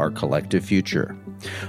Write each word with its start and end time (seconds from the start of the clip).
our 0.00 0.10
collective 0.10 0.64
future. 0.64 1.16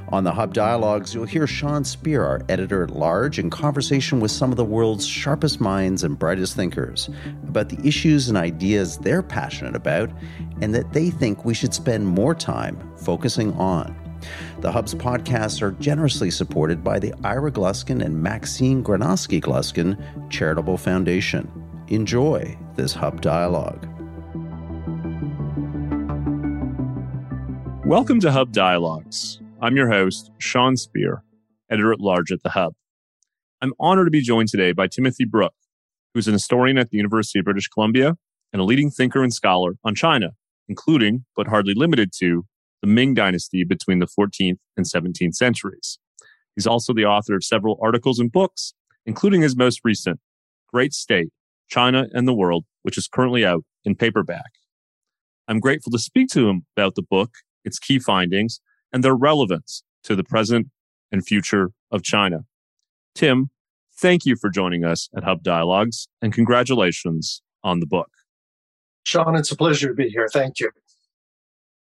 On 0.10 0.24
the 0.24 0.32
Hub 0.32 0.54
Dialogues, 0.54 1.14
you'll 1.14 1.26
hear 1.26 1.48
Sean 1.48 1.84
Speer, 1.84 2.24
our 2.24 2.42
editor 2.50 2.84
at 2.84 2.92
large, 2.92 3.40
in 3.40 3.50
conversation 3.50 4.20
with 4.20 4.32
some 4.32 4.52
of 4.52 4.58
the 4.58 4.66
world's 4.66 5.06
sharpest 5.06 5.62
minds 5.62 6.04
and 6.04 6.18
brightest 6.18 6.56
thinkers 6.56 7.10
about 7.48 7.70
the 7.70 7.88
issues 7.88 8.28
and 8.28 8.38
ideas 8.38 8.98
they're 8.98 9.24
passionate 9.24 9.76
about 9.76 10.10
and 10.62 10.74
that 10.74 10.92
they 10.94 11.10
think 11.10 11.46
we 11.46 11.54
should 11.54 11.74
spend 11.74 12.08
more 12.08 12.36
time 12.36 12.78
focusing 12.98 13.54
on. 13.54 13.96
The 14.60 14.72
Hub's 14.72 14.94
podcasts 14.94 15.62
are 15.62 15.72
generously 15.72 16.32
supported 16.32 16.84
by 16.84 17.00
the 17.00 17.14
Ira 17.24 17.52
Gluskin 17.52 18.04
and 18.04 18.22
Maxine 18.22 18.84
Granovsky 18.84 19.42
Gluskin 19.42 19.98
Charitable 20.30 20.78
Foundation. 20.78 21.52
Enjoy 21.88 22.58
this 22.76 22.94
Hub 22.94 23.22
Dialogue. 23.22 23.88
Welcome 27.92 28.22
to 28.22 28.32
Hub 28.32 28.54
Dialogues. 28.54 29.42
I'm 29.62 29.76
your 29.76 29.90
host, 29.90 30.32
Sean 30.38 30.78
Speer, 30.78 31.26
editor 31.70 31.92
at 31.92 32.00
large 32.00 32.32
at 32.32 32.42
The 32.42 32.52
Hub. 32.52 32.72
I'm 33.62 33.74
honored 33.82 34.08
to 34.08 34.12
be 34.12 34.22
joined 34.22 34.48
today 34.48 34.72
by 34.72 34.88
Timothy 34.88 35.26
Brook, 35.26 35.52
who's 36.14 36.26
an 36.26 36.32
historian 36.32 36.78
at 36.78 36.90
the 36.90 36.96
University 36.96 37.40
of 37.40 37.44
British 37.44 37.68
Columbia 37.68 38.16
and 38.54 38.62
a 38.62 38.64
leading 38.64 38.92
thinker 38.92 39.22
and 39.22 39.34
scholar 39.34 39.74
on 39.84 39.94
China, 39.94 40.30
including, 40.70 41.26
but 41.36 41.48
hardly 41.48 41.74
limited 41.74 42.14
to, 42.20 42.46
the 42.82 42.88
Ming 42.88 43.14
Dynasty 43.14 43.66
between 43.66 44.00
the 44.00 44.08
14th 44.08 44.60
and 44.78 44.86
17th 44.86 45.36
centuries. 45.36 46.00
He's 46.56 46.68
also 46.68 46.94
the 46.94 47.04
author 47.04 47.36
of 47.36 47.44
several 47.44 47.78
articles 47.82 48.20
and 48.20 48.32
books, 48.32 48.74
including 49.06 49.42
his 49.42 49.58
most 49.58 49.82
recent, 49.84 50.22
Great 50.72 50.94
State, 50.94 51.34
China 51.68 52.08
and 52.14 52.26
the 52.26 52.34
World, 52.34 52.64
which 52.84 52.98
is 52.98 53.10
currently 53.10 53.46
out 53.46 53.66
in 53.84 53.96
paperback. 53.96 54.52
I'm 55.46 55.60
grateful 55.60 55.92
to 55.92 56.00
speak 56.00 56.30
to 56.30 56.48
him 56.48 56.66
about 56.78 56.96
the 56.96 57.04
book, 57.04 57.32
its 57.64 57.80
key 57.80 58.00
findings, 58.00 58.60
and 58.92 59.04
their 59.04 59.16
relevance 59.16 59.84
to 60.04 60.16
the 60.16 60.24
present 60.24 60.68
and 61.12 61.26
future 61.26 61.72
of 61.92 62.04
China. 62.04 62.46
Tim, 63.16 63.50
thank 63.98 64.26
you 64.26 64.36
for 64.36 64.50
joining 64.50 64.84
us 64.84 65.10
at 65.16 65.24
Hub 65.24 65.44
Dialogues 65.44 66.08
and 66.22 66.34
congratulations 66.34 67.42
on 67.64 67.80
the 67.80 67.86
book. 67.86 68.10
Sean, 69.04 69.36
it's 69.36 69.52
a 69.52 69.58
pleasure 69.58 69.90
to 69.90 69.94
be 69.94 70.10
here. 70.10 70.28
Thank 70.32 70.60
you. 70.60 70.72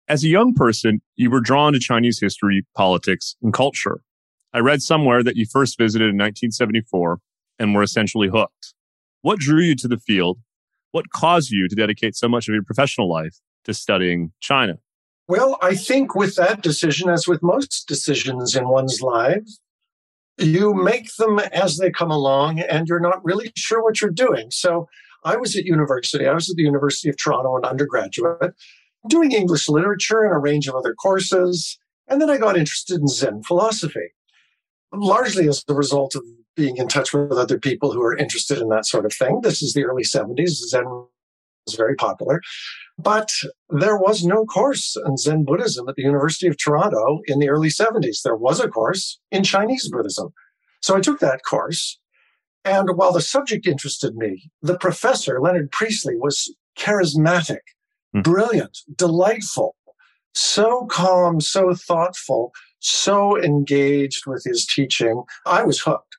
As 0.08 0.24
a 0.24 0.28
young 0.28 0.52
person, 0.54 1.00
you 1.16 1.30
were 1.30 1.40
drawn 1.40 1.72
to 1.72 1.78
Chinese 1.78 2.20
history, 2.20 2.66
politics, 2.76 3.36
and 3.42 3.52
culture. 3.52 4.00
I 4.52 4.58
read 4.58 4.82
somewhere 4.82 5.22
that 5.22 5.36
you 5.36 5.46
first 5.50 5.78
visited 5.78 6.04
in 6.04 6.16
1974 6.16 7.18
and 7.58 7.74
were 7.74 7.82
essentially 7.82 8.28
hooked. 8.28 8.74
What 9.22 9.38
drew 9.38 9.60
you 9.60 9.76
to 9.76 9.88
the 9.88 9.98
field? 9.98 10.38
What 10.90 11.10
caused 11.10 11.50
you 11.50 11.68
to 11.68 11.74
dedicate 11.74 12.16
so 12.16 12.28
much 12.28 12.48
of 12.48 12.54
your 12.54 12.64
professional 12.64 13.08
life 13.08 13.38
to 13.64 13.72
studying 13.72 14.32
China? 14.40 14.74
Well, 15.28 15.56
I 15.62 15.74
think 15.74 16.14
with 16.14 16.34
that 16.36 16.62
decision, 16.62 17.08
as 17.08 17.28
with 17.28 17.42
most 17.42 17.86
decisions 17.86 18.56
in 18.56 18.68
one's 18.68 19.00
life, 19.00 19.46
you 20.38 20.74
make 20.74 21.14
them 21.16 21.38
as 21.38 21.76
they 21.76 21.90
come 21.90 22.10
along 22.10 22.60
and 22.60 22.88
you're 22.88 23.00
not 23.00 23.24
really 23.24 23.52
sure 23.56 23.82
what 23.82 24.00
you're 24.00 24.10
doing. 24.10 24.50
So 24.50 24.88
I 25.24 25.36
was 25.36 25.56
at 25.56 25.64
university, 25.64 26.26
I 26.26 26.34
was 26.34 26.50
at 26.50 26.56
the 26.56 26.62
University 26.62 27.08
of 27.08 27.16
Toronto, 27.16 27.56
an 27.56 27.64
undergraduate, 27.64 28.54
doing 29.08 29.32
English 29.32 29.68
literature 29.68 30.24
and 30.24 30.34
a 30.34 30.38
range 30.38 30.68
of 30.68 30.74
other 30.74 30.94
courses. 30.94 31.78
And 32.08 32.20
then 32.20 32.30
I 32.30 32.38
got 32.38 32.56
interested 32.56 33.00
in 33.00 33.06
Zen 33.06 33.42
philosophy, 33.44 34.14
largely 34.92 35.48
as 35.48 35.64
a 35.68 35.74
result 35.74 36.14
of 36.14 36.24
being 36.56 36.76
in 36.76 36.88
touch 36.88 37.12
with 37.12 37.32
other 37.32 37.58
people 37.58 37.92
who 37.92 38.02
are 38.02 38.16
interested 38.16 38.58
in 38.58 38.68
that 38.68 38.86
sort 38.86 39.06
of 39.06 39.12
thing. 39.14 39.40
This 39.42 39.62
is 39.62 39.72
the 39.72 39.84
early 39.84 40.02
70s. 40.02 40.50
Zen 40.68 41.06
was 41.66 41.74
very 41.74 41.94
popular. 41.94 42.40
But 42.98 43.32
there 43.70 43.96
was 43.96 44.24
no 44.24 44.44
course 44.44 44.96
in 45.06 45.16
Zen 45.16 45.44
Buddhism 45.44 45.88
at 45.88 45.96
the 45.96 46.02
University 46.02 46.46
of 46.46 46.56
Toronto 46.58 47.20
in 47.26 47.38
the 47.38 47.48
early 47.48 47.68
70s. 47.68 48.22
There 48.22 48.36
was 48.36 48.60
a 48.60 48.68
course 48.68 49.18
in 49.30 49.44
Chinese 49.44 49.88
Buddhism. 49.88 50.32
So 50.80 50.96
I 50.96 51.00
took 51.00 51.20
that 51.20 51.42
course. 51.48 51.98
And 52.64 52.90
while 52.96 53.12
the 53.12 53.20
subject 53.20 53.66
interested 53.66 54.14
me, 54.14 54.50
the 54.60 54.78
professor, 54.78 55.40
Leonard 55.40 55.72
Priestley, 55.72 56.16
was 56.16 56.54
charismatic, 56.78 57.58
mm. 58.14 58.22
brilliant, 58.22 58.78
delightful, 58.96 59.74
so 60.34 60.86
calm, 60.86 61.40
so 61.40 61.74
thoughtful, 61.74 62.52
so 62.78 63.42
engaged 63.42 64.26
with 64.26 64.44
his 64.44 64.64
teaching. 64.64 65.24
I 65.44 65.64
was 65.64 65.80
hooked. 65.80 66.11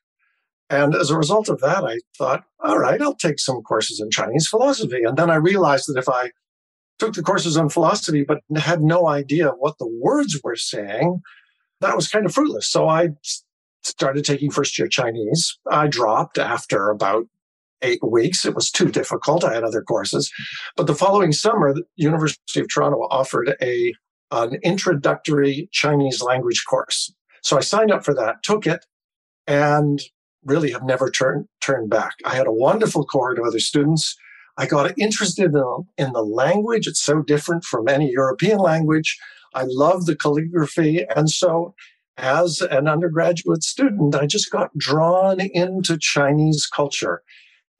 And 0.70 0.94
as 0.94 1.10
a 1.10 1.18
result 1.18 1.48
of 1.48 1.60
that, 1.60 1.84
I 1.84 1.98
thought, 2.16 2.44
all 2.60 2.78
right, 2.78 3.00
I'll 3.00 3.14
take 3.14 3.38
some 3.38 3.62
courses 3.62 4.00
in 4.00 4.10
Chinese 4.10 4.48
philosophy. 4.48 5.02
And 5.04 5.16
then 5.16 5.30
I 5.30 5.36
realized 5.36 5.88
that 5.88 5.98
if 5.98 6.08
I 6.08 6.30
took 6.98 7.14
the 7.14 7.22
courses 7.22 7.56
on 7.56 7.68
philosophy, 7.68 8.24
but 8.24 8.40
had 8.56 8.80
no 8.80 9.06
idea 9.06 9.50
what 9.50 9.78
the 9.78 9.86
words 10.00 10.40
were 10.42 10.56
saying, 10.56 11.20
that 11.80 11.96
was 11.96 12.08
kind 12.08 12.24
of 12.24 12.32
fruitless. 12.32 12.66
So 12.66 12.88
I 12.88 13.10
started 13.82 14.24
taking 14.24 14.50
first 14.50 14.78
year 14.78 14.88
Chinese. 14.88 15.58
I 15.70 15.86
dropped 15.86 16.38
after 16.38 16.88
about 16.88 17.26
eight 17.82 18.02
weeks. 18.02 18.46
It 18.46 18.54
was 18.54 18.70
too 18.70 18.90
difficult. 18.90 19.44
I 19.44 19.54
had 19.54 19.64
other 19.64 19.82
courses. 19.82 20.32
But 20.76 20.86
the 20.86 20.94
following 20.94 21.32
summer, 21.32 21.74
the 21.74 21.84
University 21.96 22.60
of 22.60 22.68
Toronto 22.72 23.06
offered 23.10 23.54
a 23.60 23.92
an 24.30 24.58
introductory 24.62 25.68
Chinese 25.70 26.20
language 26.20 26.64
course. 26.68 27.14
So 27.42 27.56
I 27.56 27.60
signed 27.60 27.92
up 27.92 28.04
for 28.04 28.14
that, 28.14 28.42
took 28.42 28.66
it, 28.66 28.84
and 29.46 30.00
really 30.44 30.70
have 30.72 30.84
never 30.84 31.10
turned 31.10 31.46
turned 31.60 31.90
back. 31.90 32.14
I 32.24 32.34
had 32.34 32.46
a 32.46 32.52
wonderful 32.52 33.04
cohort 33.04 33.38
of 33.38 33.46
other 33.46 33.60
students. 33.60 34.16
I 34.56 34.66
got 34.66 34.96
interested 34.98 35.52
in, 35.54 35.84
in 35.98 36.12
the 36.12 36.22
language. 36.22 36.86
It's 36.86 37.02
so 37.02 37.22
different 37.22 37.64
from 37.64 37.88
any 37.88 38.10
European 38.10 38.58
language. 38.58 39.18
I 39.54 39.64
love 39.66 40.06
the 40.06 40.16
calligraphy. 40.16 41.04
And 41.16 41.30
so, 41.30 41.74
as 42.16 42.60
an 42.60 42.86
undergraduate 42.86 43.64
student, 43.64 44.14
I 44.14 44.26
just 44.26 44.50
got 44.50 44.76
drawn 44.76 45.40
into 45.40 45.98
Chinese 45.98 46.66
culture 46.66 47.22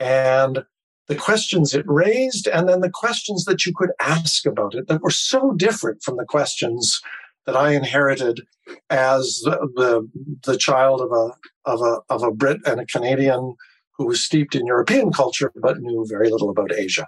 and 0.01 0.65
the 1.07 1.15
questions 1.15 1.75
it 1.75 1.85
raised, 1.87 2.49
and 2.49 2.69
then 2.69 2.81
the 2.81 2.91
questions 2.91 3.45
that 3.45 3.67
you 3.67 3.73
could 3.77 3.91
ask 4.01 4.47
about 4.47 4.75
it 4.75 4.89
that 4.89 5.03
were 5.03 5.11
so 5.11 5.53
different 5.53 6.03
from 6.03 6.17
the 6.17 6.25
questions 6.25 7.01
that 7.47 7.57
I 7.57 7.73
inherited 7.73 8.41
as 8.91 9.41
the, 9.45 10.09
the, 10.45 10.57
child 10.57 11.01
of 11.01 11.13
a, 11.13 11.31
of 11.71 11.83
a, 11.83 12.01
of 12.09 12.23
a 12.23 12.31
Brit 12.31 12.61
and 12.67 12.81
a 12.81 12.87
Canadian 12.87 13.55
who 13.97 14.07
was 14.07 14.23
steeped 14.23 14.55
in 14.55 14.67
European 14.67 15.13
culture 15.13 15.53
but 15.57 15.81
knew 15.81 16.07
very 16.09 16.31
little 16.31 16.51
about 16.51 16.73
Asia. 16.73 17.07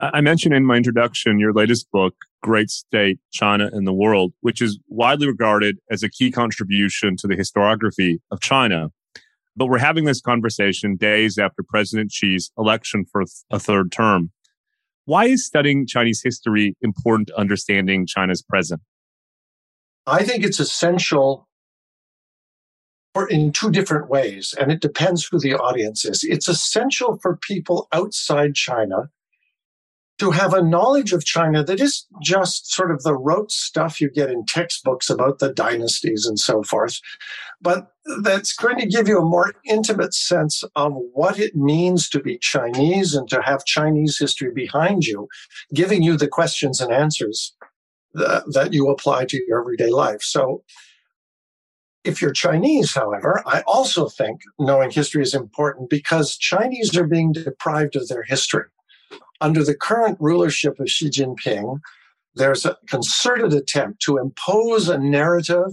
I 0.00 0.20
mentioned 0.20 0.54
in 0.54 0.64
my 0.64 0.76
introduction 0.76 1.40
your 1.40 1.52
latest 1.52 1.90
book, 1.90 2.14
Great 2.40 2.70
State, 2.70 3.18
China 3.32 3.68
and 3.72 3.84
the 3.84 3.92
World, 3.92 4.32
which 4.42 4.62
is 4.62 4.78
widely 4.86 5.26
regarded 5.26 5.78
as 5.90 6.04
a 6.04 6.08
key 6.08 6.30
contribution 6.30 7.16
to 7.16 7.26
the 7.26 7.36
historiography 7.36 8.18
of 8.30 8.40
China. 8.40 8.90
But 9.56 9.66
we're 9.66 9.78
having 9.78 10.04
this 10.04 10.20
conversation 10.20 10.94
days 10.94 11.36
after 11.36 11.64
President 11.68 12.12
Xi's 12.12 12.52
election 12.56 13.06
for 13.10 13.24
a 13.50 13.58
third 13.58 13.90
term. 13.90 14.30
Why 15.06 15.24
is 15.24 15.44
studying 15.44 15.84
Chinese 15.84 16.20
history 16.22 16.76
important 16.80 17.28
to 17.28 17.36
understanding 17.36 18.06
China's 18.06 18.42
present? 18.42 18.80
I 20.08 20.24
think 20.24 20.44
it's 20.44 20.58
essential 20.58 21.46
for 23.14 23.28
in 23.28 23.52
two 23.52 23.70
different 23.70 24.08
ways, 24.08 24.54
and 24.58 24.72
it 24.72 24.80
depends 24.80 25.26
who 25.26 25.38
the 25.38 25.54
audience 25.54 26.04
is. 26.04 26.24
It's 26.24 26.48
essential 26.48 27.18
for 27.20 27.36
people 27.36 27.88
outside 27.92 28.54
China 28.54 29.10
to 30.18 30.32
have 30.32 30.52
a 30.52 30.62
knowledge 30.62 31.12
of 31.12 31.24
China 31.24 31.62
that 31.62 31.80
is 31.80 32.06
just 32.20 32.72
sort 32.72 32.90
of 32.90 33.02
the 33.02 33.14
rote 33.14 33.52
stuff 33.52 34.00
you 34.00 34.10
get 34.10 34.30
in 34.30 34.44
textbooks 34.44 35.08
about 35.08 35.38
the 35.38 35.52
dynasties 35.52 36.26
and 36.26 36.38
so 36.38 36.62
forth, 36.62 37.00
but 37.60 37.92
that's 38.22 38.52
going 38.52 38.78
to 38.78 38.86
give 38.86 39.06
you 39.06 39.18
a 39.18 39.24
more 39.24 39.54
intimate 39.64 40.14
sense 40.14 40.64
of 40.74 40.92
what 41.12 41.38
it 41.38 41.54
means 41.54 42.08
to 42.08 42.20
be 42.20 42.36
Chinese 42.38 43.14
and 43.14 43.28
to 43.28 43.40
have 43.42 43.64
Chinese 43.64 44.18
history 44.18 44.50
behind 44.52 45.04
you, 45.04 45.28
giving 45.72 46.02
you 46.02 46.16
the 46.16 46.28
questions 46.28 46.80
and 46.80 46.92
answers 46.92 47.54
that, 48.14 48.44
that 48.52 48.72
you 48.72 48.88
apply 48.88 49.26
to 49.26 49.42
your 49.46 49.60
everyday 49.60 49.90
life. 49.90 50.22
So 50.22 50.62
if 52.04 52.22
you're 52.22 52.32
Chinese, 52.32 52.94
however, 52.94 53.42
I 53.46 53.62
also 53.66 54.08
think 54.08 54.40
knowing 54.58 54.90
history 54.90 55.22
is 55.22 55.34
important 55.34 55.90
because 55.90 56.36
Chinese 56.36 56.96
are 56.96 57.06
being 57.06 57.32
deprived 57.32 57.96
of 57.96 58.08
their 58.08 58.22
history. 58.22 58.64
Under 59.40 59.62
the 59.62 59.74
current 59.74 60.16
rulership 60.20 60.80
of 60.80 60.88
Xi 60.88 61.10
Jinping, 61.10 61.80
there's 62.34 62.64
a 62.64 62.76
concerted 62.88 63.52
attempt 63.52 64.00
to 64.02 64.16
impose 64.16 64.88
a 64.88 64.98
narrative 64.98 65.72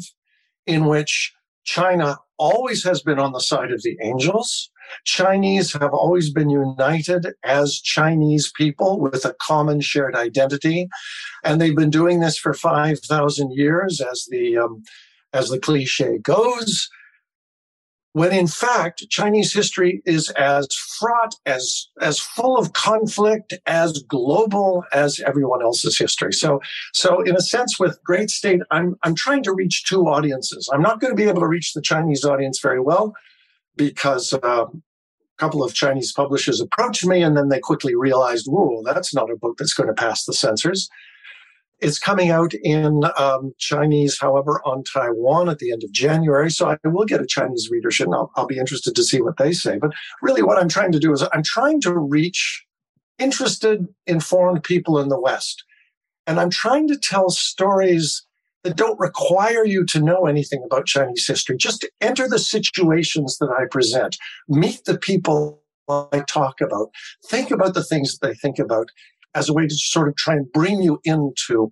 in 0.66 0.86
which 0.86 1.34
China 1.64 2.18
always 2.38 2.84
has 2.84 3.02
been 3.02 3.20
on 3.20 3.32
the 3.32 3.40
side 3.40 3.72
of 3.72 3.82
the 3.84 3.98
angels. 4.02 4.70
Chinese 5.04 5.74
have 5.74 5.94
always 5.94 6.32
been 6.32 6.50
united 6.50 7.28
as 7.44 7.80
Chinese 7.80 8.52
people 8.56 9.00
with 9.00 9.26
a 9.26 9.36
common 9.42 9.82
shared 9.82 10.16
identity. 10.16 10.88
And 11.44 11.60
they've 11.60 11.76
been 11.76 11.90
doing 11.90 12.20
this 12.20 12.38
for 12.38 12.54
5,000 12.54 13.52
years, 13.52 14.02
as 14.02 14.28
the, 14.30 14.58
um, 14.58 14.84
as 15.34 15.50
the 15.50 15.60
cliche 15.60 16.18
goes 16.18 16.90
when 18.16 18.32
in 18.32 18.48
fact 18.48 19.04
Chinese 19.10 19.52
history 19.52 20.02
is 20.06 20.30
as 20.38 20.66
fraught, 20.98 21.36
as 21.46 21.90
as 22.00 22.18
full 22.18 22.58
of 22.58 22.72
conflict, 22.72 23.54
as 23.66 24.02
global 24.04 24.86
as 24.94 25.20
everyone 25.28 25.62
else's 25.62 25.98
history. 25.98 26.32
So, 26.32 26.62
so 26.94 27.20
in 27.20 27.36
a 27.36 27.42
sense, 27.42 27.78
with 27.78 28.02
Great 28.06 28.30
State, 28.30 28.62
I'm 28.72 28.96
I'm 29.04 29.16
trying 29.16 29.44
to 29.44 29.54
reach 29.54 29.84
two 29.84 30.08
audiences. 30.08 30.70
I'm 30.72 30.82
not 30.82 31.02
going 31.02 31.12
to 31.12 31.22
be 31.22 31.28
able 31.28 31.42
to 31.42 31.48
reach 31.48 31.74
the 31.74 31.82
Chinese 31.82 32.24
audience 32.24 32.62
very 32.62 32.80
well 32.80 33.14
because. 33.76 34.34
Uh, 34.34 34.66
a 35.38 35.42
couple 35.42 35.64
of 35.64 35.74
Chinese 35.74 36.14
publishers 36.14 36.62
approached 36.62 37.06
me 37.06 37.22
and 37.22 37.36
then 37.36 37.50
they 37.50 37.60
quickly 37.60 37.94
realized, 37.94 38.46
whoa, 38.48 38.82
that's 38.84 39.14
not 39.14 39.30
a 39.30 39.36
book 39.36 39.58
that's 39.58 39.74
going 39.74 39.88
to 39.88 39.94
pass 39.94 40.24
the 40.24 40.34
censors. 40.34 40.90
It's 41.82 42.00
coming 42.00 42.30
out 42.30 42.54
in 42.54 43.04
um, 43.18 43.54
Chinese, 43.58 44.18
however, 44.20 44.62
on 44.66 44.84
Taiwan 44.84 45.50
at 45.50 45.60
the 45.60 45.74
end 45.74 45.84
of 45.84 45.92
January. 45.92 46.50
So 46.50 46.70
I 46.70 46.78
will 46.86 47.06
get 47.06 47.22
a 47.22 47.26
Chinese 47.26 47.70
readership 47.70 48.06
and 48.06 48.16
I'll, 48.16 48.32
I'll 48.38 48.48
be 48.48 48.58
interested 48.58 48.96
to 48.96 49.04
see 49.04 49.22
what 49.22 49.38
they 49.38 49.52
say. 49.52 49.78
But 49.78 49.92
really, 50.22 50.42
what 50.42 50.58
I'm 50.58 50.70
trying 50.70 50.94
to 50.94 51.00
do 51.00 51.12
is 51.12 51.22
I'm 51.34 51.44
trying 51.44 51.82
to 51.82 51.94
reach 51.94 52.66
interested, 53.20 53.88
informed 54.08 54.64
people 54.64 55.00
in 55.00 55.10
the 55.10 55.20
West. 55.20 55.66
And 56.28 56.40
I'm 56.40 56.50
trying 56.50 56.88
to 56.88 56.98
tell 56.98 57.30
stories 57.30 58.25
that 58.66 58.76
don't 58.76 59.00
require 59.00 59.64
you 59.64 59.86
to 59.86 60.02
know 60.02 60.26
anything 60.26 60.64
about 60.66 60.88
Chinese 60.88 61.28
history. 61.28 61.56
Just 61.56 61.88
enter 62.02 62.28
the 62.28 62.40
situations 62.40 63.38
that 63.38 63.50
I 63.50 63.66
present, 63.70 64.18
meet 64.50 64.84
the 64.86 64.98
people 64.98 65.62
I 65.88 66.24
talk 66.28 66.62
about, 66.62 66.90
think 67.30 67.52
about 67.52 67.76
the 67.76 67.84
things 67.84 68.18
that 68.18 68.28
they 68.28 68.34
think 68.34 68.58
about, 68.58 68.90
as 69.36 69.50
a 69.50 69.54
way 69.54 69.68
to 69.68 69.76
sort 69.76 70.08
of 70.08 70.16
try 70.16 70.34
and 70.34 70.52
bring 70.52 70.82
you 70.82 71.00
into, 71.04 71.72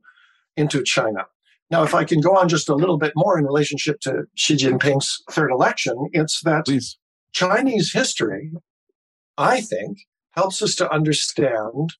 into 0.55 0.83
China. 0.83 1.25
Now, 1.71 1.81
if 1.81 1.95
I 1.95 2.03
can 2.03 2.21
go 2.21 2.37
on 2.37 2.47
just 2.47 2.69
a 2.69 2.75
little 2.75 2.99
bit 2.99 3.13
more 3.15 3.39
in 3.39 3.45
relationship 3.45 3.99
to 4.01 4.25
Xi 4.35 4.55
Jinping's 4.55 5.23
third 5.31 5.49
election, 5.49 5.95
it's 6.13 6.41
that 6.41 6.65
Please. 6.65 6.99
Chinese 7.33 7.91
history, 7.91 8.51
I 9.35 9.61
think, 9.61 9.97
helps 10.31 10.61
us 10.61 10.75
to 10.75 10.93
understand 10.93 11.95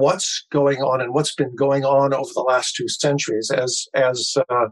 what's 0.00 0.44
going 0.50 0.78
on 0.78 1.00
and 1.00 1.14
what's 1.14 1.34
been 1.34 1.54
going 1.54 1.84
on 1.84 2.12
over 2.12 2.30
the 2.34 2.40
last 2.42 2.74
two 2.74 2.88
centuries. 2.88 3.50
As 3.50 3.86
as 3.94 4.36
uh, 4.48 4.68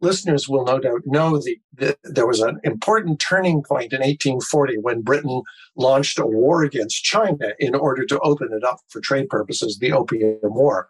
listeners 0.00 0.48
will 0.48 0.64
no 0.64 0.78
doubt 0.78 1.02
know, 1.04 1.38
the, 1.38 1.58
the, 1.74 1.96
there 2.04 2.26
was 2.26 2.40
an 2.40 2.60
important 2.64 3.20
turning 3.20 3.62
point 3.62 3.92
in 3.92 4.00
1840 4.00 4.78
when 4.78 5.02
Britain 5.02 5.42
launched 5.76 6.18
a 6.18 6.26
war 6.26 6.62
against 6.62 7.02
China 7.04 7.52
in 7.58 7.74
order 7.74 8.04
to 8.06 8.20
open 8.20 8.48
it 8.52 8.64
up 8.64 8.78
for 8.88 9.00
trade 9.00 9.28
purposes, 9.28 9.78
the 9.78 9.92
Opium 9.92 10.38
War. 10.42 10.88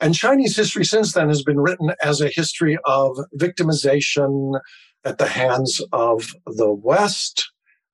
And 0.00 0.14
Chinese 0.14 0.56
history 0.56 0.84
since 0.84 1.12
then 1.12 1.28
has 1.28 1.42
been 1.42 1.60
written 1.60 1.92
as 2.02 2.20
a 2.20 2.28
history 2.28 2.76
of 2.84 3.18
victimization 3.38 4.60
at 5.04 5.18
the 5.18 5.28
hands 5.28 5.80
of 5.92 6.34
the 6.46 6.72
West. 6.72 7.50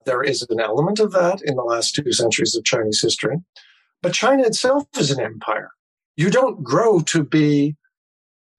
There 0.06 0.22
is 0.22 0.44
an 0.48 0.60
element 0.60 0.98
of 0.98 1.12
that 1.12 1.40
in 1.44 1.56
the 1.56 1.62
last 1.62 1.94
two 1.94 2.10
centuries 2.12 2.56
of 2.56 2.64
Chinese 2.64 3.00
history. 3.02 3.36
But 4.02 4.14
China 4.14 4.44
itself 4.44 4.84
is 4.96 5.10
an 5.10 5.20
empire. 5.20 5.70
You 6.16 6.30
don't 6.30 6.62
grow 6.62 7.00
to 7.00 7.24
be 7.24 7.76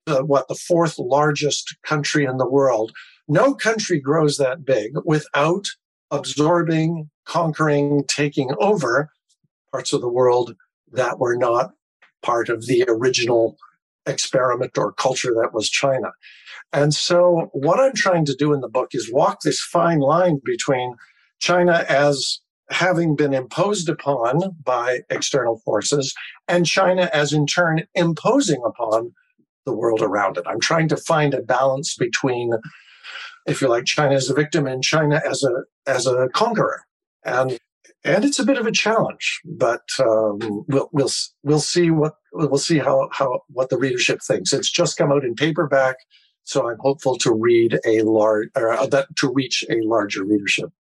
the, 0.06 0.24
what 0.26 0.48
the 0.48 0.56
fourth 0.56 0.98
largest 1.00 1.76
country 1.84 2.26
in 2.26 2.38
the 2.38 2.50
world. 2.50 2.92
No 3.28 3.54
country 3.54 4.00
grows 4.00 4.38
that 4.38 4.66
big 4.66 4.94
without 5.06 5.66
absorbing, 6.12 7.10
conquering, 7.26 8.04
taking 8.08 8.54
over 8.60 9.10
parts 9.72 9.94
of 9.94 10.02
the 10.02 10.10
world 10.10 10.56
that 10.92 11.20
were 11.20 11.38
not 11.38 11.72
part 12.22 12.50
of 12.50 12.68
the 12.68 12.84
original 12.88 13.58
experiment 14.06 14.78
or 14.78 14.92
culture 14.92 15.34
that 15.42 15.54
was 15.54 15.70
China. 15.70 16.12
And 16.74 16.94
so, 16.94 17.50
what 17.54 17.80
I'm 17.80 17.94
trying 17.94 18.26
to 18.26 18.36
do 18.36 18.54
in 18.54 18.62
the 18.62 18.70
book 18.70 18.90
is 18.94 19.12
walk 19.12 19.42
this 19.42 19.62
fine 19.62 20.00
line 20.00 20.42
between 20.44 20.96
China 21.40 21.86
as 21.88 22.40
having 22.72 23.16
been 23.16 23.34
imposed 23.34 23.90
upon 23.90 24.56
by 24.64 25.02
external 25.10 25.60
forces 25.60 26.14
and 26.48 26.66
China 26.66 27.10
as 27.14 27.34
in 27.34 27.46
turn 27.46 27.84
imposing 27.96 28.62
upon 28.66 29.12
the 29.66 29.74
world 29.74 30.02
around 30.02 30.38
it. 30.38 30.46
I'm 30.48 30.60
trying 30.60 30.88
to 30.90 30.98
find 30.98 31.34
a 31.34 31.42
balance 31.42 31.96
between, 31.96 32.52
if 33.46 33.62
you 33.62 33.68
like, 33.68 33.86
China 33.86 34.16
as 34.16 34.30
a 34.30 34.34
victim 34.34 34.66
and 34.66 34.84
China 34.84 35.22
as 35.30 35.44
a 35.44 35.64
as 35.86 36.08
a 36.08 36.30
conqueror, 36.34 36.84
and 37.24 37.60
and 38.04 38.26
it's 38.26 38.40
a 38.40 38.46
bit 38.46 38.58
of 38.58 38.66
a 38.66 38.72
challenge, 38.72 39.42
but 39.46 39.84
um, 40.00 40.66
we'll 40.68 40.90
we'll 40.92 41.12
we'll 41.44 41.60
see 41.60 41.92
what 41.92 42.16
we'll 42.34 42.58
see 42.58 42.80
how 42.80 43.10
how 43.12 43.42
what 43.50 43.70
the 43.70 43.78
readership 43.78 44.20
thinks. 44.26 44.54
It's 44.54 44.72
just 44.72 44.98
come 44.98 45.12
out 45.12 45.24
in 45.24 45.36
paperback, 45.36 45.98
so 46.44 46.70
I'm 46.70 46.80
hopeful 46.80 47.18
to 47.20 47.34
read 47.34 47.80
a 47.86 48.02
large 48.02 48.50
or 48.56 48.72
uh, 48.72 48.88
that 48.88 49.08
to 49.18 49.32
reach 49.32 49.64
a 49.70 49.82
larger 49.82 50.24
readership. 50.24 50.72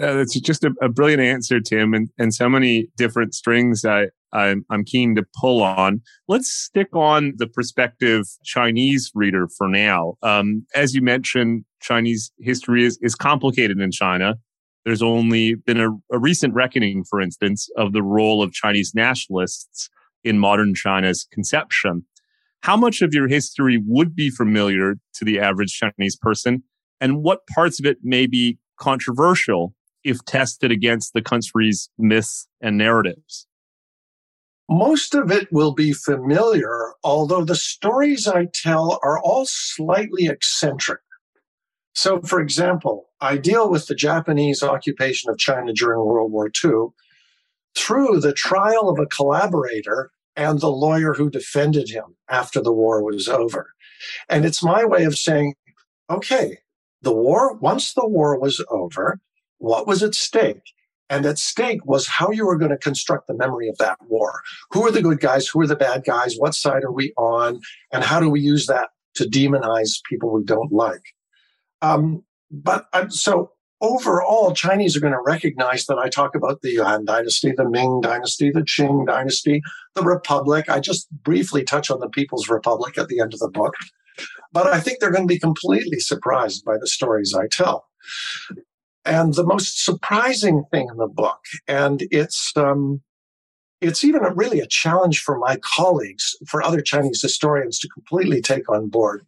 Uh, 0.00 0.14
that's 0.14 0.38
just 0.40 0.64
a, 0.64 0.72
a, 0.80 0.88
brilliant 0.88 1.20
answer, 1.20 1.60
Tim, 1.60 1.92
and, 1.92 2.08
and 2.18 2.32
so 2.34 2.48
many 2.48 2.88
different 2.96 3.34
strings 3.34 3.84
I, 3.84 4.06
I'm, 4.32 4.64
I'm 4.70 4.84
keen 4.84 5.14
to 5.16 5.24
pull 5.38 5.62
on. 5.62 6.00
Let's 6.28 6.48
stick 6.48 6.88
on 6.94 7.34
the 7.36 7.46
prospective 7.46 8.24
Chinese 8.42 9.10
reader 9.14 9.48
for 9.58 9.68
now. 9.68 10.14
Um, 10.22 10.66
as 10.74 10.94
you 10.94 11.02
mentioned, 11.02 11.66
Chinese 11.82 12.32
history 12.38 12.84
is, 12.84 12.98
is 13.02 13.14
complicated 13.14 13.80
in 13.80 13.90
China. 13.90 14.36
There's 14.86 15.02
only 15.02 15.56
been 15.56 15.80
a, 15.80 15.90
a 16.10 16.18
recent 16.18 16.54
reckoning, 16.54 17.04
for 17.04 17.20
instance, 17.20 17.68
of 17.76 17.92
the 17.92 18.02
role 18.02 18.42
of 18.42 18.52
Chinese 18.52 18.92
nationalists 18.94 19.90
in 20.24 20.38
modern 20.38 20.74
China's 20.74 21.26
conception. 21.30 22.06
How 22.62 22.76
much 22.76 23.02
of 23.02 23.12
your 23.12 23.28
history 23.28 23.82
would 23.84 24.14
be 24.14 24.30
familiar 24.30 24.94
to 25.14 25.24
the 25.24 25.38
average 25.38 25.78
Chinese 25.78 26.16
person, 26.16 26.62
and 27.00 27.22
what 27.22 27.46
parts 27.48 27.78
of 27.78 27.86
it 27.86 27.98
may 28.02 28.26
be 28.26 28.58
controversial 28.78 29.74
if 30.04 30.24
tested 30.24 30.70
against 30.70 31.12
the 31.12 31.22
country's 31.22 31.90
myths 31.98 32.48
and 32.60 32.76
narratives? 32.78 33.46
Most 34.68 35.14
of 35.14 35.30
it 35.30 35.52
will 35.52 35.72
be 35.72 35.92
familiar, 35.92 36.92
although 37.04 37.44
the 37.44 37.56
stories 37.56 38.26
I 38.26 38.46
tell 38.46 38.98
are 39.02 39.18
all 39.18 39.44
slightly 39.46 40.26
eccentric. 40.26 41.00
So, 41.94 42.22
for 42.22 42.40
example, 42.40 43.10
I 43.20 43.36
deal 43.36 43.68
with 43.68 43.86
the 43.86 43.94
Japanese 43.94 44.62
occupation 44.62 45.30
of 45.30 45.38
China 45.38 45.72
during 45.72 45.98
World 45.98 46.32
War 46.32 46.50
II 46.64 46.88
through 47.74 48.20
the 48.20 48.32
trial 48.32 48.88
of 48.88 48.98
a 48.98 49.06
collaborator 49.06 50.10
and 50.36 50.60
the 50.60 50.70
lawyer 50.70 51.14
who 51.14 51.28
defended 51.28 51.90
him 51.90 52.16
after 52.28 52.60
the 52.60 52.72
war 52.72 53.02
was 53.02 53.28
over. 53.28 53.74
And 54.28 54.44
it's 54.44 54.62
my 54.62 54.84
way 54.84 55.04
of 55.04 55.18
saying, 55.18 55.54
okay, 56.08 56.58
the 57.02 57.12
war, 57.12 57.54
once 57.54 57.92
the 57.92 58.06
war 58.06 58.38
was 58.38 58.64
over, 58.70 59.20
what 59.62 59.86
was 59.86 60.02
at 60.02 60.14
stake? 60.14 60.72
And 61.08 61.24
at 61.24 61.38
stake 61.38 61.84
was 61.84 62.06
how 62.06 62.30
you 62.30 62.44
were 62.46 62.58
going 62.58 62.72
to 62.72 62.76
construct 62.76 63.28
the 63.28 63.34
memory 63.34 63.68
of 63.68 63.78
that 63.78 63.96
war. 64.08 64.40
Who 64.72 64.84
are 64.84 64.90
the 64.90 65.02
good 65.02 65.20
guys? 65.20 65.46
Who 65.46 65.60
are 65.60 65.66
the 65.68 65.76
bad 65.76 66.04
guys? 66.04 66.34
What 66.36 66.54
side 66.54 66.82
are 66.82 66.92
we 66.92 67.12
on? 67.16 67.60
And 67.92 68.02
how 68.02 68.18
do 68.18 68.28
we 68.28 68.40
use 68.40 68.66
that 68.66 68.88
to 69.14 69.24
demonize 69.24 70.00
people 70.08 70.32
we 70.32 70.42
don't 70.42 70.72
like? 70.72 71.02
Um, 71.80 72.24
but 72.50 72.86
um, 72.92 73.10
so 73.10 73.52
overall, 73.80 74.52
Chinese 74.52 74.96
are 74.96 75.00
going 75.00 75.12
to 75.12 75.22
recognize 75.24 75.86
that 75.86 75.98
I 75.98 76.08
talk 76.08 76.34
about 76.34 76.62
the 76.62 76.72
Yuan 76.72 77.04
dynasty, 77.04 77.52
the 77.52 77.68
Ming 77.68 78.00
dynasty, 78.00 78.50
the 78.50 78.62
Qing 78.62 79.06
dynasty, 79.06 79.62
the 79.94 80.02
Republic. 80.02 80.68
I 80.68 80.80
just 80.80 81.08
briefly 81.22 81.62
touch 81.62 81.88
on 81.88 82.00
the 82.00 82.08
People's 82.08 82.48
Republic 82.48 82.98
at 82.98 83.06
the 83.06 83.20
end 83.20 83.32
of 83.32 83.38
the 83.38 83.50
book. 83.50 83.74
But 84.52 84.66
I 84.66 84.80
think 84.80 84.98
they're 84.98 85.12
going 85.12 85.28
to 85.28 85.34
be 85.34 85.38
completely 85.38 86.00
surprised 86.00 86.64
by 86.64 86.78
the 86.78 86.88
stories 86.88 87.32
I 87.32 87.46
tell. 87.46 87.86
And 89.04 89.34
the 89.34 89.44
most 89.44 89.84
surprising 89.84 90.64
thing 90.70 90.88
in 90.90 90.96
the 90.96 91.08
book, 91.08 91.40
and 91.66 92.04
it's 92.10 92.52
um, 92.56 93.02
it's 93.80 94.04
even 94.04 94.24
a, 94.24 94.32
really 94.32 94.60
a 94.60 94.66
challenge 94.66 95.20
for 95.20 95.36
my 95.38 95.58
colleagues, 95.62 96.36
for 96.46 96.62
other 96.62 96.80
Chinese 96.80 97.20
historians 97.20 97.80
to 97.80 97.88
completely 97.88 98.40
take 98.40 98.68
on 98.68 98.88
board. 98.88 99.26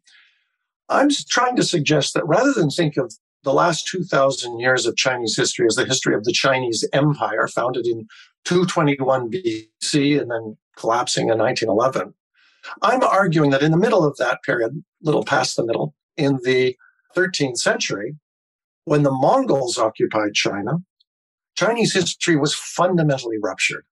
I'm 0.88 1.09
trying 1.28 1.57
to 1.57 1.64
suggest 1.64 2.14
that 2.14 2.26
rather 2.26 2.52
than 2.52 2.71
think 2.71 2.97
of 2.97 3.12
the 3.43 3.52
last 3.52 3.87
2,000 3.88 4.61
years 4.61 4.87
of 4.87 4.97
Chinese 4.97 5.37
history 5.37 5.66
as 5.66 5.75
the 5.75 5.85
history 5.85 6.14
of 6.14 6.25
the 6.25 6.33
Chinese 6.33 6.87
Empire, 6.93 7.49
founded 7.49 7.87
in 7.87 8.07
221 8.45 9.31
BC 9.31 10.21
and 10.21 10.31
then 10.31 10.57
collapsing 10.76 11.28
in 11.28 11.38
1911, 11.38 12.14
I'm 12.83 13.02
arguing 13.02 13.50
that 13.50 13.62
in 13.62 13.71
the 13.71 13.76
middle 13.76 14.04
of 14.04 14.16
that 14.16 14.43
period, 14.43 14.83
little 15.02 15.25
past 15.25 15.57
the 15.57 15.66
middle, 15.66 15.95
in 16.16 16.38
the 16.45 16.76
13th 17.16 17.59
century, 17.59 18.16
when 18.85 19.03
the 19.03 19.11
Mongols 19.11 19.79
occupied 19.79 20.35
China, 20.35 20.79
Chinese 21.57 21.95
history 21.95 22.37
was 22.37 22.55
fundamentally 22.55 23.37
ruptured. 23.43 23.85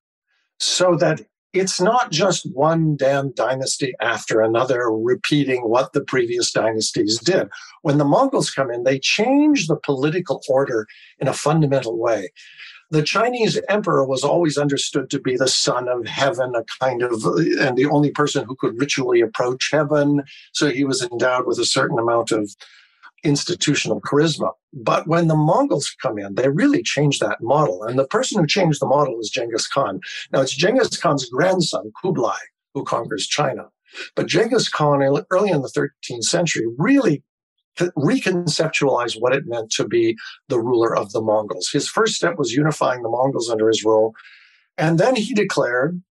So 0.58 0.96
that 0.96 1.22
it's 1.52 1.80
not 1.80 2.10
just 2.10 2.50
one 2.54 2.96
damn 2.96 3.32
dynasty 3.32 3.94
after 4.00 4.40
another 4.40 4.90
repeating 4.90 5.68
what 5.68 5.92
the 5.92 6.00
previous 6.00 6.50
dynasties 6.50 7.18
did. 7.18 7.48
When 7.82 7.98
the 7.98 8.04
Mongols 8.04 8.50
come 8.50 8.70
in, 8.70 8.84
they 8.84 8.98
change 8.98 9.66
the 9.66 9.76
political 9.76 10.40
order 10.48 10.86
in 11.18 11.28
a 11.28 11.34
fundamental 11.34 11.98
way. 11.98 12.30
The 12.90 13.02
Chinese 13.02 13.60
emperor 13.68 14.06
was 14.06 14.22
always 14.22 14.58
understood 14.58 15.10
to 15.10 15.20
be 15.20 15.36
the 15.36 15.48
son 15.48 15.88
of 15.88 16.06
heaven, 16.06 16.52
a 16.54 16.64
kind 16.80 17.02
of, 17.02 17.24
and 17.58 17.76
the 17.76 17.88
only 17.90 18.10
person 18.10 18.44
who 18.44 18.54
could 18.54 18.78
ritually 18.78 19.20
approach 19.20 19.70
heaven. 19.72 20.22
So 20.52 20.70
he 20.70 20.84
was 20.84 21.02
endowed 21.02 21.46
with 21.46 21.58
a 21.58 21.64
certain 21.64 21.98
amount 21.98 22.32
of 22.32 22.54
institutional 23.24 24.00
charisma. 24.00 24.50
But 24.72 25.06
when 25.06 25.28
the 25.28 25.36
Mongols 25.36 25.94
come 26.00 26.18
in, 26.18 26.34
they 26.34 26.48
really 26.48 26.82
change 26.82 27.18
that 27.18 27.42
model. 27.42 27.82
And 27.84 27.98
the 27.98 28.06
person 28.06 28.40
who 28.40 28.46
changed 28.46 28.80
the 28.80 28.86
model 28.86 29.18
is 29.20 29.30
Genghis 29.30 29.66
Khan. 29.66 30.00
Now, 30.32 30.40
it's 30.40 30.54
Genghis 30.54 30.96
Khan's 30.96 31.28
grandson, 31.28 31.92
Kublai, 32.00 32.38
who 32.74 32.84
conquers 32.84 33.26
China. 33.26 33.68
But 34.16 34.26
Genghis 34.26 34.68
Khan, 34.68 35.02
early 35.30 35.50
in 35.50 35.62
the 35.62 35.68
13th 35.68 36.24
century, 36.24 36.66
really 36.78 37.22
reconceptualized 37.78 39.20
what 39.20 39.34
it 39.34 39.46
meant 39.46 39.70
to 39.72 39.86
be 39.86 40.16
the 40.48 40.60
ruler 40.60 40.94
of 40.94 41.12
the 41.12 41.22
Mongols. 41.22 41.70
His 41.72 41.88
first 41.88 42.14
step 42.14 42.36
was 42.36 42.52
unifying 42.52 43.02
the 43.02 43.08
Mongols 43.08 43.50
under 43.50 43.68
his 43.68 43.84
rule. 43.84 44.14
And 44.76 44.98
then 44.98 45.16
he 45.16 45.34
declared 45.34 46.02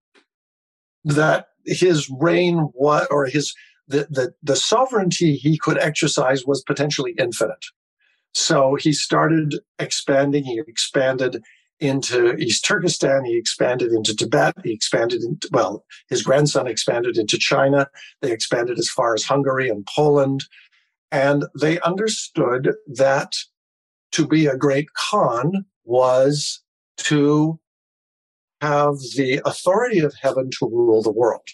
that 1.04 1.46
his 1.64 2.10
reign 2.10 2.70
what 2.74 3.08
or 3.10 3.26
his 3.26 3.54
the, 3.92 4.06
the, 4.10 4.34
the 4.42 4.56
sovereignty 4.56 5.36
he 5.36 5.58
could 5.58 5.78
exercise 5.78 6.44
was 6.46 6.62
potentially 6.62 7.14
infinite. 7.18 7.64
So 8.34 8.76
he 8.76 8.92
started 8.92 9.60
expanding. 9.78 10.44
He 10.44 10.60
expanded 10.66 11.42
into 11.78 12.34
East 12.36 12.64
Turkestan. 12.64 13.24
He 13.24 13.36
expanded 13.36 13.92
into 13.92 14.16
Tibet. 14.16 14.54
He 14.64 14.72
expanded 14.72 15.22
into, 15.22 15.48
well, 15.52 15.84
his 16.08 16.22
grandson 16.22 16.66
expanded 16.66 17.18
into 17.18 17.36
China. 17.38 17.88
They 18.22 18.32
expanded 18.32 18.78
as 18.78 18.88
far 18.88 19.14
as 19.14 19.24
Hungary 19.24 19.68
and 19.68 19.86
Poland. 19.94 20.44
And 21.10 21.44
they 21.60 21.78
understood 21.80 22.72
that 22.86 23.32
to 24.12 24.26
be 24.26 24.46
a 24.46 24.56
great 24.56 24.88
Khan 24.94 25.66
was 25.84 26.62
to 26.98 27.58
have 28.62 28.94
the 29.16 29.42
authority 29.44 29.98
of 29.98 30.14
heaven 30.22 30.48
to 30.58 30.66
rule 30.66 31.02
the 31.02 31.12
world. 31.12 31.46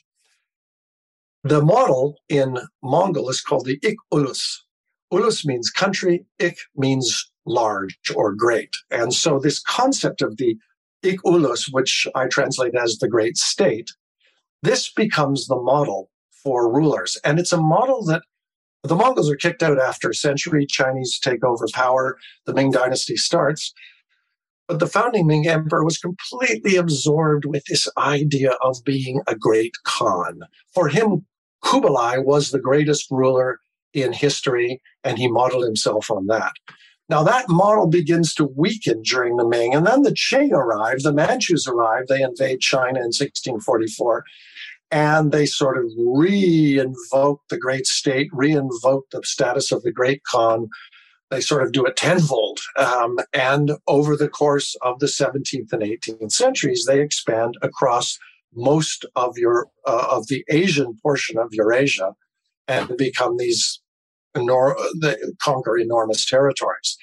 The 1.44 1.62
model 1.62 2.16
in 2.28 2.58
Mongol 2.82 3.28
is 3.28 3.40
called 3.40 3.66
the 3.66 3.78
Ik 3.82 3.96
Ulus. 4.12 4.64
Ulus 5.12 5.46
means 5.46 5.70
country, 5.70 6.26
Ik 6.38 6.58
means 6.76 7.30
large 7.46 7.96
or 8.14 8.34
great. 8.34 8.74
And 8.90 9.14
so 9.14 9.38
this 9.38 9.60
concept 9.60 10.20
of 10.20 10.36
the 10.36 10.56
Ik 11.02 11.20
Ulus, 11.24 11.68
which 11.70 12.06
I 12.14 12.26
translate 12.26 12.74
as 12.74 12.98
the 12.98 13.08
great 13.08 13.36
state, 13.36 13.90
this 14.62 14.92
becomes 14.92 15.46
the 15.46 15.56
model 15.56 16.10
for 16.42 16.72
rulers. 16.72 17.16
And 17.24 17.38
it's 17.38 17.52
a 17.52 17.60
model 17.60 18.04
that 18.06 18.22
the 18.82 18.96
Mongols 18.96 19.30
are 19.30 19.36
kicked 19.36 19.62
out 19.62 19.78
after 19.78 20.10
a 20.10 20.14
century. 20.14 20.66
Chinese 20.66 21.18
take 21.18 21.44
over 21.44 21.66
power. 21.72 22.18
The 22.46 22.54
Ming 22.54 22.70
dynasty 22.70 23.16
starts. 23.16 23.72
But 24.68 24.80
the 24.80 24.86
founding 24.86 25.26
Ming 25.26 25.48
emperor 25.48 25.82
was 25.82 25.96
completely 25.96 26.76
absorbed 26.76 27.46
with 27.46 27.64
this 27.64 27.88
idea 27.96 28.52
of 28.62 28.84
being 28.84 29.22
a 29.26 29.34
great 29.34 29.72
Khan. 29.84 30.40
For 30.74 30.88
him, 30.88 31.24
Kublai 31.64 32.18
was 32.18 32.50
the 32.50 32.60
greatest 32.60 33.10
ruler 33.10 33.60
in 33.94 34.12
history, 34.12 34.80
and 35.02 35.18
he 35.18 35.26
modeled 35.26 35.64
himself 35.64 36.10
on 36.10 36.26
that. 36.26 36.52
Now, 37.08 37.22
that 37.22 37.48
model 37.48 37.86
begins 37.86 38.34
to 38.34 38.44
weaken 38.44 39.00
during 39.02 39.36
the 39.38 39.48
Ming, 39.48 39.74
and 39.74 39.86
then 39.86 40.02
the 40.02 40.12
Qing 40.12 40.52
arrive, 40.52 41.02
the 41.02 41.14
Manchus 41.14 41.66
arrive, 41.66 42.04
they 42.06 42.22
invade 42.22 42.60
China 42.60 42.98
in 42.98 43.06
1644, 43.06 44.24
and 44.90 45.32
they 45.32 45.46
sort 45.46 45.78
of 45.78 45.90
re-invoke 45.96 47.40
the 47.48 47.58
great 47.58 47.86
state, 47.86 48.28
re-invoke 48.32 49.06
the 49.10 49.22
status 49.24 49.72
of 49.72 49.82
the 49.82 49.92
great 49.92 50.22
Khan 50.24 50.68
they 51.30 51.40
sort 51.40 51.62
of 51.62 51.72
do 51.72 51.84
it 51.84 51.96
tenfold. 51.96 52.58
Um, 52.76 53.18
and 53.32 53.72
over 53.86 54.16
the 54.16 54.28
course 54.28 54.76
of 54.82 54.98
the 54.98 55.06
17th 55.06 55.72
and 55.72 55.82
18th 55.82 56.32
centuries, 56.32 56.84
they 56.86 57.00
expand 57.00 57.54
across 57.62 58.18
most 58.54 59.04
of 59.14 59.36
your 59.36 59.66
uh, 59.86 60.06
of 60.10 60.28
the 60.28 60.44
Asian 60.50 60.96
portion 61.02 61.38
of 61.38 61.48
Eurasia 61.52 62.14
and 62.66 62.96
become 62.96 63.36
these 63.36 63.80
enor- 64.36 64.76
they 65.00 65.16
conquer 65.42 65.76
enormous 65.76 66.24
territories. 66.24 66.96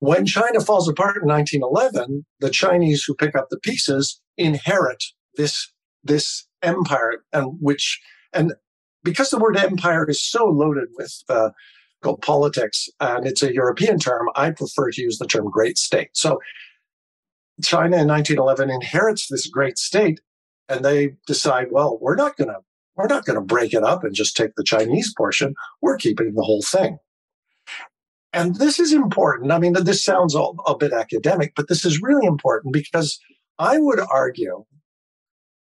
When 0.00 0.26
China 0.26 0.60
falls 0.60 0.88
apart 0.88 1.16
in 1.22 1.28
1911, 1.28 2.26
the 2.40 2.50
Chinese 2.50 3.04
who 3.04 3.14
pick 3.14 3.34
up 3.36 3.46
the 3.50 3.58
pieces 3.58 4.20
inherit 4.36 5.02
this 5.36 5.72
this 6.02 6.46
empire, 6.62 7.24
and 7.32 7.56
which 7.60 8.00
and 8.32 8.54
because 9.02 9.30
the 9.30 9.38
word 9.38 9.56
empire 9.56 10.08
is 10.08 10.22
so 10.22 10.44
loaded 10.46 10.88
with 10.96 11.22
uh, 11.28 11.50
called 12.04 12.22
politics, 12.22 12.88
and 13.00 13.26
it's 13.26 13.42
a 13.42 13.52
European 13.52 13.98
term. 13.98 14.28
I 14.36 14.50
prefer 14.50 14.90
to 14.92 15.02
use 15.02 15.18
the 15.18 15.26
term 15.26 15.50
great 15.50 15.78
state. 15.78 16.10
So 16.12 16.40
China 17.62 17.96
in 17.96 18.08
1911 18.08 18.70
inherits 18.70 19.26
this 19.28 19.46
great 19.46 19.78
state, 19.78 20.20
and 20.68 20.84
they 20.84 21.16
decide, 21.26 21.68
well, 21.70 21.98
we're 22.00 22.16
not 22.16 22.36
going 22.36 22.48
to 22.48 22.60
we're 22.96 23.08
not 23.08 23.24
going 23.24 23.34
to 23.34 23.44
break 23.44 23.74
it 23.74 23.82
up 23.82 24.04
and 24.04 24.14
just 24.14 24.36
take 24.36 24.54
the 24.54 24.62
Chinese 24.62 25.12
portion. 25.16 25.54
We're 25.82 25.96
keeping 25.96 26.34
the 26.34 26.44
whole 26.44 26.62
thing. 26.62 26.98
And 28.32 28.56
this 28.56 28.78
is 28.78 28.92
important. 28.92 29.50
I 29.50 29.58
mean, 29.58 29.72
this 29.72 30.04
sounds 30.04 30.36
a, 30.36 30.42
a 30.66 30.76
bit 30.76 30.92
academic, 30.92 31.54
but 31.56 31.68
this 31.68 31.84
is 31.84 32.00
really 32.00 32.26
important 32.26 32.72
because 32.72 33.18
I 33.58 33.78
would 33.78 33.98
argue 33.98 34.64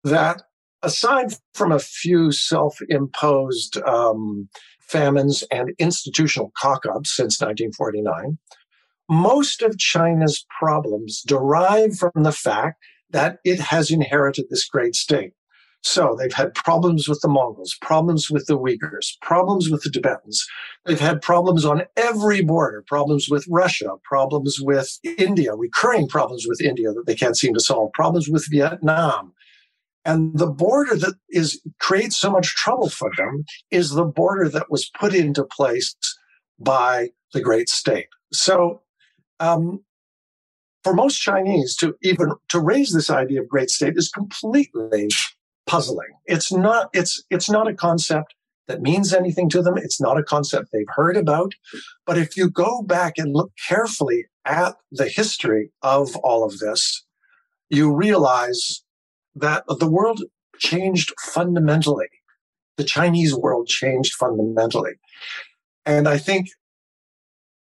that 0.03 0.43
aside 0.83 1.33
from 1.55 1.71
a 1.71 1.79
few 1.79 2.31
self 2.31 2.77
imposed 2.89 3.77
um, 3.87 4.49
famines, 4.87 5.43
and 5.51 5.73
institutional 5.79 6.51
cock 6.57 6.85
ups 6.85 7.15
since 7.15 7.39
1949, 7.41 8.37
most 9.09 9.61
of 9.61 9.77
China's 9.77 10.45
problems 10.59 11.21
derive 11.21 11.97
from 11.97 12.23
the 12.23 12.31
fact 12.31 12.83
that 13.11 13.39
it 13.43 13.59
has 13.59 13.91
inherited 13.91 14.45
this 14.49 14.65
great 14.65 14.95
state. 14.95 15.33
So 15.83 16.15
they've 16.17 16.33
had 16.33 16.55
problems 16.55 17.07
with 17.07 17.21
the 17.21 17.27
Mongols, 17.27 17.77
problems 17.79 18.31
with 18.31 18.47
the 18.47 18.57
Uyghurs, 18.57 19.19
problems 19.21 19.69
with 19.69 19.83
the 19.83 19.91
Tibetans. 19.91 20.43
They've 20.83 20.99
had 20.99 21.21
problems 21.21 21.63
on 21.63 21.83
every 21.95 22.41
border, 22.41 22.83
problems 22.87 23.27
with 23.29 23.45
Russia, 23.47 23.91
problems 24.03 24.57
with 24.59 24.97
India, 25.03 25.53
recurring 25.53 26.07
problems 26.07 26.47
with 26.49 26.59
India 26.59 26.91
that 26.91 27.05
they 27.05 27.13
can't 27.13 27.37
seem 27.37 27.53
to 27.53 27.59
solve, 27.59 27.93
problems 27.93 28.27
with 28.27 28.49
Vietnam, 28.49 29.31
and 30.05 30.37
the 30.37 30.47
border 30.47 30.95
that 30.95 31.15
is 31.29 31.61
creates 31.79 32.15
so 32.15 32.31
much 32.31 32.55
trouble 32.55 32.89
for 32.89 33.11
them 33.17 33.43
is 33.71 33.89
the 33.89 34.05
border 34.05 34.47
that 34.49 34.69
was 34.69 34.89
put 34.97 35.13
into 35.13 35.43
place 35.43 35.95
by 36.59 37.09
the 37.33 37.41
great 37.41 37.67
state. 37.69 38.07
So, 38.31 38.81
um, 39.39 39.83
for 40.83 40.93
most 40.93 41.19
Chinese 41.19 41.75
to 41.77 41.95
even 42.03 42.31
to 42.49 42.59
raise 42.59 42.93
this 42.93 43.09
idea 43.09 43.41
of 43.41 43.49
great 43.49 43.71
state 43.71 43.93
is 43.97 44.09
completely 44.09 45.09
puzzling. 45.65 46.13
It's 46.25 46.51
not. 46.51 46.89
It's 46.93 47.23
it's 47.31 47.49
not 47.49 47.67
a 47.67 47.73
concept 47.73 48.35
that 48.67 48.81
means 48.81 49.13
anything 49.13 49.49
to 49.49 49.61
them. 49.61 49.77
It's 49.77 49.99
not 49.99 50.19
a 50.19 50.23
concept 50.23 50.69
they've 50.71 50.85
heard 50.89 51.17
about. 51.17 51.53
But 52.05 52.17
if 52.17 52.37
you 52.37 52.49
go 52.49 52.83
back 52.83 53.17
and 53.17 53.33
look 53.33 53.51
carefully 53.67 54.25
at 54.45 54.75
the 54.91 55.07
history 55.07 55.71
of 55.81 56.15
all 56.17 56.43
of 56.43 56.59
this, 56.59 57.03
you 57.69 57.93
realize 57.93 58.84
that 59.35 59.63
the 59.67 59.89
world 59.89 60.23
changed 60.57 61.13
fundamentally. 61.19 62.07
The 62.77 62.83
Chinese 62.83 63.35
world 63.35 63.67
changed 63.67 64.13
fundamentally. 64.13 64.93
And 65.85 66.07
I 66.07 66.17
think 66.17 66.49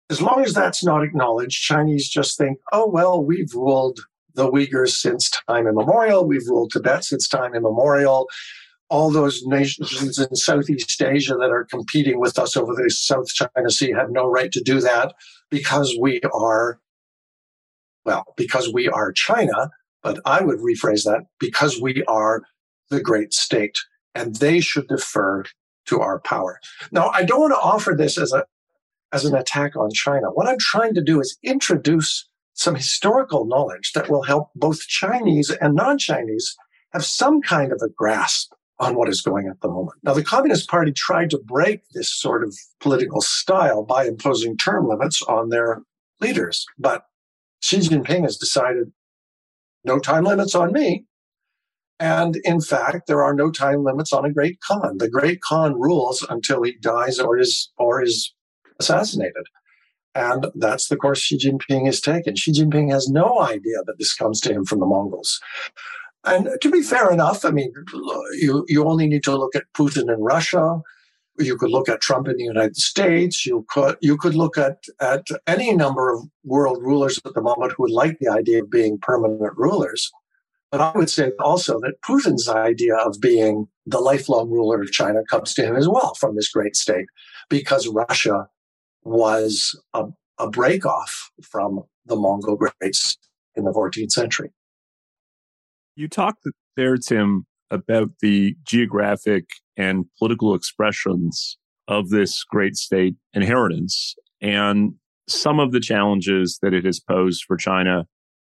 as 0.09 0.21
long 0.21 0.43
as 0.43 0.53
that's 0.53 0.83
not 0.83 1.03
acknowledged, 1.03 1.61
Chinese 1.61 2.09
just 2.09 2.38
think, 2.38 2.57
oh, 2.71 2.88
well, 2.88 3.23
we've 3.23 3.53
ruled 3.53 3.99
the 4.33 4.51
Uyghurs 4.51 4.95
since 4.95 5.29
time 5.47 5.67
immemorial. 5.67 6.25
We've 6.25 6.47
ruled 6.47 6.71
Tibet 6.71 7.03
since 7.03 7.27
time 7.27 7.53
immemorial. 7.53 8.27
All 8.89 9.11
those 9.11 9.43
nations 9.45 10.17
in 10.17 10.35
Southeast 10.35 10.99
Asia 11.01 11.35
that 11.35 11.51
are 11.51 11.65
competing 11.65 12.19
with 12.19 12.39
us 12.39 12.57
over 12.57 12.73
the 12.73 12.89
South 12.89 13.27
China 13.27 13.69
Sea 13.69 13.91
have 13.91 14.09
no 14.09 14.27
right 14.27 14.51
to 14.51 14.61
do 14.61 14.81
that 14.81 15.13
because 15.51 15.95
we 15.99 16.21
are, 16.33 16.79
well, 18.03 18.25
because 18.35 18.73
we 18.73 18.88
are 18.88 19.11
China 19.11 19.69
but 20.03 20.19
I 20.25 20.43
would 20.43 20.59
rephrase 20.59 21.03
that 21.05 21.23
because 21.39 21.81
we 21.81 22.03
are 22.05 22.43
the 22.89 23.01
great 23.01 23.33
state 23.33 23.77
and 24.15 24.35
they 24.35 24.59
should 24.59 24.87
defer 24.87 25.43
to 25.85 25.99
our 25.99 26.19
power. 26.19 26.59
Now, 26.91 27.09
I 27.09 27.23
don't 27.23 27.41
want 27.41 27.53
to 27.53 27.59
offer 27.59 27.95
this 27.97 28.17
as 28.17 28.31
a 28.31 28.45
as 29.11 29.25
an 29.25 29.35
attack 29.35 29.75
on 29.75 29.89
China. 29.91 30.27
What 30.27 30.47
I'm 30.47 30.59
trying 30.59 30.93
to 30.93 31.03
do 31.03 31.19
is 31.19 31.37
introduce 31.43 32.27
some 32.53 32.75
historical 32.75 33.45
knowledge 33.45 33.93
that 33.93 34.09
will 34.09 34.21
help 34.21 34.49
both 34.55 34.81
Chinese 34.81 35.49
and 35.49 35.73
non-Chinese 35.73 36.55
have 36.93 37.03
some 37.03 37.41
kind 37.41 37.71
of 37.71 37.81
a 37.83 37.89
grasp 37.89 38.51
on 38.79 38.95
what 38.95 39.09
is 39.09 39.21
going 39.21 39.47
at 39.47 39.61
the 39.61 39.67
moment. 39.67 39.97
Now, 40.03 40.13
the 40.13 40.23
Communist 40.23 40.69
Party 40.69 40.91
tried 40.91 41.29
to 41.31 41.39
break 41.39 41.81
this 41.93 42.13
sort 42.13 42.43
of 42.43 42.55
political 42.79 43.21
style 43.21 43.83
by 43.83 44.05
imposing 44.05 44.57
term 44.57 44.87
limits 44.87 45.21
on 45.23 45.49
their 45.49 45.81
leaders, 46.21 46.65
but 46.77 47.05
Xi 47.61 47.77
Jinping 47.77 48.21
has 48.21 48.37
decided 48.37 48.91
no 49.83 50.00
time 50.00 50.25
limits 50.25 50.55
on 50.55 50.74
me. 50.74 51.05
And 52.00 52.38
in 52.43 52.62
fact, 52.62 53.07
there 53.07 53.24
are 53.24 53.33
no 53.33 53.51
time 53.51 53.83
limits 53.83 54.13
on 54.13 54.25
a 54.25 54.31
great 54.31 54.59
Khan. 54.62 54.98
The 54.98 55.09
great 55.09 55.41
Khan 55.41 55.74
rules 55.74 56.25
until 56.29 56.63
he 56.63 56.77
dies 56.79 57.19
or 57.19 57.38
is 57.38 57.71
or 57.77 58.01
is 58.01 58.33
assassinated. 58.79 59.43
And 60.15 60.48
that's 60.55 60.88
the 60.88 60.95
course 60.95 61.19
Xi 61.19 61.38
Jinping 61.38 61.86
has 61.86 62.01
taken. 62.01 62.36
Xi 62.36 62.51
Jinping 62.51 62.89
has 62.91 63.09
no 63.09 63.41
idea 63.41 63.83
that 63.86 63.98
this 64.00 64.13
comes 64.13 64.39
to 64.41 64.53
him 64.53 64.65
from 64.65 64.79
the 64.79 64.86
Mongols. 64.86 65.39
And 66.25 66.50
to 66.62 66.71
be 66.71 66.81
fair 66.81 67.12
enough, 67.12 67.45
I 67.45 67.51
mean, 67.51 67.71
you, 68.33 68.65
you 68.67 68.86
only 68.86 69.07
need 69.07 69.24
to 69.24 69.38
look 69.38 69.55
at 69.55 69.71
Putin 69.77 70.13
in 70.13 70.21
Russia. 70.21 70.81
You 71.39 71.58
could 71.58 71.72
look 71.72 71.88
at 71.89 72.01
Trump 72.01 72.27
in 72.27 72.38
the 72.38 72.43
United 72.43 72.75
States. 72.75 73.46
You 73.46 73.65
could 73.69 73.98
you 74.01 74.17
could 74.17 74.36
look 74.36 74.58
at, 74.58 74.84
at 75.00 75.25
any 75.48 75.74
number 75.74 76.13
of 76.13 76.24
world 76.43 76.79
rulers 76.81 77.19
at 77.25 77.34
the 77.34 77.41
moment 77.41 77.74
who 77.75 77.84
would 77.84 77.91
like 77.91 78.17
the 78.19 78.29
idea 78.29 78.62
of 78.63 78.69
being 78.69 79.00
permanent 79.00 79.53
rulers. 79.55 80.12
But 80.72 80.81
I 80.81 80.91
would 80.96 81.10
say 81.10 81.31
also 81.39 81.79
that 81.79 82.01
Putin's 82.08 82.48
idea 82.48 82.96
of 82.96 83.19
being 83.19 83.67
the 83.86 84.00
lifelong 84.00 84.51
ruler 84.51 84.81
of 84.81 84.91
China 84.91 85.22
comes 85.29 85.53
to 85.55 85.65
him 85.65 85.75
as 85.75 85.88
well 85.89 86.13
from 86.15 86.36
this 86.36 86.50
great 86.50 86.75
state, 86.75 87.08
because 87.50 87.88
Russia 87.88 88.48
was 89.03 89.79
a, 89.93 90.05
a 90.38 90.50
break 90.50 90.86
off 90.86 91.31
from 91.41 91.81
the 92.05 92.15
Mongol 92.15 92.55
greats 92.55 93.17
in 93.55 93.63
the 93.63 93.72
14th 93.72 94.12
century. 94.12 94.51
You 95.96 96.08
talked 96.08 96.46
there, 96.75 96.98
Tim, 96.98 97.46
about 97.71 98.09
the 98.21 98.55
geographic 98.65 99.45
and 99.77 100.05
political 100.17 100.53
expressions 100.53 101.57
of 101.88 102.09
this 102.09 102.43
great 102.43 102.75
state 102.75 103.15
inheritance 103.33 104.15
and 104.41 104.93
some 105.27 105.59
of 105.59 105.71
the 105.71 105.79
challenges 105.79 106.59
that 106.61 106.73
it 106.73 106.85
has 106.85 106.99
posed 106.99 107.43
for 107.45 107.57
China 107.57 108.05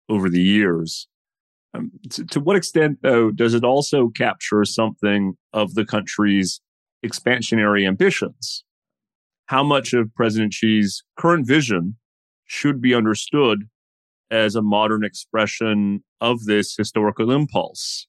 over 0.08 0.30
the 0.30 0.42
years. 0.42 1.08
Um, 1.74 1.92
to, 2.12 2.26
to, 2.26 2.40
what 2.40 2.56
extent, 2.56 3.00
though, 3.04 3.30
does 3.32 3.54
it 3.54 3.64
also 3.64 4.10
capture 4.10 4.66
something 4.66 5.36
of 5.54 5.76
the 5.76 5.86
country's 5.86 6.62
expansionary 7.06 7.88
ambitions? 7.88 8.64
how 9.50 9.64
much 9.64 9.94
of 9.94 10.14
President 10.14 10.54
Xi's 10.54 11.04
current 11.18 11.48
vision 11.48 11.96
should 12.46 12.80
be 12.80 12.94
understood 12.94 13.64
as 14.30 14.56
a 14.56 14.62
modern 14.62 15.04
expression 15.04 16.04
of 16.22 16.46
this 16.46 16.76
historical 16.78 17.32
impulse. 17.32 18.06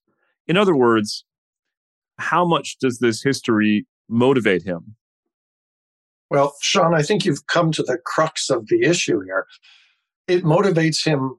In 0.46 0.56
other 0.56 0.74
words, 0.74 1.24
how 2.18 2.44
much 2.44 2.76
does 2.80 2.98
this 2.98 3.22
history 3.22 3.86
motivate 4.08 4.62
him? 4.62 4.96
Well, 6.30 6.54
Sean, 6.60 6.94
I 6.94 7.02
think 7.02 7.24
you've 7.24 7.46
come 7.46 7.72
to 7.72 7.82
the 7.82 7.98
crux 8.04 8.50
of 8.50 8.68
the 8.68 8.82
issue 8.82 9.20
here. 9.20 9.46
It 10.28 10.44
motivates 10.44 11.04
him 11.04 11.36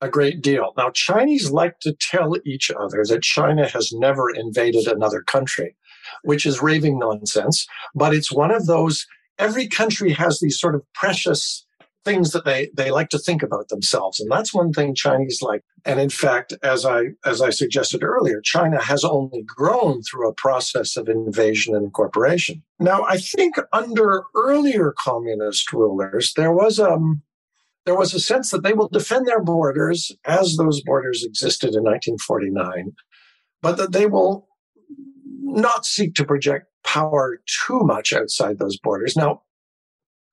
a 0.00 0.08
great 0.08 0.42
deal. 0.42 0.72
Now, 0.76 0.90
Chinese 0.90 1.50
like 1.50 1.78
to 1.80 1.94
tell 2.00 2.34
each 2.44 2.70
other 2.70 3.04
that 3.08 3.22
China 3.22 3.68
has 3.68 3.92
never 3.92 4.30
invaded 4.30 4.86
another 4.86 5.22
country, 5.22 5.76
which 6.22 6.44
is 6.44 6.62
raving 6.62 6.98
nonsense, 6.98 7.66
but 7.94 8.14
it's 8.14 8.32
one 8.32 8.50
of 8.50 8.66
those 8.66 9.06
every 9.38 9.68
country 9.68 10.12
has 10.12 10.40
these 10.40 10.58
sort 10.58 10.74
of 10.74 10.82
precious 10.94 11.64
things 12.04 12.32
that 12.32 12.44
they 12.44 12.70
they 12.74 12.90
like 12.90 13.08
to 13.10 13.18
think 13.18 13.42
about 13.42 13.68
themselves. 13.68 14.20
And 14.20 14.30
that's 14.30 14.54
one 14.54 14.72
thing 14.72 14.94
chinese 14.94 15.40
like. 15.42 15.62
And 15.84 16.00
in 16.00 16.10
fact 16.10 16.52
as 16.62 16.84
i 16.84 17.10
as 17.24 17.40
i 17.40 17.50
suggested 17.50 18.02
earlier 18.02 18.40
china 18.40 18.82
has 18.82 19.04
only 19.04 19.42
grown 19.42 20.02
through 20.02 20.28
a 20.28 20.34
process 20.34 20.96
of 20.96 21.08
invasion 21.08 21.74
and 21.74 21.84
incorporation. 21.84 22.62
Now 22.78 23.04
i 23.04 23.18
think 23.18 23.56
under 23.72 24.24
earlier 24.34 24.94
communist 24.98 25.72
rulers 25.72 26.34
there 26.34 26.52
was 26.52 26.78
um 26.78 27.22
there 27.84 27.96
was 27.96 28.14
a 28.14 28.20
sense 28.20 28.50
that 28.50 28.62
they 28.62 28.74
will 28.74 28.88
defend 28.88 29.26
their 29.26 29.42
borders 29.42 30.12
as 30.24 30.56
those 30.56 30.80
borders 30.82 31.24
existed 31.24 31.74
in 31.74 31.82
1949 31.82 32.92
but 33.60 33.76
that 33.76 33.92
they 33.92 34.06
will 34.06 34.48
not 35.42 35.84
seek 35.86 36.14
to 36.14 36.24
project 36.24 36.66
power 36.84 37.40
too 37.66 37.80
much 37.80 38.12
outside 38.12 38.58
those 38.58 38.78
borders. 38.78 39.16
Now, 39.16 39.42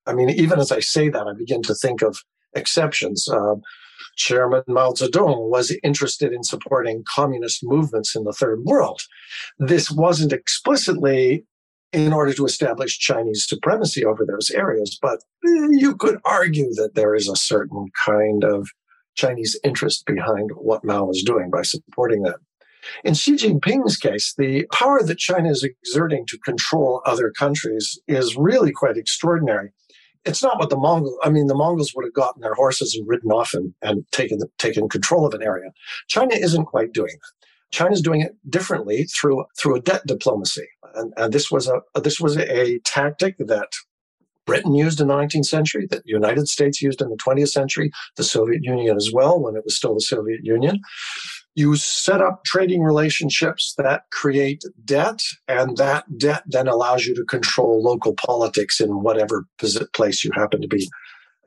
I 0.10 0.14
mean, 0.14 0.30
even 0.30 0.60
as 0.60 0.72
I 0.72 0.80
say 0.80 1.10
that, 1.10 1.28
I 1.28 1.34
begin 1.34 1.62
to 1.64 1.76
think 1.76 2.02
of 2.02 2.24
exceptions. 2.56 3.28
Uh, 3.30 3.56
Chairman 4.16 4.64
Mao 4.68 4.92
Zedong 4.92 5.50
was 5.50 5.76
interested 5.84 6.34
in 6.34 6.44
supporting 6.44 7.04
communist 7.08 7.64
movements 7.64 8.16
in 8.16 8.24
the 8.24 8.34
third 8.34 8.64
world. 8.64 9.02
This 9.60 9.92
wasn't 9.92 10.34
explicitly 10.34 11.46
in 11.94 12.14
order 12.14 12.34
to 12.34 12.46
establish 12.46 13.00
Chinese 13.00 13.46
supremacy 13.48 14.04
over 14.06 14.26
those 14.26 14.52
areas, 14.52 14.98
but 15.02 15.24
you 15.44 15.96
could 15.96 16.20
argue 16.26 16.72
that 16.74 16.96
there 16.96 17.16
is 17.16 17.28
a 17.28 17.36
certain 17.36 17.88
kind 18.06 18.44
of 18.44 18.70
Chinese 19.16 19.60
interest 19.64 20.06
behind 20.06 20.52
what 20.56 20.84
Mao 20.84 21.06
was 21.06 21.24
doing 21.24 21.50
by 21.50 21.62
supporting 21.64 22.24
that. 22.24 22.38
In 23.04 23.14
Xi 23.14 23.36
Jinping's 23.36 23.98
case, 23.98 24.34
the 24.38 24.66
power 24.72 25.04
that 25.04 25.18
China 25.18 25.50
is 25.50 25.64
exerting 25.64 26.26
to 26.28 26.38
control 26.40 27.02
other 27.06 27.32
countries 27.32 28.00
is 28.08 28.38
really 28.38 28.72
quite 28.72 28.98
extraordinary. 28.98 29.72
It's 30.26 30.44
not 30.44 30.60
what 30.60 30.70
the 30.70 30.78
Mongols, 30.78 31.18
I 31.24 31.30
mean, 31.30 31.48
the 31.48 31.56
Mongols 31.56 31.94
would 31.96 32.06
have 32.06 32.14
gotten 32.14 32.42
their 32.42 32.54
horses 32.54 32.94
and 32.94 33.08
ridden 33.08 33.32
off 33.32 33.54
and, 33.54 33.74
and 33.82 34.06
taken, 34.12 34.40
taken 34.58 34.90
control 34.90 35.26
of 35.26 35.34
an 35.34 35.42
area. 35.42 35.72
China 36.08 36.36
isn't 36.36 36.66
quite 36.66 36.94
doing 36.94 37.14
that. 37.14 37.48
China's 37.72 38.02
doing 38.02 38.22
it 38.22 38.36
differently 38.50 39.04
through 39.04 39.46
through 39.58 39.76
a 39.76 39.82
debt 39.82 40.02
diplomacy, 40.08 40.68
and, 40.96 41.14
and 41.18 41.32
this 41.32 41.52
was 41.52 41.68
a 41.68 41.82
this 42.02 42.20
was 42.20 42.36
a 42.36 42.80
tactic 42.80 43.36
that 43.38 43.72
Britain 44.46 44.74
used 44.74 45.00
in 45.00 45.08
the 45.08 45.14
19th 45.14 45.46
century, 45.46 45.88
that 45.92 46.04
the 46.04 46.10
United 46.10 46.48
States 46.48 46.82
used 46.82 47.02
in 47.02 47.10
the 47.10 47.18
20th 47.18 47.50
century, 47.50 47.92
the 48.18 48.24
Soviet 48.24 48.64
Union 48.64 48.98
as 48.98 49.12
well 49.14 49.40
when 49.40 49.56
it 49.56 49.64
was 49.64 49.76
still 49.76 49.94
the 49.94 50.02
Soviet 50.02 50.40
Union. 50.42 50.80
You 51.56 51.76
set 51.76 52.22
up 52.22 52.46
trading 52.46 52.84
relationships 52.84 53.74
that 53.78 54.04
create 54.12 54.64
debt, 54.86 55.22
and 55.48 55.76
that 55.78 56.06
debt 56.18 56.44
then 56.46 56.68
allows 56.68 57.06
you 57.06 57.16
to 57.16 57.26
control 57.26 57.84
local 57.84 58.14
politics 58.14 58.80
in 58.80 59.04
whatever 59.04 59.46
place 59.94 60.24
you 60.24 60.32
happen 60.34 60.62
to 60.62 60.68
be 60.68 60.88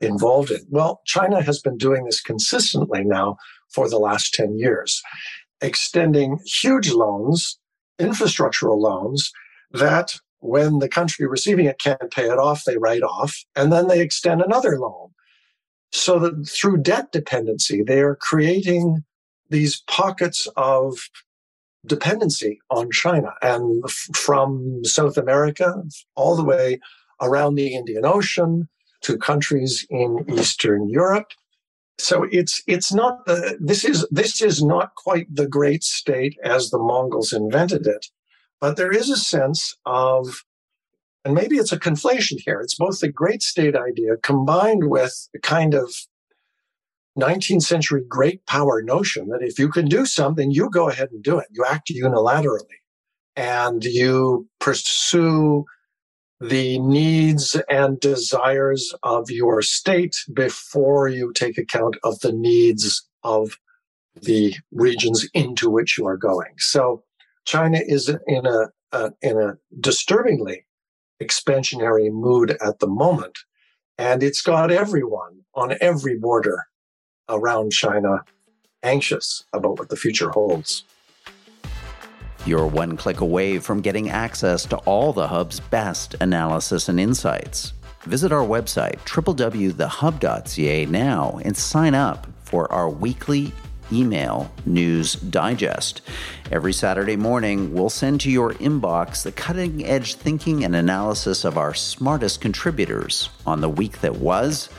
involved 0.01 0.51
in. 0.51 0.59
Well, 0.69 1.01
China 1.05 1.41
has 1.41 1.59
been 1.59 1.77
doing 1.77 2.05
this 2.05 2.21
consistently 2.21 3.03
now 3.03 3.37
for 3.69 3.89
the 3.89 3.97
last 3.97 4.33
10 4.33 4.57
years, 4.59 5.01
extending 5.61 6.39
huge 6.45 6.91
loans, 6.91 7.57
infrastructural 7.99 8.77
loans, 8.79 9.31
that 9.71 10.15
when 10.39 10.79
the 10.79 10.89
country 10.89 11.25
receiving 11.25 11.65
it 11.65 11.79
can't 11.79 12.11
pay 12.11 12.25
it 12.25 12.37
off, 12.37 12.65
they 12.65 12.77
write 12.77 13.01
off, 13.01 13.35
and 13.55 13.71
then 13.71 13.87
they 13.87 14.01
extend 14.01 14.41
another 14.41 14.77
loan. 14.77 15.09
So 15.91 16.19
that 16.19 16.47
through 16.47 16.83
debt 16.83 17.11
dependency, 17.11 17.81
they 17.81 18.01
are 18.01 18.15
creating 18.15 19.03
these 19.49 19.81
pockets 19.87 20.47
of 20.55 21.09
dependency 21.85 22.59
on 22.69 22.89
China 22.91 23.33
and 23.41 23.89
from 23.89 24.83
South 24.83 25.17
America 25.17 25.83
all 26.15 26.35
the 26.35 26.43
way 26.43 26.79
around 27.21 27.55
the 27.55 27.75
Indian 27.75 28.05
Ocean 28.05 28.69
to 29.01 29.17
countries 29.17 29.85
in 29.89 30.25
Eastern 30.29 30.89
Europe. 30.89 31.27
So 31.99 32.25
it's 32.31 32.63
it's 32.67 32.91
not 32.93 33.25
the 33.25 33.57
this 33.59 33.85
is 33.85 34.07
this 34.09 34.41
is 34.41 34.63
not 34.63 34.95
quite 34.95 35.27
the 35.33 35.47
great 35.47 35.83
state 35.83 36.37
as 36.43 36.69
the 36.69 36.79
Mongols 36.79 37.33
invented 37.33 37.85
it, 37.85 38.07
but 38.59 38.77
there 38.77 38.91
is 38.91 39.09
a 39.09 39.17
sense 39.17 39.77
of 39.85 40.43
and 41.25 41.33
maybe 41.33 41.55
it's 41.57 41.71
a 41.71 41.79
conflation 41.79 42.37
here. 42.43 42.59
It's 42.59 42.75
both 42.75 42.99
the 42.99 43.11
great 43.11 43.41
state 43.41 43.75
idea 43.75 44.17
combined 44.21 44.89
with 44.89 45.29
a 45.35 45.39
kind 45.39 45.73
of 45.73 45.93
19th 47.19 47.61
century 47.61 48.03
great 48.07 48.45
power 48.47 48.81
notion 48.81 49.29
that 49.29 49.43
if 49.43 49.59
you 49.59 49.69
can 49.69 49.85
do 49.85 50.05
something, 50.05 50.51
you 50.51 50.69
go 50.69 50.89
ahead 50.89 51.09
and 51.11 51.23
do 51.23 51.37
it. 51.37 51.47
You 51.51 51.63
act 51.67 51.91
unilaterally 51.91 52.79
and 53.35 53.83
you 53.83 54.47
pursue 54.59 55.65
the 56.41 56.79
needs 56.79 57.55
and 57.69 57.99
desires 57.99 58.93
of 59.03 59.29
your 59.29 59.61
state 59.61 60.17
before 60.33 61.07
you 61.07 61.31
take 61.33 61.57
account 61.57 61.97
of 62.03 62.19
the 62.19 62.33
needs 62.33 63.07
of 63.23 63.57
the 64.21 64.53
regions 64.71 65.27
into 65.33 65.69
which 65.69 65.97
you 65.97 66.05
are 66.05 66.17
going. 66.17 66.53
So 66.57 67.03
China 67.45 67.79
is 67.85 68.09
in 68.27 68.45
a, 68.45 68.69
a 68.91 69.11
in 69.21 69.39
a 69.39 69.57
disturbingly 69.79 70.65
expansionary 71.21 72.11
mood 72.11 72.57
at 72.61 72.79
the 72.79 72.87
moment, 72.87 73.37
and 73.97 74.21
it's 74.21 74.41
got 74.41 74.71
everyone 74.71 75.41
on 75.55 75.75
every 75.79 76.17
border 76.17 76.65
around 77.29 77.71
China 77.71 78.23
anxious 78.83 79.43
about 79.53 79.79
what 79.79 79.89
the 79.89 79.95
future 79.95 80.29
holds. 80.29 80.83
You're 82.45 82.67
one 82.67 82.97
click 82.97 83.21
away 83.21 83.59
from 83.59 83.79
getting 83.81 84.09
access 84.09 84.65
to 84.65 84.77
all 84.79 85.13
the 85.13 85.27
Hub's 85.27 85.61
best 85.61 86.15
analysis 86.19 86.89
and 86.89 86.99
insights. 86.99 87.71
Visit 88.01 88.33
our 88.33 88.45
website, 88.45 88.97
www.thehub.ca, 89.05 90.85
now 90.87 91.39
and 91.45 91.55
sign 91.55 91.95
up 91.95 92.27
for 92.43 92.69
our 92.69 92.89
weekly 92.89 93.53
email 93.93 94.51
news 94.65 95.13
digest. 95.13 96.01
Every 96.51 96.73
Saturday 96.73 97.15
morning, 97.15 97.73
we'll 97.73 97.89
send 97.89 98.19
to 98.21 98.31
your 98.31 98.53
inbox 98.53 99.23
the 99.23 99.31
cutting 99.31 99.85
edge 99.85 100.15
thinking 100.15 100.65
and 100.65 100.75
analysis 100.75 101.45
of 101.45 101.57
our 101.57 101.73
smartest 101.73 102.41
contributors 102.41 103.29
on 103.45 103.61
the 103.61 103.69
week 103.69 104.01
that 104.01 104.17
was 104.17 104.69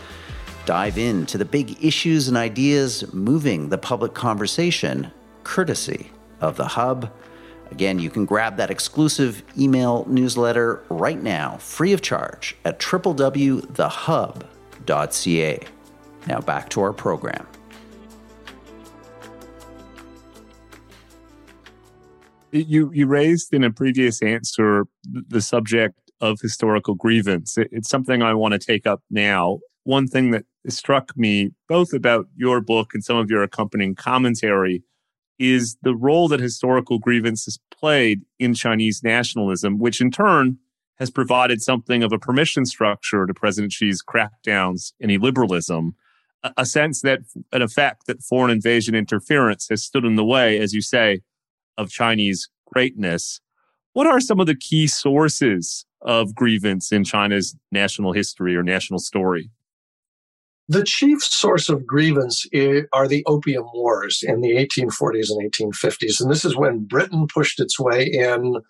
dive 0.67 0.99
into 0.99 1.39
the 1.39 1.45
big 1.45 1.83
issues 1.85 2.29
and 2.29 2.37
ideas 2.37 3.13
moving 3.13 3.69
the 3.69 3.79
public 3.79 4.15
conversation, 4.15 5.11
courtesy 5.43 6.11
of 6.41 6.57
the 6.57 6.67
Hub. 6.69 7.13
Again, 7.71 7.99
you 7.99 8.11
can 8.11 8.25
grab 8.25 8.57
that 8.57 8.71
exclusive 8.71 9.43
email 9.59 10.05
newsletter 10.09 10.83
right 10.89 11.23
now, 11.23 11.57
free 11.59 11.93
of 11.93 12.03
charge, 12.03 12.57
at 12.65 12.79
www.thehub.ca. 12.79 13.61
Now 16.27 16.41
back 16.41 16.71
to 16.71 16.81
our 16.81 16.93
program. 16.93 17.47
You 22.53 22.91
you 22.95 23.07
raised 23.09 23.53
in 23.53 23.65
a 23.65 23.71
previous 23.73 24.23
answer 24.23 24.87
the 25.03 25.41
subject 25.41 25.99
of 26.21 26.41
historical 26.41 26.95
grievance. 26.95 27.59
It's 27.59 27.89
something 27.89 28.23
I 28.23 28.35
want 28.35 28.53
to 28.53 28.59
take 28.59 28.87
up 28.87 29.03
now. 29.11 29.59
One 29.85 30.09
thing 30.09 30.31
that 30.33 30.45
struck 30.69 31.17
me 31.17 31.53
both 31.69 31.93
about 31.93 32.27
your 32.37 32.61
book 32.61 32.95
and 32.95 33.05
some 33.05 33.17
of 33.17 33.31
your 33.31 33.43
accompanying 33.43 33.95
commentary 33.95 34.83
is 35.39 35.77
the 35.83 35.95
role 35.95 36.29
that 36.29 36.41
historical 36.41 36.99
grievance 36.99 37.45
has 37.45 37.59
played 37.71 38.23
in 38.39 38.55
Chinese 38.55 39.03
nationalism, 39.03 39.79
which 39.79 40.01
in 40.01 40.11
turn 40.11 40.59
has 40.99 41.11
provided 41.11 41.61
something 41.61 42.03
of 42.03 42.13
a 42.13 42.19
permission 42.19 42.65
structure 42.65 43.27
to 43.27 43.35
President 43.35 43.73
Xi's 43.73 44.03
crackdowns 44.03 44.93
and 45.01 45.11
illiberalism, 45.11 45.91
a 46.57 46.65
sense 46.65 47.03
that 47.03 47.21
an 47.53 47.63
effect 47.63 48.07
that 48.07 48.23
foreign 48.23 48.51
invasion 48.51 48.95
interference 48.95 49.69
has 49.69 49.83
stood 49.83 50.05
in 50.05 50.17
the 50.17 50.25
way, 50.25 50.59
as 50.59 50.73
you 50.73 50.81
say, 50.81 51.21
of 51.77 51.91
Chinese 51.91 52.49
greatness. 52.73 53.41
What 53.93 54.07
are 54.07 54.21
some 54.21 54.41
of 54.41 54.47
the 54.47 54.55
key 54.55 54.87
sources 54.87 55.85
of 56.01 56.35
grievance 56.35 56.93
in 56.93 57.05
China's 57.05 57.57
national 57.73 58.13
history 58.13 58.55
or 58.57 58.63
national 58.63 59.01
story? 59.01 59.51
The 60.69 60.85
chief 60.85 61.23
source 61.23 61.69
of 61.69 61.87
grievance 61.87 62.47
are 62.93 63.07
the 63.07 63.23
Opium 63.27 63.67
Wars 63.75 64.23
in 64.27 64.41
the 64.41 64.53
1840s 64.53 65.31
and 65.31 65.53
1850s. 65.53 66.21
And 66.21 66.31
this 66.31 66.45
is 66.45 66.57
when 66.57 66.85
Britain 66.85 67.27
pushed 67.27 67.61
its 67.61 67.79
way 67.79 68.07
in, 68.07 68.63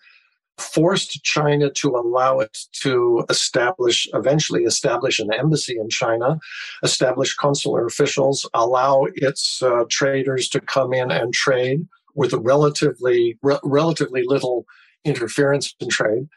forced 0.57 1.23
China 1.23 1.69
to 1.69 1.95
allow 1.95 2.39
it 2.39 2.57
to 2.81 3.23
establish, 3.29 4.07
eventually 4.13 4.63
establish 4.63 5.19
an 5.19 5.33
embassy 5.33 5.77
in 5.79 5.89
China, 5.89 6.37
establish 6.83 7.33
consular 7.33 7.85
officials, 7.85 8.49
allow 8.53 9.07
its 9.15 9.63
uh, 9.63 9.83
traders 9.89 10.49
to 10.49 10.59
come 10.59 10.93
in 10.93 11.11
and 11.11 11.33
trade 11.33 11.87
with 12.13 12.33
relatively 12.33 13.37
re- 13.41 13.59
relatively 13.63 14.23
little 14.25 14.65
interference 15.05 15.73
in 15.79 15.89
trade 15.89 16.27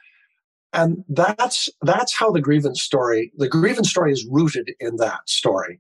and 0.73 1.05
that's 1.09 1.69
that's 1.83 2.15
how 2.15 2.31
the 2.31 2.41
grievance 2.41 2.83
story 2.83 3.33
the 3.37 3.49
grievance 3.49 3.91
story 3.91 4.13
is 4.13 4.27
rooted 4.31 4.71
in 4.81 4.97
that 4.97 5.21
story. 5.27 5.79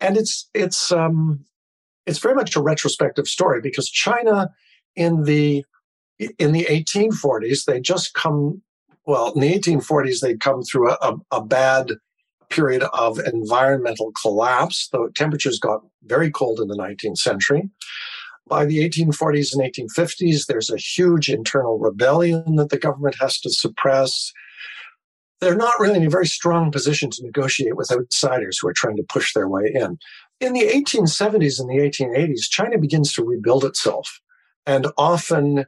And 0.00 0.16
it's 0.16 0.48
it's 0.54 0.92
um 0.92 1.44
it's 2.06 2.18
very 2.18 2.34
much 2.34 2.56
a 2.56 2.62
retrospective 2.62 3.28
story 3.28 3.60
because 3.60 3.88
china 3.88 4.50
in 4.96 5.24
the 5.24 5.64
in 6.38 6.52
the 6.52 6.64
1840s 6.64 7.64
they 7.64 7.80
just 7.80 8.14
come 8.14 8.62
well 9.06 9.32
in 9.32 9.40
the 9.40 9.58
1840s 9.58 10.20
they'd 10.20 10.40
come 10.40 10.62
through 10.62 10.90
a, 10.90 11.16
a 11.30 11.42
bad 11.42 11.92
period 12.48 12.82
of 12.92 13.18
environmental 13.20 14.12
collapse 14.20 14.88
the 14.88 15.10
temperatures 15.14 15.58
got 15.58 15.82
very 16.04 16.30
cold 16.30 16.60
in 16.60 16.68
the 16.68 16.76
19th 16.76 17.18
century 17.18 17.68
by 18.48 18.64
the 18.64 18.78
1840s 18.78 19.54
and 19.54 19.62
1850s, 19.62 20.46
there's 20.46 20.70
a 20.70 20.76
huge 20.76 21.28
internal 21.28 21.78
rebellion 21.78 22.56
that 22.56 22.70
the 22.70 22.78
government 22.78 23.16
has 23.20 23.38
to 23.40 23.50
suppress. 23.50 24.32
They're 25.40 25.56
not 25.56 25.78
really 25.78 25.96
in 25.96 26.06
a 26.06 26.10
very 26.10 26.26
strong 26.26 26.70
position 26.70 27.10
to 27.10 27.24
negotiate 27.24 27.76
with 27.76 27.92
outsiders 27.92 28.58
who 28.58 28.68
are 28.68 28.74
trying 28.74 28.96
to 28.96 29.04
push 29.08 29.32
their 29.32 29.48
way 29.48 29.70
in. 29.74 29.98
In 30.40 30.52
the 30.52 30.66
1870s 30.66 31.60
and 31.60 31.68
the 31.68 31.82
1880s, 31.82 32.48
China 32.50 32.78
begins 32.78 33.12
to 33.12 33.24
rebuild 33.24 33.64
itself. 33.64 34.20
And 34.66 34.88
often 34.98 35.66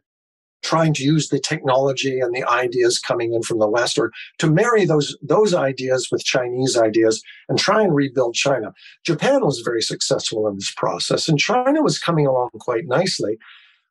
trying 0.63 0.95
to 0.95 1.03
use 1.03 1.29
the 1.29 1.41
technology 1.41 2.21
and 2.21 2.35
the 2.35 2.49
ideas 2.49 2.99
coming 2.99 3.35
in 3.35 3.43
from 3.43 3.59
the 3.59 3.69
West, 3.69 3.99
or 3.99 4.13
to 4.39 4.51
marry 4.51 4.85
those 4.85 5.17
those 5.23 5.55
ideas 5.55 6.09
with 6.11 6.25
Chinese 6.25 6.77
ideas 6.77 7.23
and 7.49 7.59
try 7.59 7.83
and 7.83 7.95
rebuild 7.95 8.35
China. 8.35 8.73
Japan 9.05 9.45
was 9.45 9.61
very 9.61 9.83
successful 9.83 10.49
in 10.49 10.55
this 10.57 10.73
process, 10.73 11.29
and 11.29 11.39
China 11.39 11.83
was 11.83 11.99
coming 11.99 12.27
along 12.27 12.51
quite 12.61 12.87
nicely. 12.87 13.37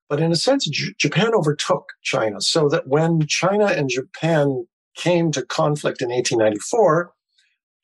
But 0.09 0.19
in 0.19 0.31
a 0.31 0.35
sense, 0.35 0.67
J- 0.67 0.93
Japan 0.97 1.31
overtook 1.33 1.93
China, 2.01 2.41
so 2.41 2.67
that 2.69 2.87
when 2.87 3.27
China 3.27 3.65
and 3.65 3.89
Japan 3.89 4.65
came 4.95 5.31
to 5.31 5.45
conflict 5.45 6.01
in 6.01 6.09
1894, 6.09 7.13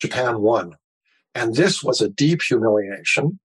Japan 0.02 0.42
won. 0.42 0.76
And 1.34 1.56
this 1.56 1.84
was 1.84 2.02
a 2.02 2.10
deep 2.10 2.42
humiliation. 2.42 3.40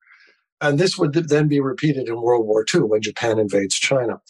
And 0.60 0.78
this 0.78 0.96
would 0.96 1.12
then 1.12 1.48
be 1.48 1.60
repeated 1.60 2.08
in 2.08 2.22
World 2.22 2.46
War 2.46 2.64
II 2.72 2.82
when 2.82 3.02
Japan 3.02 3.38
invades 3.38 3.74
China 3.74 4.20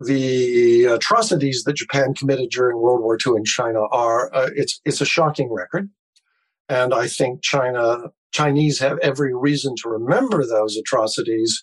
the 0.00 0.84
atrocities 0.84 1.64
that 1.64 1.74
Japan 1.74 2.14
committed 2.14 2.50
during 2.50 2.78
World 2.78 3.00
War 3.00 3.18
II 3.24 3.34
in 3.36 3.44
China 3.44 3.80
are 3.90 4.34
uh, 4.34 4.50
it's 4.54 4.80
it's 4.84 5.00
a 5.00 5.06
shocking 5.06 5.52
record, 5.52 5.90
and 6.68 6.94
I 6.94 7.08
think 7.08 7.42
China 7.42 8.10
Chinese 8.32 8.78
have 8.78 8.98
every 8.98 9.34
reason 9.34 9.74
to 9.82 9.88
remember 9.88 10.46
those 10.46 10.76
atrocities 10.76 11.62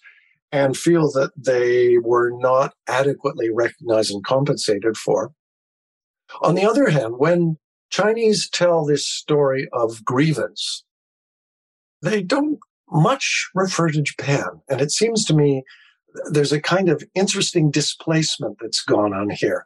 and 0.52 0.78
feel 0.78 1.12
that 1.12 1.32
they 1.38 1.98
were 1.98 2.32
not 2.34 2.74
adequately 2.88 3.50
recognized 3.54 4.12
and 4.12 4.24
compensated 4.24 4.98
for. 4.98 5.32
On 6.41 6.56
the 6.56 6.65
other 6.65 6.89
hand, 6.89 7.15
when 7.17 7.58
Chinese 7.89 8.50
tell 8.50 8.86
this 8.86 9.08
story 9.08 9.67
of 9.74 10.04
grievance, 10.04 10.84
they 12.02 12.21
don't 12.21 12.60
much 12.91 13.50
refer 13.56 13.89
to 13.89 14.02
Japan, 14.02 14.62
and 14.69 14.82
it 14.82 14.91
seems 14.91 15.24
to 15.26 15.34
me 15.34 15.63
there's 16.32 16.51
a 16.51 16.62
kind 16.62 16.89
of 16.89 17.04
interesting 17.13 17.71
displacement 17.71 18.58
that's 18.60 18.82
gone 18.82 19.13
on 19.13 19.30
here. 19.30 19.65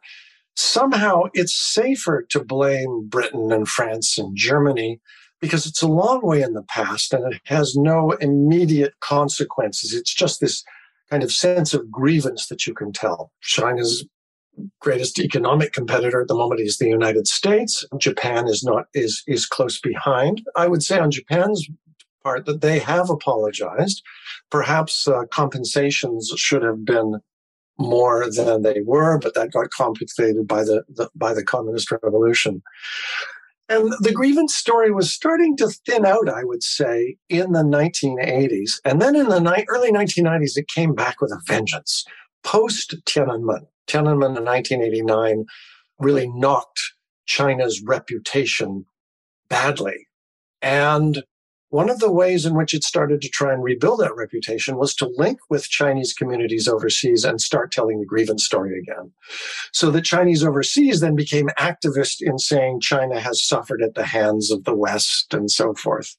Somehow 0.56 1.24
it's 1.32 1.56
safer 1.56 2.26
to 2.30 2.44
blame 2.44 3.08
Britain 3.08 3.52
and 3.52 3.68
France 3.68 4.18
and 4.18 4.36
Germany 4.36 5.00
because 5.40 5.66
it's 5.66 5.82
a 5.82 5.88
long 5.88 6.20
way 6.22 6.42
in 6.42 6.54
the 6.54 6.62
past 6.62 7.12
and 7.14 7.32
it 7.32 7.40
has 7.46 7.76
no 7.76 8.12
immediate 8.12 8.94
consequences. 9.00 9.94
It's 9.94 10.12
just 10.12 10.40
this 10.40 10.62
kind 11.10 11.22
of 11.22 11.32
sense 11.32 11.72
of 11.74 11.90
grievance 11.90 12.46
that 12.48 12.66
you 12.66 12.74
can 12.74 12.92
tell. 12.92 13.32
China's 13.40 14.04
greatest 14.80 15.18
economic 15.18 15.72
competitor 15.72 16.20
at 16.20 16.28
the 16.28 16.34
moment 16.34 16.60
is 16.60 16.78
the 16.78 16.88
United 16.88 17.26
States. 17.26 17.84
Japan 17.98 18.46
is 18.46 18.62
not 18.62 18.86
is 18.94 19.22
is 19.26 19.46
close 19.46 19.80
behind. 19.80 20.42
I 20.56 20.68
would 20.68 20.82
say 20.82 20.98
on 20.98 21.10
Japan's 21.10 21.66
part 22.22 22.46
that 22.46 22.60
they 22.60 22.78
have 22.78 23.10
apologized. 23.10 24.02
Perhaps 24.50 25.08
uh, 25.08 25.24
compensations 25.30 26.32
should 26.36 26.62
have 26.62 26.84
been 26.84 27.20
more 27.78 28.30
than 28.30 28.62
they 28.62 28.80
were, 28.84 29.18
but 29.18 29.34
that 29.34 29.52
got 29.52 29.70
compensated 29.70 30.46
by 30.46 30.62
the, 30.62 30.84
the, 30.88 31.08
by 31.14 31.32
the 31.32 31.44
communist 31.44 31.90
revolution. 31.90 32.62
And 33.70 33.92
the 34.00 34.12
grievance 34.12 34.54
story 34.54 34.90
was 34.90 35.14
starting 35.14 35.56
to 35.58 35.68
thin 35.86 36.04
out, 36.04 36.28
I 36.28 36.42
would 36.42 36.62
say, 36.62 37.16
in 37.28 37.52
the 37.52 37.62
1980s. 37.62 38.72
And 38.84 39.00
then 39.00 39.14
in 39.14 39.28
the 39.28 39.38
ni- 39.38 39.64
early 39.68 39.92
1990s, 39.92 40.56
it 40.56 40.66
came 40.68 40.92
back 40.92 41.20
with 41.20 41.30
a 41.30 41.40
vengeance. 41.46 42.04
Post 42.42 42.96
Tiananmen, 43.06 43.66
Tiananmen 43.86 44.36
in 44.36 44.44
1989 44.44 45.44
really 46.00 46.28
knocked 46.28 46.80
China's 47.26 47.80
reputation 47.86 48.86
badly. 49.48 50.08
And 50.62 51.22
one 51.70 51.88
of 51.88 52.00
the 52.00 52.10
ways 52.10 52.44
in 52.44 52.54
which 52.54 52.74
it 52.74 52.84
started 52.84 53.20
to 53.22 53.28
try 53.28 53.52
and 53.52 53.62
rebuild 53.62 54.00
that 54.00 54.14
reputation 54.16 54.76
was 54.76 54.94
to 54.96 55.12
link 55.16 55.38
with 55.48 55.68
Chinese 55.68 56.12
communities 56.12 56.66
overseas 56.66 57.24
and 57.24 57.40
start 57.40 57.70
telling 57.70 58.00
the 58.00 58.06
grievance 58.06 58.44
story 58.44 58.78
again. 58.78 59.12
So 59.72 59.90
the 59.90 60.02
Chinese 60.02 60.44
overseas 60.44 61.00
then 61.00 61.14
became 61.14 61.48
activist 61.58 62.16
in 62.20 62.38
saying 62.38 62.80
China 62.80 63.20
has 63.20 63.42
suffered 63.42 63.82
at 63.82 63.94
the 63.94 64.04
hands 64.04 64.50
of 64.50 64.64
the 64.64 64.74
West 64.74 65.32
and 65.32 65.50
so 65.50 65.72
forth. 65.74 66.16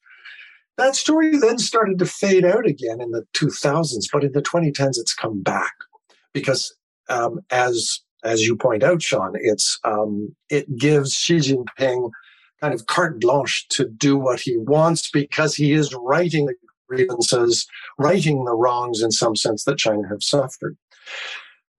That 0.78 0.96
story 0.96 1.38
then 1.38 1.60
started 1.60 2.00
to 2.00 2.06
fade 2.06 2.46
out 2.46 2.66
again 2.66 3.02
in 3.02 3.12
the 3.12 3.26
2000s, 3.34 4.06
but 4.12 4.24
in 4.24 4.32
the 4.32 4.42
2010s, 4.42 4.98
it's 4.98 5.14
come 5.14 5.44
back 5.44 5.74
because 6.34 6.74
um, 7.10 7.42
as 7.52 8.00
as 8.24 8.42
you 8.42 8.56
point 8.56 8.84
out, 8.84 9.02
Sean, 9.02 9.34
it's 9.36 9.80
um, 9.84 10.34
it 10.50 10.78
gives 10.78 11.14
Xi 11.14 11.38
Jinping 11.38 12.12
kind 12.62 12.74
of 12.74 12.86
carte 12.86 13.20
blanche 13.20 13.68
to 13.70 13.86
do 13.86 14.18
what 14.18 14.40
he 14.40 14.58
wants 14.58 15.10
because 15.10 15.56
he 15.56 15.74
is 15.74 15.94
righting 15.96 16.46
the 16.46 16.56
grievances, 16.88 17.66
righting 17.98 18.46
the 18.46 18.54
wrongs 18.54 19.02
in 19.02 19.12
some 19.12 19.36
sense 19.36 19.64
that 19.64 19.78
China 19.78 20.08
have 20.10 20.22
suffered. 20.22 20.78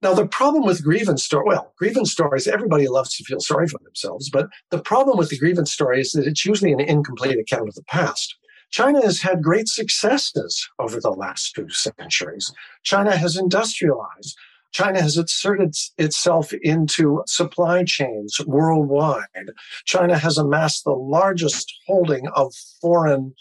Now, 0.03 0.15
the 0.15 0.27
problem 0.27 0.65
with 0.65 0.83
grievance 0.83 1.23
story, 1.23 1.45
well, 1.47 1.73
grievance 1.79 2.11
stories, 2.11 2.49
everybody 2.49 2.89
loves 2.89 3.17
to 3.17 3.25
feel 3.25 3.39
sorry 3.39 3.69
for 3.69 3.79
themselves, 3.85 4.31
but 4.31 4.49
the 4.71 4.81
problem 4.81 5.17
with 5.17 5.29
the 5.29 5.39
grievance 5.39 5.73
story 5.73 6.01
is 6.01 6.13
that 6.13 6.27
it's 6.27 6.45
usually 6.45 6.73
an 6.73 6.81
incomplete 6.81 7.39
account 7.39 7.69
of 7.69 7.75
the 7.77 7.85
past. 7.85 8.35
China 8.73 9.01
has 9.03 9.21
had 9.21 9.43
great 9.43 9.69
successes 9.69 10.69
over 10.81 10.99
the 10.99 11.11
last 11.11 11.55
two 11.55 11.69
centuries. 11.69 12.53
China 12.83 13.17
has 13.17 13.37
industrialized. 13.37 14.37
China 14.73 15.01
has 15.03 15.17
inserted 15.17 15.75
itself 15.99 16.53
into 16.63 17.23
supply 17.27 17.85
chains 17.85 18.39
worldwide. 18.47 19.51
China 19.85 20.19
has 20.19 20.39
amassed 20.39 20.85
the 20.85 20.93
largest 20.93 21.73
holding 21.87 22.27
of 22.29 22.55
foreign 22.81 23.35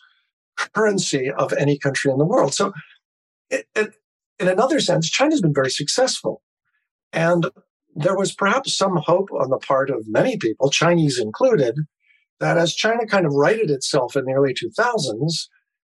currency 0.58 1.32
of 1.32 1.54
any 1.54 1.78
country 1.78 2.12
in 2.12 2.17
the 2.17 2.26
world. 2.26 2.54
So, 2.54 2.74
it, 3.50 3.65
it, 3.76 3.94
in 4.39 4.48
another 4.48 4.80
sense, 4.80 5.10
China's 5.10 5.41
been 5.41 5.54
very 5.54 5.72
successful. 5.72 6.41
And 7.13 7.50
there 7.96 8.15
was 8.15 8.34
perhaps 8.34 8.76
some 8.76 8.98
hope 8.98 9.30
on 9.32 9.50
the 9.50 9.58
part 9.58 9.89
of 9.89 10.08
many 10.08 10.38
people, 10.38 10.70
Chinese 10.70 11.20
included, 11.20 11.76
that 12.39 12.58
as 12.58 12.74
China 12.74 13.06
kind 13.06 13.26
of 13.26 13.34
righted 13.34 13.70
itself 13.70 14.15
in 14.15 14.26
the 14.26 14.34
early 14.34 14.54
2000s, 14.54 15.48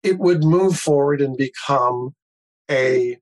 it 0.02 0.18
would 0.18 0.42
move 0.42 0.78
forward 0.78 1.20
and 1.20 1.36
become 1.36 2.14
a 2.70 3.16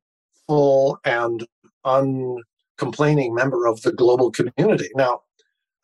full 0.46 0.98
and 1.04 1.46
uncomplaining 1.84 3.34
member 3.34 3.66
of 3.66 3.82
the 3.82 3.92
global 3.92 4.30
community. 4.30 4.88
Now, 4.94 5.22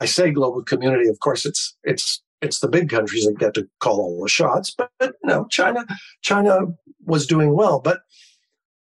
I 0.00 0.06
say 0.06 0.30
global 0.30 0.62
community, 0.62 1.08
of 1.08 1.18
course, 1.20 1.46
it's 1.46 1.76
it's 1.84 2.22
it's 2.42 2.60
the 2.60 2.68
big 2.68 2.90
countries 2.90 3.24
that 3.24 3.38
get 3.38 3.54
to 3.54 3.66
call 3.80 3.98
all 3.98 4.22
the 4.22 4.28
shots, 4.28 4.74
but, 4.76 4.90
but 4.98 5.14
know, 5.24 5.46
China 5.50 5.86
China 6.22 6.58
was 7.04 7.26
doing 7.26 7.54
well, 7.54 7.80
but 7.80 8.00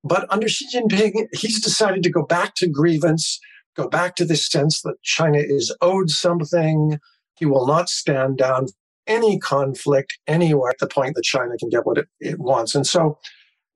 but 0.03 0.31
under 0.31 0.49
Xi 0.49 0.67
Jinping, 0.73 1.29
he's 1.33 1.62
decided 1.62 2.03
to 2.03 2.11
go 2.11 2.23
back 2.23 2.55
to 2.57 2.69
grievance, 2.69 3.40
go 3.75 3.88
back 3.88 4.17
to 4.17 4.25
this 4.25 4.47
sense 4.47 4.83
that 4.83 5.03
China 5.03 5.38
is 5.38 5.75
owed 5.81 6.11
something. 6.11 6.99
He 7.37 7.47
will 7.47 7.67
not 7.67 7.88
stand 7.88 8.38
down 8.38 8.67
any 9.07 9.38
conflict 9.38 10.19
anywhere 10.27 10.71
at 10.71 10.79
the 10.79 10.87
point 10.87 11.14
that 11.14 11.25
China 11.25 11.57
can 11.59 11.69
get 11.69 11.87
what 11.87 11.99
it, 11.99 12.09
it 12.21 12.38
wants. 12.38 12.75
And 12.75 12.87
so 12.87 13.19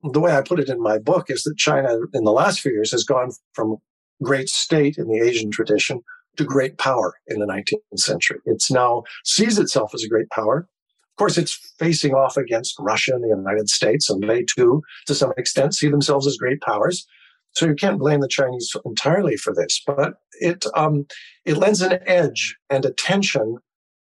the 0.03 0.19
way 0.19 0.35
I 0.35 0.41
put 0.41 0.59
it 0.59 0.69
in 0.69 0.81
my 0.81 0.97
book 0.97 1.29
is 1.29 1.43
that 1.43 1.57
China 1.57 1.99
in 2.13 2.23
the 2.23 2.31
last 2.31 2.61
few 2.61 2.71
years 2.71 2.91
has 2.91 3.03
gone 3.03 3.31
from 3.53 3.77
great 4.23 4.49
state 4.49 4.97
in 4.97 5.07
the 5.07 5.19
Asian 5.19 5.51
tradition 5.51 6.01
to 6.37 6.43
great 6.43 6.77
power 6.77 7.15
in 7.27 7.39
the 7.39 7.45
19th 7.45 7.99
century. 7.99 8.39
It's 8.45 8.71
now 8.71 9.03
sees 9.25 9.59
itself 9.59 9.93
as 9.93 10.03
a 10.03 10.09
great 10.09 10.29
power. 10.29 10.59
Of 10.59 11.15
course, 11.17 11.37
it's 11.37 11.73
facing 11.77 12.13
off 12.13 12.37
against 12.37 12.75
Russia 12.79 13.13
and 13.13 13.23
the 13.23 13.27
United 13.27 13.69
States, 13.69 14.09
and 14.09 14.23
they 14.23 14.43
too, 14.43 14.81
to 15.07 15.15
some 15.15 15.33
extent, 15.37 15.75
see 15.75 15.89
themselves 15.89 16.25
as 16.25 16.37
great 16.37 16.61
powers. 16.61 17.05
So 17.51 17.65
you 17.65 17.75
can't 17.75 17.99
blame 17.99 18.21
the 18.21 18.27
Chinese 18.27 18.73
entirely 18.85 19.35
for 19.35 19.53
this, 19.53 19.81
but 19.85 20.13
it 20.39 20.65
um, 20.75 21.07
it 21.45 21.57
lends 21.57 21.81
an 21.81 21.99
edge 22.05 22.55
and 22.69 22.85
a 22.85 22.91
tension 22.91 23.57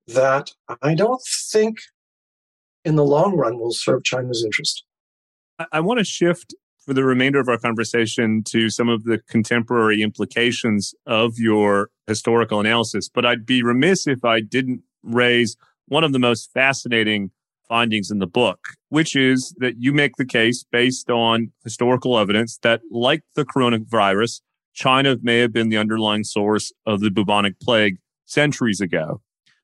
that 0.08 0.52
I 0.82 0.94
don't 0.94 1.22
think, 1.52 1.80
in 2.86 2.96
the 2.96 3.06
long 3.06 3.36
run, 3.36 3.60
will 3.60 3.72
serve 3.72 4.04
China's 4.04 4.44
interest. 4.44 4.84
I 5.72 5.80
want 5.80 6.00
to 6.00 6.06
shift 6.06 6.54
for 6.80 6.94
the 6.94 7.04
remainder 7.04 7.40
of 7.40 7.50
our 7.50 7.58
conversation 7.58 8.44
to 8.46 8.70
some 8.70 8.90
of 8.90 9.04
the 9.04 9.20
contemporary 9.30 10.02
implications 10.02 10.94
of 11.06 11.38
your 11.38 11.90
historical 12.08 12.60
analysis. 12.60 13.10
But 13.10 13.26
I'd 13.26 13.46
be 13.46 13.62
remiss 13.62 14.08
if 14.08 14.24
I 14.24 14.40
didn't 14.40 14.82
raise 15.04 15.58
one 15.88 16.04
of 16.04 16.14
the 16.14 16.20
most 16.20 16.52
fascinating 16.54 17.32
findings 17.68 18.10
in 18.10 18.20
the 18.20 18.28
book, 18.28 18.60
which 18.90 19.16
is 19.16 19.54
that 19.58 19.76
you 19.78 19.94
make 19.94 20.16
the 20.18 20.26
case 20.26 20.64
based 20.72 21.10
on 21.10 21.52
historical 21.64 22.18
evidence 22.18 22.58
that, 22.64 22.82
like 22.90 23.22
the 23.36 23.46
coronavirus, 23.46 24.42
China 24.74 25.18
may 25.22 25.40
have 25.40 25.52
been 25.52 25.70
the 25.70 25.78
underlying 25.78 26.24
source 26.24 26.72
of 26.86 27.02
the 27.02 27.12
bubonic 27.12 27.60
plague 27.60 27.98
centuries 28.26 28.82
ago. 28.82 29.22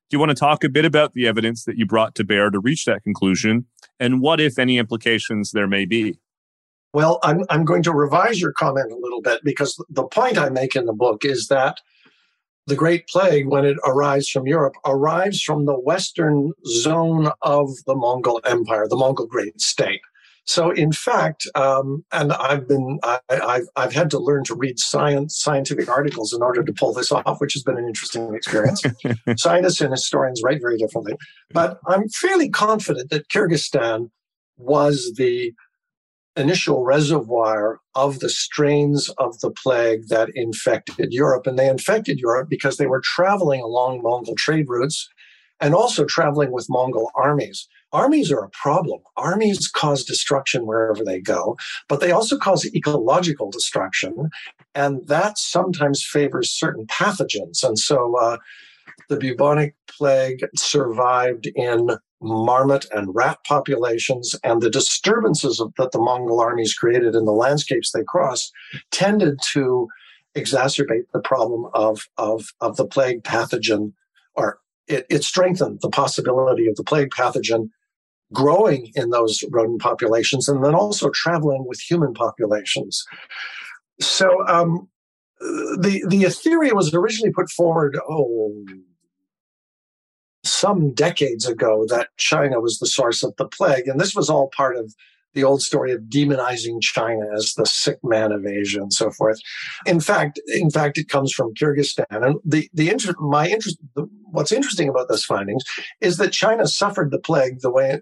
Do 0.08 0.14
you 0.14 0.20
want 0.20 0.30
to 0.30 0.36
talk 0.36 0.62
a 0.62 0.68
bit 0.68 0.84
about 0.84 1.14
the 1.14 1.26
evidence 1.26 1.64
that 1.64 1.76
you 1.76 1.84
brought 1.84 2.14
to 2.14 2.24
bear 2.24 2.50
to 2.50 2.60
reach 2.60 2.84
that 2.84 3.02
conclusion 3.02 3.66
and 3.98 4.20
what, 4.20 4.40
if 4.40 4.58
any, 4.58 4.78
implications 4.78 5.50
there 5.50 5.66
may 5.66 5.84
be? 5.84 6.18
Well, 6.92 7.18
I'm, 7.22 7.44
I'm 7.50 7.64
going 7.64 7.82
to 7.84 7.92
revise 7.92 8.40
your 8.40 8.52
comment 8.52 8.92
a 8.92 8.96
little 8.96 9.20
bit 9.20 9.42
because 9.42 9.82
the 9.90 10.04
point 10.04 10.38
I 10.38 10.48
make 10.48 10.76
in 10.76 10.86
the 10.86 10.92
book 10.92 11.24
is 11.24 11.48
that 11.48 11.80
the 12.66 12.76
Great 12.76 13.06
Plague, 13.08 13.46
when 13.46 13.64
it 13.64 13.76
arrives 13.84 14.28
from 14.28 14.46
Europe, 14.46 14.74
arrives 14.84 15.42
from 15.42 15.66
the 15.66 15.78
western 15.78 16.52
zone 16.66 17.30
of 17.42 17.70
the 17.86 17.94
Mongol 17.94 18.40
Empire, 18.44 18.86
the 18.88 18.96
Mongol 18.96 19.26
Great 19.26 19.60
State. 19.60 20.00
So, 20.46 20.70
in 20.70 20.92
fact, 20.92 21.48
um, 21.56 22.04
and 22.12 22.32
I've 22.32 22.68
been 22.68 23.00
I, 23.02 23.18
have 23.28 23.62
I've 23.74 23.92
had 23.92 24.10
to 24.10 24.18
learn 24.18 24.44
to 24.44 24.54
read 24.54 24.78
science 24.78 25.36
scientific 25.36 25.88
articles 25.88 26.32
in 26.32 26.40
order 26.40 26.62
to 26.62 26.72
pull 26.72 26.92
this 26.92 27.10
off, 27.10 27.40
which 27.40 27.52
has 27.54 27.64
been 27.64 27.76
an 27.76 27.86
interesting 27.86 28.32
experience. 28.34 28.82
Scientists 29.36 29.80
and 29.80 29.90
historians 29.90 30.42
write 30.44 30.60
very 30.60 30.78
differently, 30.78 31.14
but 31.50 31.80
I'm 31.86 32.08
fairly 32.08 32.48
confident 32.48 33.10
that 33.10 33.28
Kyrgyzstan 33.28 34.10
was 34.56 35.12
the 35.16 35.52
initial 36.36 36.84
reservoir 36.84 37.80
of 37.94 38.20
the 38.20 38.28
strains 38.28 39.08
of 39.18 39.40
the 39.40 39.50
plague 39.50 40.08
that 40.08 40.28
infected 40.34 41.12
Europe, 41.12 41.46
and 41.46 41.58
they 41.58 41.68
infected 41.68 42.20
Europe 42.20 42.48
because 42.48 42.76
they 42.76 42.86
were 42.86 43.02
traveling 43.02 43.62
along 43.62 44.02
Mongol 44.02 44.36
trade 44.36 44.66
routes 44.68 45.08
and 45.60 45.74
also 45.74 46.04
traveling 46.04 46.52
with 46.52 46.66
Mongol 46.68 47.10
armies. 47.16 47.66
Armies 47.92 48.30
are 48.32 48.44
a 48.44 48.50
problem. 48.50 49.00
Armies 49.16 49.68
cause 49.68 50.04
destruction 50.04 50.66
wherever 50.66 51.04
they 51.04 51.20
go, 51.20 51.56
but 51.88 52.00
they 52.00 52.10
also 52.10 52.36
cause 52.36 52.66
ecological 52.74 53.50
destruction. 53.50 54.30
And 54.74 55.06
that 55.06 55.38
sometimes 55.38 56.04
favors 56.04 56.50
certain 56.50 56.86
pathogens. 56.86 57.62
And 57.62 57.78
so 57.78 58.16
uh, 58.18 58.38
the 59.08 59.16
bubonic 59.16 59.74
plague 59.88 60.44
survived 60.56 61.46
in 61.54 61.96
marmot 62.20 62.86
and 62.92 63.14
rat 63.14 63.38
populations, 63.46 64.34
and 64.42 64.62
the 64.62 64.70
disturbances 64.70 65.60
of, 65.60 65.72
that 65.76 65.92
the 65.92 65.98
Mongol 65.98 66.40
armies 66.40 66.74
created 66.74 67.14
in 67.14 67.24
the 67.24 67.32
landscapes 67.32 67.92
they 67.92 68.04
crossed 68.04 68.52
tended 68.90 69.38
to 69.52 69.88
exacerbate 70.34 71.04
the 71.12 71.20
problem 71.20 71.70
of, 71.74 72.08
of, 72.16 72.52
of 72.60 72.76
the 72.76 72.86
plague 72.86 73.22
pathogen 73.22 73.92
or 74.34 74.58
it, 74.88 75.06
it 75.10 75.24
strengthened 75.24 75.80
the 75.82 75.90
possibility 75.90 76.66
of 76.66 76.76
the 76.76 76.84
plague 76.84 77.10
pathogen 77.10 77.70
growing 78.32 78.90
in 78.94 79.10
those 79.10 79.44
rodent 79.50 79.80
populations 79.80 80.48
and 80.48 80.64
then 80.64 80.74
also 80.74 81.10
traveling 81.10 81.64
with 81.66 81.80
human 81.80 82.12
populations. 82.12 83.04
So 84.00 84.46
um, 84.46 84.88
the 85.40 86.04
the 86.08 86.28
theory 86.30 86.72
was 86.72 86.92
originally 86.92 87.32
put 87.32 87.50
forward, 87.50 87.98
oh, 88.08 88.64
some 90.44 90.92
decades 90.92 91.46
ago 91.46 91.84
that 91.88 92.08
China 92.16 92.60
was 92.60 92.78
the 92.78 92.86
source 92.86 93.22
of 93.22 93.34
the 93.36 93.46
plague, 93.46 93.88
and 93.88 94.00
this 94.00 94.14
was 94.14 94.30
all 94.30 94.50
part 94.56 94.76
of 94.76 94.94
the 95.36 95.44
old 95.44 95.62
story 95.62 95.92
of 95.92 96.00
demonizing 96.08 96.80
China 96.80 97.26
as 97.34 97.54
the 97.54 97.66
sick 97.66 97.98
man 98.02 98.32
of 98.32 98.46
Asia 98.46 98.80
and 98.80 98.92
so 98.92 99.10
forth. 99.10 99.38
In 99.84 100.00
fact, 100.00 100.40
in 100.48 100.70
fact, 100.70 100.96
it 100.96 101.10
comes 101.10 101.30
from 101.30 101.54
Kyrgyzstan. 101.54 102.06
And 102.10 102.40
the 102.44 102.68
the 102.72 102.88
inter- 102.90 103.14
my 103.20 103.46
interest, 103.46 103.78
the, 103.94 104.08
what's 104.24 104.50
interesting 104.50 104.88
about 104.88 105.08
those 105.08 105.24
findings 105.24 105.62
is 106.00 106.16
that 106.16 106.32
China 106.32 106.66
suffered 106.66 107.10
the 107.10 107.20
plague 107.20 107.60
the 107.60 107.70
way 107.70 108.00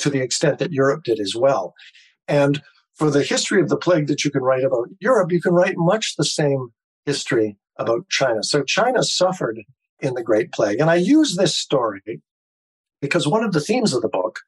to 0.00 0.10
the 0.10 0.20
extent 0.20 0.58
that 0.58 0.72
Europe 0.72 1.04
did 1.04 1.20
as 1.20 1.34
well. 1.36 1.72
And 2.26 2.60
for 2.94 3.10
the 3.10 3.22
history 3.22 3.62
of 3.62 3.68
the 3.68 3.76
plague 3.76 4.08
that 4.08 4.24
you 4.24 4.30
can 4.30 4.42
write 4.42 4.64
about 4.64 4.88
Europe, 4.98 5.30
you 5.30 5.40
can 5.40 5.54
write 5.54 5.76
much 5.76 6.16
the 6.16 6.24
same 6.24 6.72
history 7.06 7.56
about 7.78 8.08
China. 8.08 8.42
So 8.42 8.64
China 8.64 9.04
suffered 9.04 9.60
in 10.00 10.14
the 10.14 10.22
Great 10.24 10.50
Plague. 10.50 10.80
And 10.80 10.90
I 10.90 10.96
use 10.96 11.36
this 11.36 11.56
story 11.56 12.22
because 13.00 13.26
one 13.28 13.44
of 13.44 13.52
the 13.52 13.60
themes 13.60 13.94
of 13.94 14.02
the 14.02 14.08
book 14.08 14.40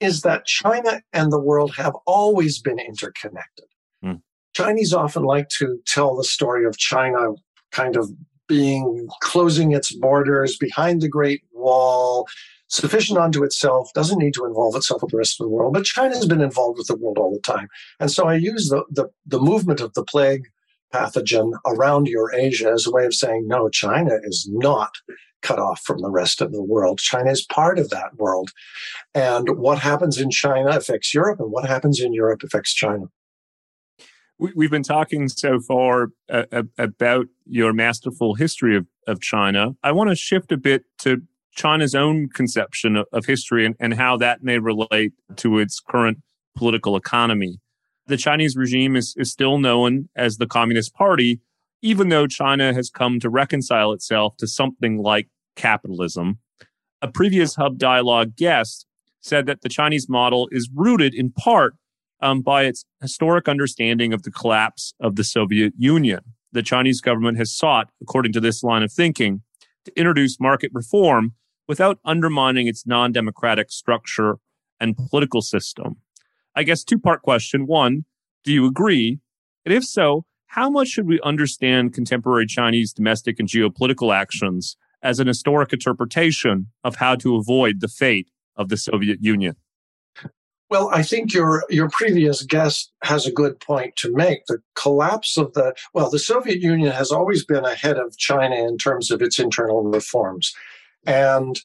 is 0.00 0.22
that 0.22 0.46
China 0.46 1.02
and 1.12 1.32
the 1.32 1.38
world 1.38 1.74
have 1.76 1.94
always 2.06 2.60
been 2.60 2.78
interconnected. 2.78 3.66
Mm. 4.04 4.20
Chinese 4.54 4.92
often 4.92 5.22
like 5.22 5.48
to 5.50 5.78
tell 5.86 6.16
the 6.16 6.24
story 6.24 6.64
of 6.66 6.76
China 6.78 7.32
kind 7.72 7.96
of 7.96 8.10
being 8.46 9.08
closing 9.20 9.72
its 9.72 9.92
borders 9.92 10.56
behind 10.56 11.00
the 11.00 11.08
Great 11.08 11.42
Wall, 11.52 12.26
sufficient 12.68 13.18
unto 13.18 13.42
itself, 13.42 13.90
doesn't 13.94 14.18
need 14.18 14.34
to 14.34 14.44
involve 14.44 14.76
itself 14.76 15.02
with 15.02 15.12
the 15.12 15.16
rest 15.16 15.40
of 15.40 15.44
the 15.44 15.50
world. 15.50 15.72
But 15.72 15.84
China's 15.84 16.26
been 16.26 16.42
involved 16.42 16.78
with 16.78 16.88
the 16.88 16.96
world 16.96 17.18
all 17.18 17.32
the 17.32 17.40
time. 17.40 17.68
And 18.00 18.10
so 18.10 18.26
I 18.26 18.34
use 18.34 18.68
the, 18.68 18.84
the, 18.90 19.08
the 19.26 19.40
movement 19.40 19.80
of 19.80 19.94
the 19.94 20.04
plague 20.04 20.44
pathogen 20.92 21.52
around 21.66 22.06
Eurasia 22.06 22.70
as 22.70 22.86
a 22.86 22.90
way 22.90 23.04
of 23.04 23.14
saying, 23.14 23.48
no, 23.48 23.68
China 23.68 24.18
is 24.22 24.48
not 24.52 24.92
cut 25.44 25.58
off 25.58 25.80
from 25.84 26.00
the 26.00 26.10
rest 26.10 26.40
of 26.40 26.50
the 26.50 26.62
world. 26.62 26.98
China 26.98 27.30
is 27.30 27.44
part 27.44 27.78
of 27.78 27.90
that 27.90 28.16
world. 28.16 28.50
And 29.14 29.58
what 29.58 29.78
happens 29.78 30.18
in 30.18 30.30
China 30.30 30.70
affects 30.70 31.14
Europe, 31.14 31.38
and 31.38 31.52
what 31.52 31.66
happens 31.66 32.00
in 32.00 32.12
Europe 32.12 32.42
affects 32.42 32.74
China. 32.74 33.06
We've 34.38 34.70
been 34.70 34.82
talking 34.82 35.28
so 35.28 35.60
far 35.60 36.08
uh, 36.28 36.64
about 36.76 37.26
your 37.46 37.72
masterful 37.72 38.34
history 38.34 38.76
of, 38.76 38.86
of 39.06 39.20
China. 39.20 39.76
I 39.84 39.92
want 39.92 40.10
to 40.10 40.16
shift 40.16 40.50
a 40.50 40.56
bit 40.56 40.82
to 40.98 41.22
China's 41.54 41.94
own 41.94 42.28
conception 42.30 42.96
of, 42.96 43.06
of 43.12 43.26
history 43.26 43.64
and, 43.64 43.76
and 43.78 43.94
how 43.94 44.16
that 44.16 44.42
may 44.42 44.58
relate 44.58 45.12
to 45.36 45.60
its 45.60 45.78
current 45.78 46.18
political 46.56 46.96
economy. 46.96 47.60
The 48.06 48.16
Chinese 48.16 48.56
regime 48.56 48.96
is, 48.96 49.14
is 49.16 49.30
still 49.30 49.58
known 49.58 50.08
as 50.16 50.36
the 50.36 50.48
Communist 50.48 50.94
Party, 50.94 51.40
even 51.80 52.08
though 52.08 52.26
China 52.26 52.74
has 52.74 52.90
come 52.90 53.20
to 53.20 53.30
reconcile 53.30 53.92
itself 53.92 54.36
to 54.38 54.48
something 54.48 54.98
like 54.98 55.28
capitalism. 55.56 56.38
A 57.02 57.08
previous 57.08 57.56
Hub 57.56 57.78
Dialogue 57.78 58.36
guest 58.36 58.86
said 59.20 59.46
that 59.46 59.62
the 59.62 59.68
Chinese 59.68 60.08
model 60.08 60.48
is 60.52 60.70
rooted 60.74 61.14
in 61.14 61.30
part 61.30 61.74
um, 62.20 62.40
by 62.40 62.64
its 62.64 62.84
historic 63.00 63.48
understanding 63.48 64.12
of 64.12 64.22
the 64.22 64.30
collapse 64.30 64.94
of 65.00 65.16
the 65.16 65.24
Soviet 65.24 65.72
Union. 65.76 66.20
The 66.52 66.62
Chinese 66.62 67.00
government 67.00 67.38
has 67.38 67.52
sought, 67.54 67.90
according 68.00 68.32
to 68.32 68.40
this 68.40 68.62
line 68.62 68.82
of 68.82 68.92
thinking, 68.92 69.42
to 69.84 69.98
introduce 69.98 70.40
market 70.40 70.70
reform 70.72 71.34
without 71.66 71.98
undermining 72.04 72.66
its 72.66 72.86
non 72.86 73.12
democratic 73.12 73.70
structure 73.70 74.38
and 74.80 74.96
political 74.96 75.42
system. 75.42 75.96
I 76.54 76.62
guess 76.62 76.84
two 76.84 76.98
part 76.98 77.22
question. 77.22 77.66
One, 77.66 78.04
do 78.44 78.52
you 78.52 78.66
agree? 78.66 79.18
And 79.64 79.74
if 79.74 79.84
so, 79.84 80.24
how 80.48 80.70
much 80.70 80.88
should 80.88 81.06
we 81.06 81.20
understand 81.22 81.92
contemporary 81.92 82.46
Chinese 82.46 82.92
domestic 82.92 83.40
and 83.40 83.48
geopolitical 83.48 84.14
actions 84.14 84.76
as 85.04 85.20
an 85.20 85.28
historic 85.28 85.72
interpretation 85.72 86.68
of 86.82 86.96
how 86.96 87.14
to 87.14 87.36
avoid 87.36 87.80
the 87.80 87.88
fate 87.88 88.28
of 88.56 88.70
the 88.70 88.76
Soviet 88.76 89.18
Union? 89.20 89.54
Well, 90.70 90.88
I 90.92 91.02
think 91.02 91.34
your 91.34 91.64
your 91.68 91.90
previous 91.90 92.42
guest 92.42 92.90
has 93.04 93.26
a 93.26 93.32
good 93.32 93.60
point 93.60 93.94
to 93.96 94.12
make. 94.12 94.46
The 94.46 94.58
collapse 94.74 95.36
of 95.36 95.52
the 95.52 95.74
well, 95.92 96.10
the 96.10 96.18
Soviet 96.18 96.60
Union 96.60 96.90
has 96.90 97.12
always 97.12 97.44
been 97.44 97.64
ahead 97.64 97.98
of 97.98 98.16
China 98.16 98.56
in 98.56 98.78
terms 98.78 99.10
of 99.10 99.20
its 99.20 99.38
internal 99.38 99.84
reforms. 99.84 100.52
And 101.06 101.60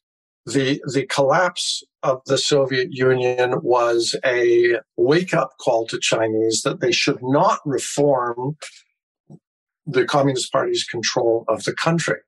the 0.46 0.84
the 0.94 1.06
collapse 1.08 1.82
of 2.04 2.22
the 2.26 2.38
Soviet 2.38 2.92
Union 2.92 3.62
was 3.62 4.16
a 4.26 4.80
wake 4.98 5.34
up 5.34 5.54
call 5.60 5.88
to 5.88 6.00
Chinese 6.00 6.62
that 6.64 6.82
they 6.82 6.92
should 6.92 7.20
not 7.22 7.60
reform 7.66 8.58
the 9.88 10.06
Communist 10.06 10.52
Party's 10.52 10.84
control 10.84 11.46
of 11.48 11.64
the 11.64 11.74
country. 11.74 12.20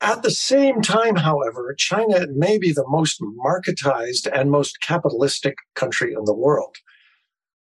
At 0.00 0.22
the 0.22 0.30
same 0.30 0.82
time, 0.82 1.16
however, 1.16 1.74
China 1.76 2.26
may 2.34 2.58
be 2.58 2.72
the 2.72 2.86
most 2.86 3.20
marketized 3.20 4.28
and 4.30 4.50
most 4.50 4.80
capitalistic 4.80 5.56
country 5.74 6.12
in 6.12 6.24
the 6.24 6.34
world. 6.34 6.76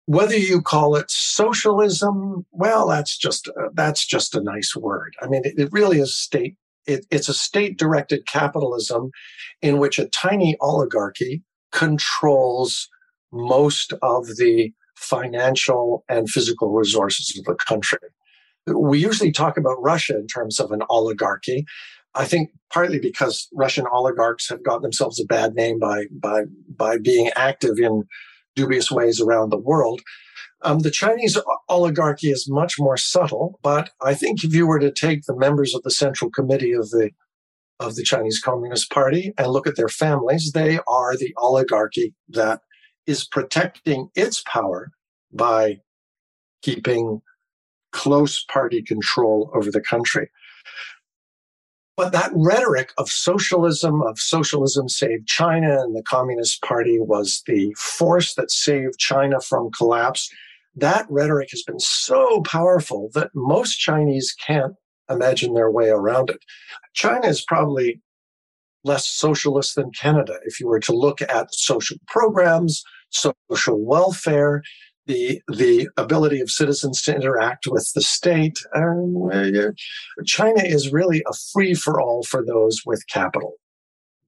Whether 0.05 0.38
you 0.38 0.62
call 0.62 0.95
it 0.95 1.12
socialism, 1.12 2.45
well, 2.51 2.88
that's 2.88 3.17
just 3.17 3.47
uh, 3.49 3.69
that's 3.73 4.05
just 4.05 4.33
a 4.33 4.41
nice 4.41 4.75
word. 4.75 5.13
I 5.21 5.27
mean, 5.27 5.41
it, 5.43 5.53
it 5.57 5.69
really 5.71 5.99
is 5.99 6.15
state. 6.15 6.55
It, 6.88 7.05
it's 7.12 7.29
a 7.29 7.33
state-directed 7.33 8.25
capitalism 8.25 9.12
in 9.62 9.77
which 9.77 9.99
a 9.99 10.07
tiny 10.07 10.57
oligarchy 10.62 11.43
controls 11.71 12.89
most 13.31 13.93
of 14.01 14.25
the 14.38 14.73
financial 14.95 16.03
and 16.09 16.29
physical 16.29 16.71
resources 16.71 17.38
of 17.38 17.45
the 17.45 17.55
country 17.55 17.99
we 18.67 19.00
usually 19.00 19.32
talk 19.32 19.58
about 19.58 19.82
Russia 19.82 20.17
in 20.17 20.28
terms 20.28 20.60
of 20.60 20.72
an 20.72 20.82
oligarchy. 20.89 21.65
I 22.15 22.26
think 22.26 22.52
partly 22.72 23.00
because 23.00 23.48
Russian 23.54 23.86
oligarchs 23.91 24.50
have 24.50 24.63
got 24.63 24.82
themselves 24.82 25.19
a 25.19 25.26
bad 25.26 25.54
name 25.54 25.80
by 25.80 26.06
by 26.12 26.43
by 26.67 26.98
being 26.98 27.30
active 27.36 27.78
in 27.78 28.04
dubious 28.56 28.91
ways 28.91 29.22
around 29.22 29.50
the 29.50 29.58
world. 29.58 30.02
Um, 30.62 30.80
the 30.80 30.91
Chinese 30.91 31.38
oligarchy 31.69 32.32
is 32.32 32.50
much 32.50 32.76
more 32.78 32.98
subtle, 32.98 33.60
but 33.63 33.91
I 34.02 34.13
think 34.13 34.43
if 34.43 34.54
you 34.54 34.67
were 34.67 34.80
to 34.80 34.91
take 34.91 35.24
the 35.24 35.36
members 35.36 35.74
of 35.74 35.84
the 35.84 35.91
Central 35.91 36.30
Committee 36.30 36.74
of 36.74 36.89
the 36.89 37.12
of 37.80 37.95
the 37.95 38.04
Chinese 38.04 38.41
Communist 38.41 38.91
Party 38.91 39.34
and 39.38 39.48
look 39.48 39.65
at 39.65 39.78
their 39.78 39.88
families, 39.88 40.52
they 40.54 40.80
are 40.88 41.15
the 41.15 41.34
oligarchy 41.38 42.13
that 42.28 42.62
is 43.08 43.26
protecting 43.26 44.10
its 44.15 44.43
power 44.45 44.91
by 45.32 45.78
keeping 46.62 47.22
close 47.91 48.43
party 48.45 48.82
control 48.82 49.52
over 49.54 49.71
the 49.71 49.82
country. 49.82 50.30
But 51.97 52.13
that 52.13 52.32
rhetoric 52.34 52.93
of 52.97 53.10
socialism, 53.10 54.02
of 54.02 54.17
socialism 54.19 54.88
saved 54.88 55.28
China, 55.28 55.82
and 55.82 55.93
the 55.93 56.04
Communist 56.04 56.62
Party 56.62 56.97
was 56.97 57.43
the 57.45 57.75
force 57.78 58.36
that 58.36 58.52
saved 58.52 58.97
China 58.97 59.41
from 59.41 59.69
collapse. 59.71 60.30
That 60.75 61.08
rhetoric 61.10 61.49
has 61.52 61.63
been 61.63 61.80
so 61.80 62.41
powerful 62.43 63.10
that 63.15 63.32
most 63.36 63.80
Chinese 63.80 64.34
can't 64.34 64.75
imagine 65.10 65.56
their 65.56 65.69
way 65.69 65.89
around 65.89 66.30
it. 66.30 66.39
China 66.93 67.28
is 67.28 67.43
probably 67.43 68.02
less 68.86 69.06
socialist 69.06 69.75
than 69.75 69.91
Canada. 69.91 70.39
If 70.45 70.60
you 70.60 70.67
were 70.67 70.80
to 70.80 70.95
look 70.95 71.21
at 71.21 71.54
social 71.54 71.97
programs, 72.08 72.82
social 73.10 73.84
welfare, 73.86 74.62
the 75.10 75.41
the 75.48 75.89
ability 75.98 76.39
of 76.39 76.52
citizens 76.52 77.02
to 77.02 77.15
interact 77.15 77.65
with 77.67 77.91
the 77.95 78.02
state. 78.02 78.58
Um, 78.76 79.30
China 80.26 80.63
is 80.63 80.93
really 80.93 81.24
a 81.28 81.34
free 81.52 81.74
for 81.74 82.00
all 82.00 82.24
for 82.24 82.45
those 82.45 82.82
with 82.86 83.04
capital. 83.08 83.56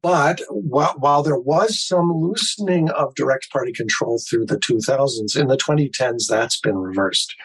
But 0.01 0.41
while, 0.49 0.95
while 0.97 1.21
there 1.21 1.39
was 1.39 1.79
some 1.79 2.11
loosening 2.11 2.89
of 2.89 3.13
direct 3.13 3.51
party 3.51 3.71
control 3.71 4.19
through 4.27 4.47
the 4.47 4.57
2000s, 4.57 5.39
in 5.39 5.47
the 5.47 5.57
2010s, 5.57 6.27
that's 6.27 6.59
been 6.59 6.77
reversed. 6.77 7.35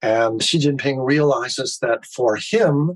And 0.00 0.40
Xi 0.40 0.60
Jinping 0.60 1.04
realizes 1.04 1.78
that 1.82 2.06
for 2.06 2.36
him 2.36 2.92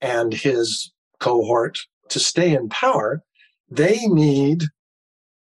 and 0.00 0.32
his 0.32 0.92
cohort 1.18 1.78
to 2.10 2.20
stay 2.20 2.54
in 2.54 2.68
power, 2.68 3.22
they 3.68 4.06
need 4.06 4.62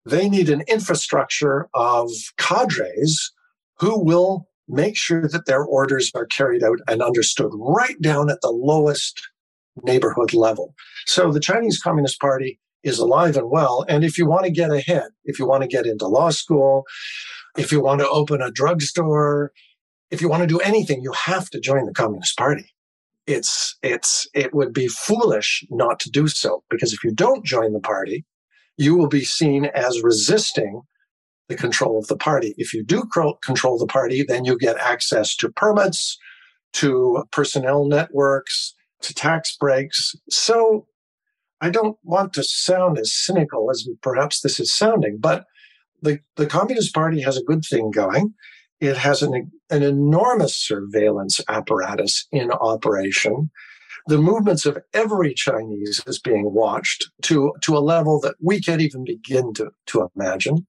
they 0.05 0.29
need 0.29 0.49
an 0.49 0.63
infrastructure 0.67 1.69
of 1.75 2.11
cadres 2.39 3.31
who 3.79 4.03
will 4.03 4.49
make 4.69 4.97
sure 4.97 5.29
that 5.29 5.47
their 5.47 5.65
orders 5.65 6.11
are 6.15 6.27
carried 6.27 6.63
out 6.63 6.79
and 6.89 7.03
understood 7.03 7.51
right 7.55 8.01
down 8.01 8.31
at 8.31 8.41
the 8.41 8.51
lowest 8.51 9.21
neighborhood 9.83 10.33
level. 10.33 10.75
So 11.07 11.33
the 11.33 11.41
Chinese 11.41 11.81
Communist 11.81 12.21
Party 12.21 12.59
is 12.83 12.99
alive 12.99 13.37
and 13.37 13.51
well. 13.51 13.85
And 13.89 14.05
if 14.05 14.19
you 14.19 14.27
want 14.27 14.45
to 14.45 14.51
get 14.51 14.71
ahead, 14.71 15.09
if 15.25 15.39
you 15.39 15.47
want 15.47 15.63
to 15.63 15.69
get 15.69 15.87
into 15.87 16.07
law 16.07 16.31
school, 16.31 16.85
if 17.57 17.71
you 17.71 17.83
want 17.83 18.01
to 18.01 18.09
open 18.09 18.43
a 18.43 18.51
drugstore, 18.51 19.53
if 20.11 20.21
you 20.21 20.29
want 20.29 20.43
to 20.43 20.47
do 20.47 20.59
anything, 20.61 21.01
you 21.03 21.13
have 21.13 21.49
to 21.51 21.61
join 21.61 21.87
the 21.87 21.93
Communist 21.93 22.37
Party. 22.37 22.67
It's, 23.27 23.77
it's, 23.83 24.27
it 24.35 24.53
would 24.53 24.73
be 24.73 24.89
foolish 24.89 25.65
not 25.71 26.01
to 26.01 26.11
do 26.11 26.27
so 26.27 26.65
because 26.71 26.93
if 26.93 27.05
you 27.05 27.13
don't 27.13 27.45
join 27.45 27.73
the 27.73 27.81
party, 27.81 28.25
you 28.77 28.97
will 28.97 29.09
be 29.09 29.25
seen 29.25 29.67
as 29.67 30.03
resisting 30.03 30.83
the 31.53 31.61
control 31.61 31.99
of 31.99 32.07
the 32.07 32.17
party. 32.17 32.55
If 32.57 32.73
you 32.73 32.83
do 32.83 33.05
control 33.45 33.79
the 33.79 33.87
party, 33.87 34.25
then 34.27 34.45
you 34.45 34.59
get 34.59 34.79
access 34.79 35.37
to 35.37 35.51
permits, 35.51 36.19
to 36.75 37.25
personnel 37.31 37.85
networks, 37.87 38.75
to 39.03 39.15
tax 39.15 39.57
breaks. 39.57 40.15
So 40.31 40.87
I 41.61 41.71
don't 41.71 41.97
want 42.03 42.33
to 42.35 42.43
sound 42.43 42.99
as 42.99 43.15
cynical 43.15 43.71
as 43.71 43.87
perhaps 44.03 44.41
this 44.41 44.59
is 44.59 44.73
sounding, 44.73 45.19
but 45.21 45.45
the, 46.01 46.21
the 46.37 46.47
Communist 46.47 46.95
Party 46.95 47.21
has 47.21 47.37
a 47.37 47.45
good 47.45 47.65
thing 47.65 47.91
going. 47.91 48.35
It 48.81 48.97
has 48.97 49.23
an, 49.23 49.53
an 49.71 49.83
enormous 49.83 50.57
surveillance 50.57 51.41
apparatus 51.49 52.27
in 52.33 52.51
operation. 52.51 53.51
The 54.09 54.19
movements 54.19 54.67
of 54.67 54.79
every 54.93 55.35
Chinese 55.35 56.03
is 56.07 56.19
being 56.19 56.53
watched 56.53 57.09
to, 57.23 57.53
to 57.63 57.77
a 57.77 57.79
level 57.79 58.21
that 58.23 58.35
we 58.41 58.61
can't 58.61 58.81
even 58.81 59.05
begin 59.05 59.55
to, 59.55 59.71
to 59.87 60.11
imagine. 60.17 60.67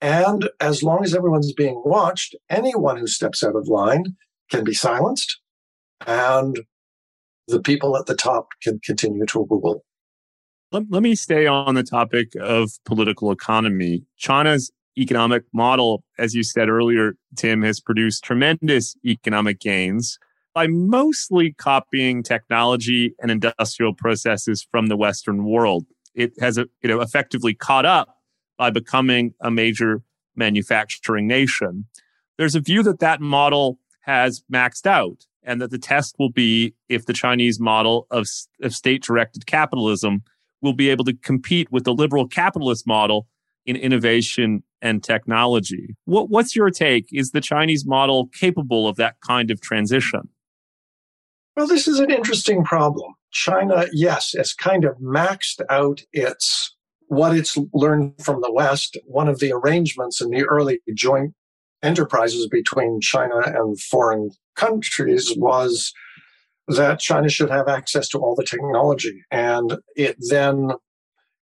And 0.00 0.48
as 0.60 0.82
long 0.82 1.04
as 1.04 1.14
everyone's 1.14 1.52
being 1.52 1.82
watched, 1.84 2.34
anyone 2.48 2.96
who 2.96 3.06
steps 3.06 3.42
out 3.42 3.56
of 3.56 3.68
line 3.68 4.16
can 4.50 4.64
be 4.64 4.74
silenced 4.74 5.40
and 6.06 6.60
the 7.48 7.60
people 7.60 7.96
at 7.96 8.06
the 8.06 8.14
top 8.14 8.48
can 8.62 8.78
continue 8.80 9.26
to 9.26 9.46
rule. 9.50 9.84
Let, 10.72 10.84
let 10.88 11.02
me 11.02 11.14
stay 11.14 11.46
on 11.46 11.74
the 11.74 11.82
topic 11.82 12.32
of 12.40 12.70
political 12.84 13.32
economy. 13.32 14.04
China's 14.16 14.70
economic 14.96 15.44
model, 15.52 16.04
as 16.18 16.34
you 16.34 16.42
said 16.42 16.68
earlier, 16.68 17.14
Tim, 17.36 17.62
has 17.62 17.80
produced 17.80 18.24
tremendous 18.24 18.96
economic 19.04 19.60
gains 19.60 20.18
by 20.54 20.66
mostly 20.66 21.52
copying 21.52 22.22
technology 22.22 23.14
and 23.20 23.30
industrial 23.30 23.94
processes 23.94 24.66
from 24.70 24.86
the 24.86 24.96
Western 24.96 25.44
world. 25.44 25.86
It 26.14 26.32
has 26.40 26.56
you 26.56 26.66
know, 26.84 27.00
effectively 27.00 27.54
caught 27.54 27.86
up 27.86 28.16
by 28.60 28.68
becoming 28.68 29.32
a 29.40 29.50
major 29.50 30.02
manufacturing 30.36 31.26
nation. 31.26 31.86
There's 32.36 32.54
a 32.54 32.60
view 32.60 32.82
that 32.82 32.98
that 32.98 33.18
model 33.18 33.78
has 34.00 34.42
maxed 34.52 34.84
out 34.84 35.24
and 35.42 35.62
that 35.62 35.70
the 35.70 35.78
test 35.78 36.16
will 36.18 36.28
be 36.28 36.74
if 36.86 37.06
the 37.06 37.14
Chinese 37.14 37.58
model 37.58 38.06
of, 38.10 38.26
of 38.62 38.74
state 38.74 39.02
directed 39.02 39.46
capitalism 39.46 40.24
will 40.60 40.74
be 40.74 40.90
able 40.90 41.06
to 41.06 41.14
compete 41.14 41.72
with 41.72 41.84
the 41.84 41.94
liberal 41.94 42.28
capitalist 42.28 42.86
model 42.86 43.26
in 43.64 43.76
innovation 43.76 44.62
and 44.82 45.02
technology. 45.02 45.96
What, 46.04 46.28
what's 46.28 46.54
your 46.54 46.68
take? 46.68 47.06
Is 47.10 47.30
the 47.30 47.40
Chinese 47.40 47.86
model 47.86 48.26
capable 48.26 48.86
of 48.86 48.96
that 48.96 49.16
kind 49.26 49.50
of 49.50 49.62
transition? 49.62 50.28
Well, 51.56 51.66
this 51.66 51.88
is 51.88 51.98
an 51.98 52.10
interesting 52.10 52.62
problem. 52.62 53.14
China, 53.30 53.86
yes, 53.90 54.34
has 54.36 54.52
kind 54.52 54.84
of 54.84 54.98
maxed 54.98 55.62
out 55.70 56.02
its 56.12 56.76
what 57.10 57.36
it's 57.36 57.58
learned 57.74 58.14
from 58.22 58.40
the 58.40 58.52
West, 58.52 58.96
one 59.04 59.28
of 59.28 59.40
the 59.40 59.50
arrangements 59.52 60.20
in 60.20 60.30
the 60.30 60.44
early 60.44 60.78
joint 60.94 61.34
enterprises 61.82 62.46
between 62.46 63.00
China 63.00 63.40
and 63.44 63.80
foreign 63.80 64.30
countries 64.54 65.34
was 65.36 65.92
that 66.68 67.00
China 67.00 67.28
should 67.28 67.50
have 67.50 67.66
access 67.66 68.08
to 68.10 68.18
all 68.18 68.36
the 68.36 68.44
technology. 68.44 69.24
And 69.32 69.78
it 69.96 70.18
then, 70.28 70.70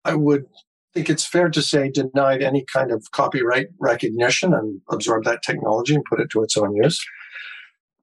I 0.07 0.15
would 0.15 0.47
think 0.95 1.11
it's 1.11 1.27
fair 1.27 1.51
to 1.51 1.61
say, 1.61 1.91
denied 1.91 2.43
any 2.43 2.65
kind 2.65 2.91
of 2.91 3.11
copyright 3.11 3.67
recognition 3.79 4.55
and 4.55 4.81
absorbed 4.91 5.27
that 5.27 5.43
technology 5.43 5.95
and 5.95 6.05
put 6.09 6.19
it 6.19 6.31
to 6.31 6.43
its 6.43 6.57
own 6.57 6.75
use. 6.77 6.99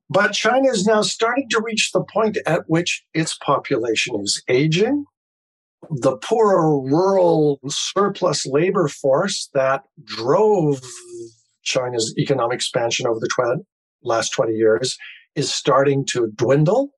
But 0.07 0.33
China 0.33 0.69
is 0.69 0.85
now 0.85 1.01
starting 1.01 1.49
to 1.49 1.63
reach 1.65 1.89
the 1.91 2.03
point 2.03 2.37
at 2.45 2.65
which 2.67 3.03
its 3.15 3.35
population 3.35 4.19
is 4.21 4.43
aging 4.47 5.05
the 5.89 6.17
poorer 6.17 6.79
rural 6.79 7.59
surplus 7.67 8.45
labor 8.45 8.87
force 8.87 9.49
that 9.53 9.83
drove 10.03 10.81
China's 11.63 12.13
economic 12.17 12.55
expansion 12.55 13.07
over 13.07 13.19
the 13.19 13.27
tw- 13.27 13.65
last 14.03 14.29
20 14.29 14.53
years 14.53 14.97
is 15.35 15.53
starting 15.53 16.05
to 16.05 16.31
dwindle. 16.35 16.91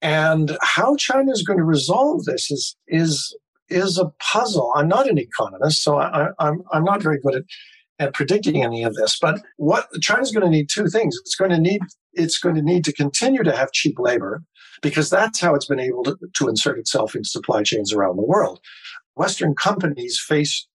And 0.00 0.56
how 0.62 0.96
China 0.96 1.32
is 1.32 1.42
going 1.42 1.58
to 1.58 1.64
resolve 1.64 2.24
this 2.24 2.50
is, 2.50 2.76
is, 2.88 3.36
is 3.68 3.98
a 3.98 4.10
puzzle. 4.20 4.72
I'm 4.76 4.88
not 4.88 5.08
an 5.08 5.18
economist, 5.18 5.82
so 5.82 5.98
I, 5.98 6.28
I'm, 6.38 6.62
I'm 6.72 6.84
not 6.84 7.02
very 7.02 7.18
good 7.20 7.36
at, 7.36 7.42
at 7.98 8.14
predicting 8.14 8.62
any 8.62 8.82
of 8.82 8.94
this. 8.94 9.18
But 9.20 9.40
what 9.56 9.88
China's 10.00 10.32
going 10.32 10.44
to 10.44 10.50
need 10.50 10.68
two 10.68 10.88
things. 10.88 11.16
It's 11.20 11.36
going 11.36 11.50
to 11.50 11.58
need 11.58 11.80
it's 12.12 12.38
going 12.38 12.54
to 12.54 12.62
need 12.62 12.84
to 12.84 12.92
continue 12.92 13.42
to 13.42 13.56
have 13.56 13.72
cheap 13.72 13.98
labor 13.98 14.42
because 14.82 15.10
that's 15.10 15.40
how 15.40 15.54
it's 15.54 15.66
been 15.66 15.80
able 15.80 16.04
to, 16.04 16.16
to 16.34 16.48
insert 16.48 16.78
itself 16.78 17.14
in 17.14 17.24
supply 17.24 17.62
chains 17.62 17.92
around 17.92 18.16
the 18.16 18.22
world. 18.22 18.60
Western 19.16 19.54
companies 19.54 20.20
face, 20.20 20.66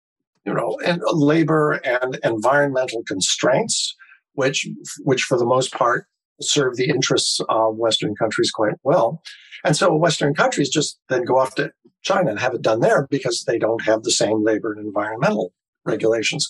you 0.46 0.54
know, 0.54 0.78
and 0.86 1.02
labor 1.12 1.80
and 1.84 2.20
environmental 2.24 3.04
constraints, 3.04 3.96
which, 4.34 4.68
which 5.04 5.24
for 5.24 5.38
the 5.38 5.46
most 5.46 5.74
part 5.74 6.06
serve 6.42 6.76
the 6.76 6.90
interests 6.90 7.40
of 7.50 7.76
Western 7.76 8.16
countries 8.16 8.52
quite 8.52 8.74
well. 8.84 9.22
And 9.64 9.76
so 9.76 9.94
Western 9.96 10.34
countries 10.34 10.70
just 10.70 11.00
then 11.10 11.26
go 11.26 11.38
off 11.38 11.56
to 11.56 11.72
China 12.02 12.32
and 12.32 12.40
have 12.40 12.54
it 12.54 12.62
done 12.62 12.80
there 12.80 13.08
because 13.10 13.44
they 13.44 13.60
don't 13.60 13.84
have 13.84 14.04
the 14.04 14.12
same 14.12 14.44
labor 14.44 14.72
and 14.72 14.86
environmental 14.86 15.54
regulations. 15.86 16.50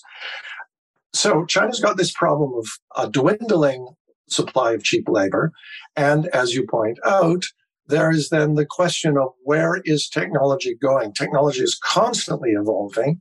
So 1.12 1.44
China's 1.46 1.80
got 1.80 1.96
this 1.96 2.12
problem 2.12 2.52
of 2.56 2.66
a 2.96 3.10
dwindling 3.10 3.88
supply 4.28 4.72
of 4.72 4.84
cheap 4.84 5.08
labor. 5.08 5.52
And 5.96 6.26
as 6.28 6.54
you 6.54 6.66
point 6.66 6.98
out, 7.04 7.44
there 7.86 8.10
is 8.10 8.28
then 8.28 8.54
the 8.54 8.66
question 8.66 9.18
of 9.18 9.30
where 9.42 9.80
is 9.84 10.08
technology 10.08 10.76
going? 10.80 11.12
Technology 11.12 11.62
is 11.62 11.78
constantly 11.82 12.50
evolving 12.50 13.20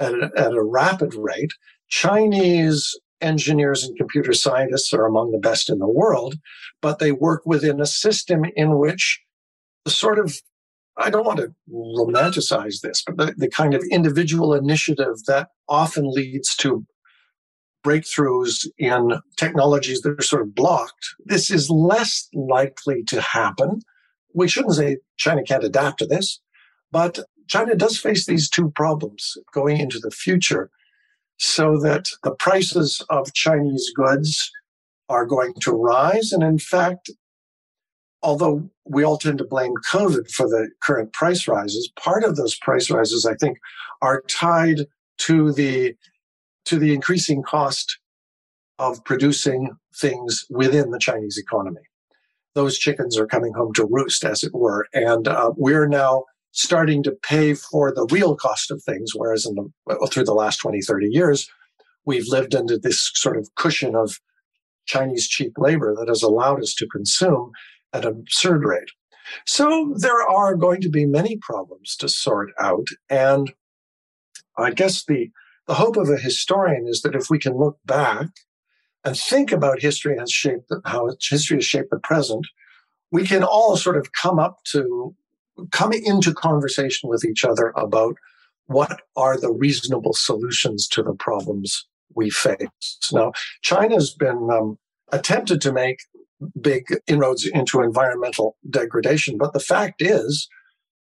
at 0.00 0.12
a, 0.12 0.30
at 0.36 0.52
a 0.52 0.62
rapid 0.62 1.14
rate. 1.14 1.52
Chinese 1.88 2.98
engineers 3.20 3.84
and 3.84 3.96
computer 3.96 4.32
scientists 4.32 4.92
are 4.92 5.06
among 5.06 5.30
the 5.30 5.38
best 5.38 5.70
in 5.70 5.78
the 5.78 5.88
world, 5.88 6.34
but 6.80 6.98
they 6.98 7.12
work 7.12 7.42
within 7.46 7.80
a 7.80 7.86
system 7.86 8.44
in 8.56 8.78
which 8.78 9.20
the 9.84 9.90
sort 9.90 10.18
of 10.18 10.36
I 10.98 11.08
don't 11.08 11.24
want 11.24 11.38
to 11.38 11.54
romanticize 11.72 12.82
this, 12.82 13.02
but 13.02 13.16
the, 13.16 13.34
the 13.34 13.48
kind 13.48 13.72
of 13.72 13.82
individual 13.90 14.52
initiative 14.52 15.24
that 15.26 15.48
often 15.66 16.10
leads 16.10 16.54
to 16.56 16.84
breakthroughs 17.82 18.66
in 18.78 19.18
technologies 19.36 20.02
that 20.02 20.18
are 20.18 20.22
sort 20.22 20.42
of 20.42 20.54
blocked, 20.54 21.14
this 21.24 21.50
is 21.50 21.70
less 21.70 22.28
likely 22.34 23.02
to 23.04 23.20
happen. 23.20 23.80
We 24.34 24.48
shouldn't 24.48 24.74
say 24.74 24.98
China 25.16 25.42
can't 25.42 25.64
adapt 25.64 25.98
to 25.98 26.06
this, 26.06 26.40
but 26.90 27.18
China 27.48 27.74
does 27.74 27.98
face 27.98 28.26
these 28.26 28.48
two 28.48 28.70
problems 28.70 29.36
going 29.52 29.78
into 29.78 29.98
the 29.98 30.10
future 30.10 30.70
so 31.38 31.78
that 31.80 32.06
the 32.22 32.34
prices 32.34 33.04
of 33.10 33.34
Chinese 33.34 33.90
goods 33.94 34.50
are 35.08 35.26
going 35.26 35.54
to 35.60 35.72
rise. 35.72 36.32
And 36.32 36.42
in 36.42 36.58
fact, 36.58 37.10
although 38.22 38.70
we 38.84 39.02
all 39.02 39.18
tend 39.18 39.38
to 39.38 39.44
blame 39.44 39.74
COVID 39.90 40.30
for 40.30 40.46
the 40.46 40.70
current 40.82 41.12
price 41.12 41.48
rises, 41.48 41.90
part 41.96 42.24
of 42.24 42.36
those 42.36 42.56
price 42.56 42.90
rises, 42.90 43.26
I 43.26 43.34
think, 43.34 43.58
are 44.00 44.22
tied 44.28 44.86
to 45.18 45.52
the 45.52 45.94
to 46.66 46.78
the 46.78 46.94
increasing 46.94 47.42
cost 47.42 47.98
of 48.78 49.04
producing 49.04 49.70
things 49.94 50.44
within 50.50 50.90
the 50.90 50.98
Chinese 50.98 51.38
economy. 51.38 51.82
Those 52.54 52.78
chickens 52.78 53.18
are 53.18 53.26
coming 53.26 53.54
home 53.54 53.72
to 53.74 53.88
roost, 53.90 54.24
as 54.24 54.42
it 54.42 54.54
were. 54.54 54.86
And 54.92 55.28
uh, 55.28 55.52
we're 55.56 55.86
now 55.86 56.24
starting 56.52 57.02
to 57.02 57.12
pay 57.22 57.54
for 57.54 57.92
the 57.92 58.06
real 58.10 58.36
cost 58.36 58.70
of 58.70 58.82
things, 58.82 59.12
whereas 59.14 59.46
in 59.46 59.54
the, 59.54 59.70
well, 59.86 60.06
through 60.06 60.24
the 60.24 60.34
last 60.34 60.58
20, 60.58 60.82
30 60.82 61.08
years, 61.08 61.50
we've 62.04 62.28
lived 62.28 62.54
under 62.54 62.78
this 62.78 63.10
sort 63.14 63.36
of 63.36 63.54
cushion 63.54 63.94
of 63.94 64.20
Chinese 64.86 65.28
cheap 65.28 65.52
labor 65.56 65.94
that 65.96 66.08
has 66.08 66.22
allowed 66.22 66.60
us 66.60 66.74
to 66.74 66.86
consume 66.88 67.52
at 67.92 68.04
an 68.04 68.20
absurd 68.20 68.64
rate. 68.64 68.90
So 69.46 69.94
there 69.96 70.28
are 70.28 70.56
going 70.56 70.80
to 70.82 70.90
be 70.90 71.06
many 71.06 71.38
problems 71.40 71.96
to 71.96 72.08
sort 72.08 72.50
out. 72.58 72.88
And 73.08 73.52
I 74.58 74.72
guess 74.72 75.04
the 75.04 75.30
the 75.66 75.74
hope 75.74 75.96
of 75.96 76.08
a 76.08 76.16
historian 76.16 76.86
is 76.88 77.02
that 77.02 77.14
if 77.14 77.30
we 77.30 77.38
can 77.38 77.56
look 77.56 77.78
back 77.84 78.28
and 79.04 79.16
think 79.16 79.52
about 79.52 79.80
history 79.80 80.16
has 80.18 80.30
shaped 80.30 80.68
the, 80.68 80.80
how 80.84 81.08
history 81.28 81.56
has 81.58 81.64
shaped 81.64 81.90
the 81.90 81.98
present, 81.98 82.46
we 83.10 83.26
can 83.26 83.42
all 83.42 83.76
sort 83.76 83.96
of 83.96 84.12
come 84.12 84.38
up 84.38 84.58
to 84.64 85.14
come 85.70 85.92
into 85.92 86.32
conversation 86.32 87.08
with 87.08 87.24
each 87.24 87.44
other 87.44 87.72
about 87.76 88.16
what 88.66 89.02
are 89.16 89.38
the 89.38 89.52
reasonable 89.52 90.14
solutions 90.14 90.88
to 90.88 91.02
the 91.02 91.14
problems 91.14 91.86
we 92.14 92.30
face. 92.30 92.98
Now, 93.12 93.32
China's 93.60 94.14
been 94.14 94.48
um, 94.50 94.78
attempted 95.12 95.60
to 95.62 95.72
make 95.72 95.98
big 96.60 96.86
inroads 97.06 97.46
into 97.46 97.82
environmental 97.82 98.56
degradation, 98.68 99.38
but 99.38 99.52
the 99.52 99.60
fact 99.60 100.00
is 100.00 100.48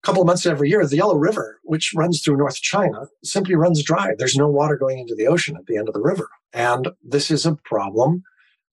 couple 0.06 0.22
of 0.22 0.28
months 0.28 0.45
every 0.45 0.70
year, 0.70 0.86
the 0.86 0.97
Yellow 0.97 1.18
River, 1.18 1.60
which 1.64 1.91
runs 1.95 2.22
through 2.22 2.38
North 2.38 2.62
China, 2.62 3.08
simply 3.24 3.56
runs 3.56 3.84
dry. 3.84 4.14
There's 4.18 4.36
no 4.36 4.47
water 4.47 4.78
going 4.78 4.99
into 4.99 5.16
the 5.16 5.28
ocean 5.28 5.58
at 5.58 5.66
the 5.66 5.78
end 5.78 5.88
of 5.88 5.95
the 5.95 6.01
river. 6.01 6.30
And 6.53 6.89
this 7.03 7.32
is 7.32 7.45
a 7.45 7.58
problem 7.66 8.24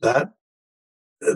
that 0.03 0.33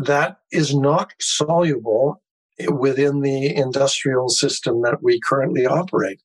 that 0.03 0.38
is 0.53 0.74
not 0.74 1.12
soluble 1.18 2.22
within 2.68 3.20
the 3.20 3.55
industrial 3.55 4.28
system 4.28 4.82
that 4.82 5.03
we 5.03 5.18
currently 5.20 5.66
operate. 5.66 6.20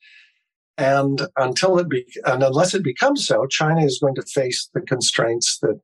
And 0.78 1.22
until 1.38 1.78
it 1.80 1.88
be, 1.88 2.05
and 2.26 2.43
unless 2.43 2.74
it 2.74 2.84
becomes 2.84 3.26
so, 3.26 3.45
China 3.45 3.86
is 3.86 3.99
going 3.99 4.15
to 4.15 4.24
face 4.24 4.69
the 4.74 4.82
constraints 4.82 5.59
that 5.59 5.80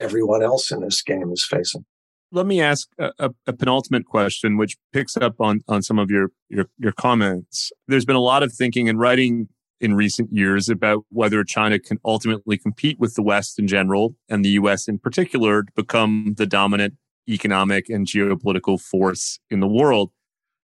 everyone 0.00 0.42
else 0.42 0.72
in 0.72 0.80
this 0.80 1.02
game 1.02 1.30
is 1.32 1.44
facing 1.44 1.84
let 2.32 2.46
me 2.46 2.60
ask 2.60 2.88
a, 2.98 3.30
a, 3.46 3.52
penultimate 3.52 4.06
question, 4.06 4.56
which 4.56 4.76
picks 4.92 5.16
up 5.16 5.40
on 5.40 5.60
on 5.68 5.82
some 5.82 5.98
of 5.98 6.10
your, 6.10 6.30
your 6.48 6.66
your 6.78 6.92
comments. 6.92 7.70
There's 7.86 8.06
been 8.06 8.16
a 8.16 8.20
lot 8.20 8.42
of 8.42 8.52
thinking 8.52 8.88
and 8.88 8.98
writing 8.98 9.48
in 9.80 9.94
recent 9.94 10.32
years 10.32 10.68
about 10.68 11.04
whether 11.10 11.44
China 11.44 11.78
can 11.78 11.98
ultimately 12.04 12.56
compete 12.56 12.98
with 12.98 13.14
the 13.14 13.22
West 13.22 13.58
in 13.58 13.66
general 13.66 14.16
and 14.28 14.44
the 14.44 14.50
U.S. 14.50 14.88
in 14.88 14.98
particular 14.98 15.64
to 15.64 15.72
become 15.76 16.34
the 16.38 16.46
dominant 16.46 16.94
economic 17.28 17.88
and 17.88 18.06
geopolitical 18.06 18.80
force 18.80 19.38
in 19.50 19.60
the 19.60 19.68
world. 19.68 20.10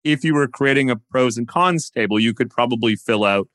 If 0.05 0.25
you 0.25 0.35
were 0.35 0.49
creating 0.49 0.91
a 0.91 0.97
pros 0.97 1.37
and 1.37 1.47
cons 1.47 1.91
table, 1.91 2.19
you 2.19 2.33
could 2.33 2.51
probably 2.51 2.97
fill 2.97 3.25
out 3.25 3.49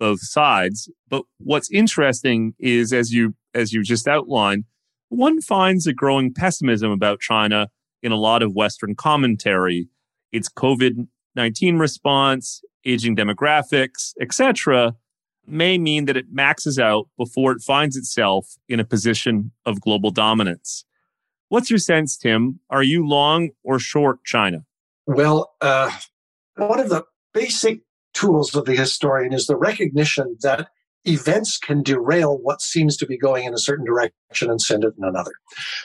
both 0.00 0.20
sides. 0.20 0.90
But 1.08 1.24
what's 1.38 1.70
interesting 1.70 2.54
is, 2.58 2.92
as 2.92 3.12
you 3.12 3.34
as 3.54 3.72
you 3.72 3.82
just 3.82 4.08
outlined 4.08 4.64
one 5.12 5.40
finds 5.40 5.86
a 5.86 5.92
growing 5.92 6.32
pessimism 6.32 6.90
about 6.90 7.20
China 7.20 7.68
in 8.02 8.12
a 8.12 8.16
lot 8.16 8.42
of 8.42 8.54
Western 8.54 8.94
commentary. 8.94 9.88
Its 10.32 10.48
COVID 10.48 11.06
19 11.34 11.78
response, 11.78 12.62
aging 12.84 13.16
demographics, 13.16 14.12
etc., 14.20 14.94
may 15.46 15.78
mean 15.78 16.04
that 16.04 16.16
it 16.16 16.26
maxes 16.30 16.78
out 16.78 17.08
before 17.16 17.52
it 17.52 17.62
finds 17.62 17.96
itself 17.96 18.56
in 18.68 18.80
a 18.80 18.84
position 18.84 19.50
of 19.64 19.80
global 19.80 20.10
dominance. 20.10 20.84
What's 21.48 21.70
your 21.70 21.78
sense, 21.78 22.16
Tim? 22.16 22.60
Are 22.70 22.82
you 22.82 23.06
long 23.06 23.50
or 23.62 23.78
short 23.78 24.24
China? 24.24 24.64
Well, 25.06 25.54
uh, 25.60 25.90
one 26.56 26.80
of 26.80 26.88
the 26.88 27.04
basic 27.34 27.80
tools 28.14 28.54
of 28.54 28.66
the 28.66 28.76
historian 28.76 29.32
is 29.32 29.46
the 29.46 29.56
recognition 29.56 30.36
that 30.42 30.68
events 31.04 31.58
can 31.58 31.82
derail 31.82 32.38
what 32.38 32.60
seems 32.60 32.96
to 32.96 33.06
be 33.06 33.18
going 33.18 33.44
in 33.44 33.54
a 33.54 33.58
certain 33.58 33.84
direction 33.84 34.50
and 34.50 34.60
send 34.60 34.84
it 34.84 34.94
in 34.96 35.04
another. 35.04 35.32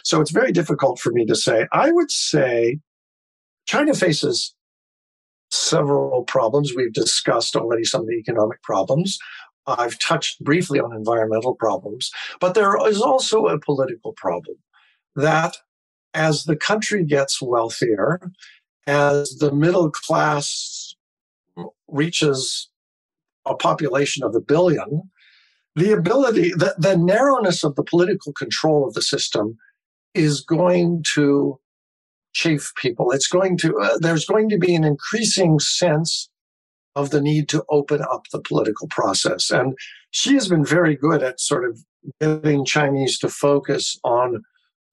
So 0.03 0.21
it's 0.21 0.31
very 0.31 0.51
difficult 0.51 0.99
for 0.99 1.11
me 1.11 1.25
to 1.25 1.35
say. 1.35 1.67
I 1.71 1.91
would 1.91 2.11
say 2.11 2.79
China 3.65 3.93
faces 3.93 4.53
several 5.49 6.23
problems. 6.23 6.73
We've 6.75 6.93
discussed 6.93 7.55
already 7.55 7.83
some 7.83 8.01
of 8.01 8.07
the 8.07 8.15
economic 8.15 8.61
problems. 8.63 9.17
I've 9.65 9.99
touched 9.99 10.43
briefly 10.43 10.79
on 10.79 10.95
environmental 10.95 11.55
problems, 11.55 12.11
but 12.39 12.53
there 12.53 12.77
is 12.87 13.01
also 13.01 13.47
a 13.47 13.59
political 13.59 14.13
problem 14.13 14.57
that 15.15 15.57
as 16.13 16.45
the 16.45 16.55
country 16.55 17.03
gets 17.03 17.41
wealthier, 17.41 18.21
as 18.85 19.37
the 19.39 19.51
middle 19.51 19.91
class 19.91 20.95
reaches 21.89 22.69
a 23.49 23.55
population 23.55 24.23
of 24.23 24.35
a 24.35 24.41
billion, 24.41 25.09
the 25.75 25.91
ability, 25.91 26.51
the, 26.51 26.75
the 26.77 26.97
narrowness 26.97 27.63
of 27.63 27.75
the 27.75 27.83
political 27.83 28.33
control 28.33 28.87
of 28.87 28.93
the 28.93 29.01
system 29.01 29.57
is 30.13 30.41
going 30.41 31.03
to 31.15 31.59
chafe 32.33 32.71
people. 32.75 33.11
It's 33.11 33.27
going 33.27 33.57
to, 33.59 33.77
uh, 33.79 33.97
there's 33.99 34.25
going 34.25 34.49
to 34.49 34.57
be 34.57 34.75
an 34.75 34.83
increasing 34.83 35.59
sense 35.59 36.29
of 36.95 37.11
the 37.11 37.21
need 37.21 37.47
to 37.49 37.63
open 37.69 38.01
up 38.01 38.25
the 38.31 38.41
political 38.41 38.87
process. 38.87 39.51
And 39.51 39.77
Xi 40.11 40.33
has 40.33 40.47
been 40.47 40.65
very 40.65 40.95
good 40.95 41.21
at 41.21 41.39
sort 41.39 41.63
of 41.63 41.79
getting 42.19 42.65
Chinese 42.65 43.19
to 43.19 43.29
focus 43.29 43.99
on 44.03 44.43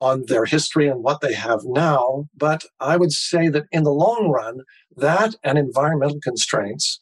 on 0.01 0.25
their 0.27 0.45
history 0.45 0.87
and 0.87 1.03
what 1.03 1.23
they 1.23 1.33
have 1.33 1.61
now. 1.65 2.29
But 2.37 2.65
I 2.79 2.99
would 2.99 3.13
say 3.13 3.49
that 3.49 3.65
in 3.73 3.85
the 3.85 3.91
long 3.91 4.29
run, 4.29 4.61
that 4.97 5.35
and 5.43 5.57
environmental 5.57 6.21
constraints 6.21 7.01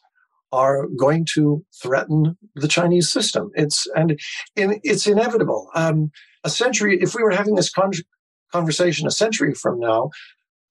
are 0.53 0.87
going 0.97 1.25
to 1.33 1.65
threaten 1.81 2.37
the 2.55 2.67
Chinese 2.67 3.11
system. 3.11 3.49
It's 3.55 3.87
and, 3.95 4.19
it's 4.55 5.07
inevitable. 5.07 5.69
Um, 5.73 6.11
a 6.43 6.49
century, 6.49 6.99
if 7.01 7.15
we 7.15 7.23
were 7.23 7.31
having 7.31 7.55
this 7.55 7.71
con- 7.71 7.91
conversation 8.51 9.07
a 9.07 9.11
century 9.11 9.55
from 9.55 9.79
now, 9.79 10.11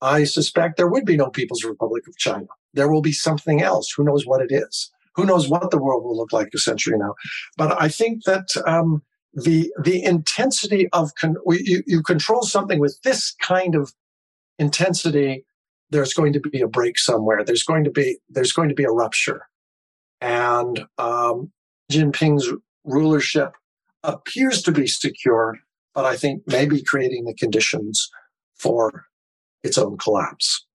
I 0.01 0.23
suspect 0.23 0.77
there 0.77 0.87
would 0.87 1.05
be 1.05 1.17
no 1.17 1.29
People's 1.29 1.65
Republic 1.65 2.07
of 2.07 2.17
China. 2.17 2.47
There 2.73 2.89
will 2.89 3.01
be 3.01 3.11
something 3.11 3.61
else. 3.61 3.91
Who 3.95 4.05
knows 4.05 4.25
what 4.25 4.41
it 4.41 4.51
is? 4.51 4.89
Who 5.15 5.25
knows 5.25 5.49
what 5.49 5.69
the 5.69 5.77
world 5.77 6.03
will 6.05 6.17
look 6.17 6.31
like 6.31 6.49
a 6.55 6.57
century 6.57 6.97
now? 6.97 7.13
But 7.57 7.79
I 7.79 7.89
think 7.89 8.23
that 8.23 8.47
um, 8.65 9.03
the 9.33 9.71
the 9.83 10.01
intensity 10.03 10.87
of 10.93 11.13
con- 11.15 11.35
you, 11.47 11.83
you 11.85 12.01
control 12.01 12.43
something 12.43 12.79
with 12.79 12.97
this 13.03 13.35
kind 13.41 13.75
of 13.75 13.93
intensity. 14.57 15.45
There's 15.89 16.13
going 16.13 16.33
to 16.33 16.39
be 16.39 16.61
a 16.61 16.67
break 16.67 16.97
somewhere. 16.97 17.43
There's 17.43 17.63
going 17.63 17.83
to 17.83 17.91
be 17.91 18.17
there's 18.29 18.53
going 18.53 18.69
to 18.69 18.75
be 18.75 18.85
a 18.85 18.91
rupture, 18.91 19.47
and 20.23 20.85
um, 20.97 21.51
Jinping's 21.91 22.49
rulership 22.85 23.51
appears 24.03 24.61
to 24.63 24.71
be 24.71 24.87
secure, 24.87 25.57
but 25.93 26.05
I 26.05 26.15
think 26.15 26.43
maybe 26.47 26.81
creating 26.81 27.25
the 27.25 27.33
conditions 27.33 28.09
for 28.55 29.05
its 29.63 29.77
own 29.77 29.97
collapse. 29.97 30.65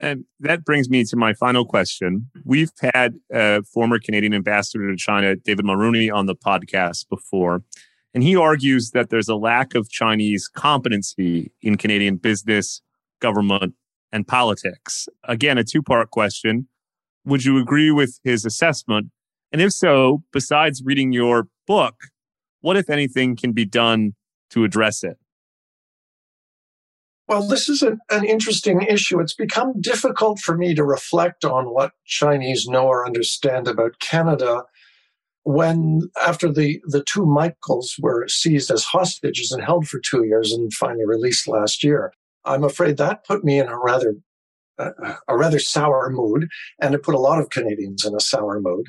And 0.00 0.24
that 0.40 0.64
brings 0.64 0.88
me 0.88 1.04
to 1.04 1.16
my 1.16 1.34
final 1.34 1.66
question. 1.66 2.30
We've 2.44 2.72
had 2.94 3.20
a 3.30 3.62
former 3.64 3.98
Canadian 4.00 4.34
ambassador 4.34 4.90
to 4.90 4.96
China, 4.96 5.36
David 5.36 5.66
Mulroney, 5.66 6.12
on 6.12 6.24
the 6.24 6.34
podcast 6.34 7.08
before. 7.10 7.62
And 8.14 8.22
he 8.22 8.34
argues 8.34 8.90
that 8.92 9.10
there's 9.10 9.28
a 9.28 9.36
lack 9.36 9.74
of 9.74 9.90
Chinese 9.90 10.48
competency 10.48 11.52
in 11.60 11.76
Canadian 11.76 12.16
business, 12.16 12.80
government, 13.20 13.74
and 14.10 14.26
politics. 14.26 15.06
Again, 15.24 15.58
a 15.58 15.64
two 15.64 15.82
part 15.82 16.10
question. 16.10 16.66
Would 17.24 17.44
you 17.44 17.58
agree 17.58 17.90
with 17.90 18.18
his 18.24 18.44
assessment? 18.44 19.10
And 19.52 19.60
if 19.60 19.72
so, 19.72 20.22
besides 20.32 20.82
reading 20.84 21.12
your 21.12 21.48
book, 21.66 21.94
what, 22.60 22.76
if 22.76 22.88
anything, 22.88 23.36
can 23.36 23.52
be 23.52 23.64
done 23.64 24.14
to 24.50 24.64
address 24.64 25.02
it? 25.04 25.18
Well, 27.28 27.46
this 27.46 27.68
is 27.68 27.82
an, 27.82 27.98
an 28.10 28.24
interesting 28.24 28.82
issue. 28.82 29.20
It's 29.20 29.34
become 29.34 29.80
difficult 29.80 30.40
for 30.40 30.56
me 30.56 30.74
to 30.74 30.84
reflect 30.84 31.44
on 31.44 31.66
what 31.66 31.92
Chinese 32.04 32.66
know 32.66 32.86
or 32.86 33.06
understand 33.06 33.68
about 33.68 34.00
Canada 34.00 34.64
when, 35.44 36.10
after 36.24 36.52
the, 36.52 36.80
the 36.84 37.02
two 37.02 37.24
Michaels 37.24 37.96
were 38.00 38.28
seized 38.28 38.70
as 38.70 38.84
hostages 38.84 39.50
and 39.50 39.62
held 39.62 39.88
for 39.88 39.98
two 39.98 40.24
years 40.24 40.52
and 40.52 40.72
finally 40.72 41.06
released 41.06 41.48
last 41.48 41.82
year. 41.82 42.12
I'm 42.44 42.64
afraid 42.64 42.96
that 42.96 43.24
put 43.24 43.44
me 43.44 43.58
in 43.58 43.68
a 43.68 43.78
rather 43.78 44.14
a 44.78 45.36
rather 45.36 45.58
sour 45.58 46.10
mood, 46.10 46.48
and 46.80 46.94
it 46.94 47.02
put 47.02 47.14
a 47.14 47.18
lot 47.18 47.40
of 47.40 47.50
Canadians 47.50 48.04
in 48.04 48.14
a 48.14 48.20
sour 48.20 48.60
mood. 48.60 48.86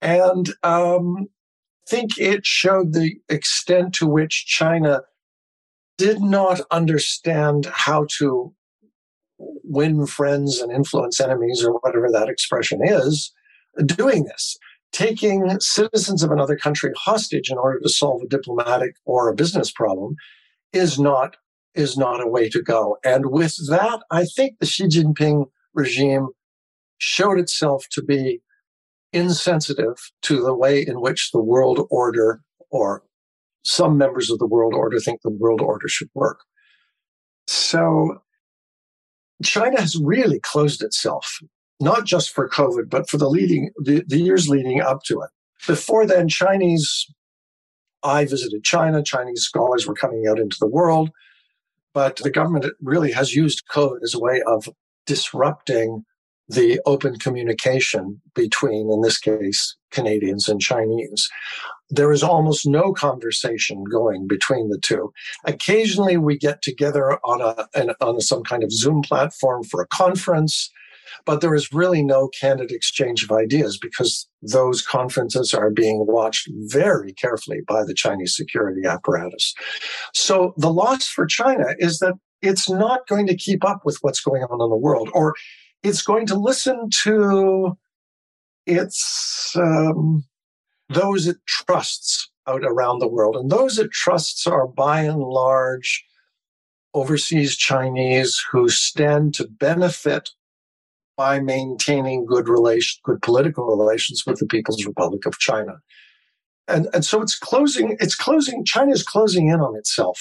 And 0.00 0.50
um, 0.62 1.28
think 1.88 2.18
it 2.18 2.44
showed 2.44 2.92
the 2.92 3.14
extent 3.28 3.94
to 3.94 4.06
which 4.06 4.46
China 4.46 5.02
did 5.98 6.20
not 6.20 6.60
understand 6.70 7.66
how 7.66 8.06
to 8.18 8.52
win 9.38 10.06
friends 10.06 10.58
and 10.60 10.72
influence 10.72 11.20
enemies, 11.20 11.64
or 11.64 11.74
whatever 11.78 12.10
that 12.10 12.28
expression 12.28 12.80
is, 12.82 13.32
doing 13.86 14.24
this. 14.24 14.56
Taking 14.92 15.58
citizens 15.60 16.22
of 16.22 16.30
another 16.30 16.56
country 16.56 16.92
hostage 16.96 17.50
in 17.50 17.56
order 17.56 17.80
to 17.80 17.88
solve 17.88 18.22
a 18.22 18.26
diplomatic 18.26 18.96
or 19.06 19.28
a 19.28 19.34
business 19.34 19.70
problem 19.70 20.16
is 20.72 20.98
not 20.98 21.36
is 21.74 21.96
not 21.96 22.22
a 22.22 22.28
way 22.28 22.48
to 22.50 22.62
go. 22.62 22.98
And 23.04 23.26
with 23.26 23.56
that, 23.68 24.02
I 24.10 24.24
think 24.24 24.58
the 24.58 24.66
Xi 24.66 24.84
Jinping 24.84 25.46
regime 25.74 26.28
showed 26.98 27.38
itself 27.38 27.86
to 27.92 28.02
be 28.02 28.40
insensitive 29.12 29.96
to 30.22 30.42
the 30.42 30.54
way 30.54 30.84
in 30.86 31.00
which 31.00 31.30
the 31.32 31.42
world 31.42 31.86
order 31.90 32.40
or 32.70 33.02
some 33.64 33.96
members 33.96 34.30
of 34.30 34.38
the 34.38 34.46
world 34.46 34.74
order 34.74 34.98
think 34.98 35.20
the 35.22 35.30
world 35.30 35.60
order 35.60 35.88
should 35.88 36.08
work. 36.14 36.40
So 37.46 38.22
China 39.42 39.80
has 39.80 39.96
really 39.96 40.40
closed 40.40 40.82
itself, 40.82 41.38
not 41.80 42.04
just 42.04 42.30
for 42.30 42.48
COVID, 42.48 42.88
but 42.88 43.08
for 43.08 43.18
the 43.18 43.28
leading 43.28 43.70
the, 43.82 44.04
the 44.06 44.18
years 44.18 44.48
leading 44.48 44.80
up 44.80 45.02
to 45.04 45.20
it. 45.20 45.30
Before 45.66 46.06
then, 46.06 46.28
Chinese 46.28 47.06
I 48.02 48.24
visited 48.24 48.64
China, 48.64 49.02
Chinese 49.02 49.42
scholars 49.42 49.86
were 49.86 49.94
coming 49.94 50.26
out 50.28 50.38
into 50.38 50.56
the 50.58 50.66
world, 50.66 51.10
but 51.94 52.16
the 52.16 52.30
government 52.30 52.66
really 52.80 53.12
has 53.12 53.34
used 53.34 53.62
COVID 53.70 54.02
as 54.02 54.14
a 54.14 54.20
way 54.20 54.42
of 54.46 54.68
disrupting 55.06 56.04
the 56.48 56.80
open 56.86 57.18
communication 57.18 58.20
between, 58.34 58.90
in 58.90 59.00
this 59.00 59.18
case, 59.18 59.76
Canadians 59.90 60.48
and 60.48 60.60
Chinese. 60.60 61.28
There 61.88 62.12
is 62.12 62.22
almost 62.22 62.66
no 62.66 62.92
conversation 62.92 63.84
going 63.84 64.26
between 64.26 64.68
the 64.68 64.78
two. 64.78 65.12
Occasionally, 65.46 66.16
we 66.16 66.36
get 66.36 66.62
together 66.62 67.18
on 67.24 67.40
a 67.40 67.66
on 68.00 68.20
some 68.20 68.42
kind 68.42 68.64
of 68.64 68.72
Zoom 68.72 69.02
platform 69.02 69.62
for 69.62 69.80
a 69.82 69.86
conference, 69.86 70.70
but 71.24 71.40
there 71.40 71.54
is 71.54 71.72
really 71.72 72.02
no 72.02 72.28
candid 72.28 72.70
exchange 72.70 73.22
of 73.22 73.32
ideas 73.32 73.78
because 73.78 74.28
those 74.42 74.82
conferences 74.82 75.54
are 75.54 75.70
being 75.70 76.06
watched 76.06 76.48
very 76.66 77.12
carefully 77.12 77.60
by 77.66 77.84
the 77.84 77.94
Chinese 77.94 78.34
security 78.34 78.86
apparatus. 78.86 79.54
So 80.14 80.54
the 80.56 80.72
loss 80.72 81.06
for 81.06 81.26
China 81.26 81.74
is 81.78 81.98
that 81.98 82.14
it's 82.40 82.68
not 82.68 83.06
going 83.06 83.26
to 83.28 83.36
keep 83.36 83.64
up 83.64 83.82
with 83.84 83.98
what's 84.02 84.20
going 84.20 84.42
on 84.42 84.60
in 84.60 84.70
the 84.70 84.76
world, 84.76 85.10
or 85.14 85.34
it's 85.82 86.02
going 86.02 86.26
to 86.26 86.34
listen 86.34 86.90
to 87.04 87.76
its 88.66 89.52
um, 89.56 90.24
those 90.88 91.26
it 91.26 91.36
trusts 91.46 92.30
out 92.46 92.64
around 92.64 92.98
the 92.98 93.08
world, 93.08 93.36
and 93.36 93.50
those 93.50 93.78
it 93.78 93.90
trusts 93.92 94.46
are 94.46 94.66
by 94.66 95.02
and 95.02 95.20
large 95.20 96.04
overseas 96.94 97.56
Chinese 97.56 98.42
who 98.50 98.68
stand 98.68 99.34
to 99.34 99.48
benefit 99.48 100.30
by 101.22 101.38
maintaining 101.38 102.26
good 102.26 102.48
relations, 102.48 102.98
good 103.04 103.22
political 103.22 103.64
relations 103.76 104.24
with 104.26 104.40
the 104.40 104.46
People's 104.46 104.84
Republic 104.84 105.24
of 105.24 105.38
China. 105.38 105.74
And, 106.66 106.88
and 106.92 107.04
so 107.04 107.22
it's 107.22 107.38
closing, 107.38 107.96
it's 108.00 108.16
closing, 108.16 108.64
China 108.64 108.90
is 108.90 109.04
closing 109.04 109.46
in 109.46 109.60
on 109.60 109.76
itself 109.76 110.20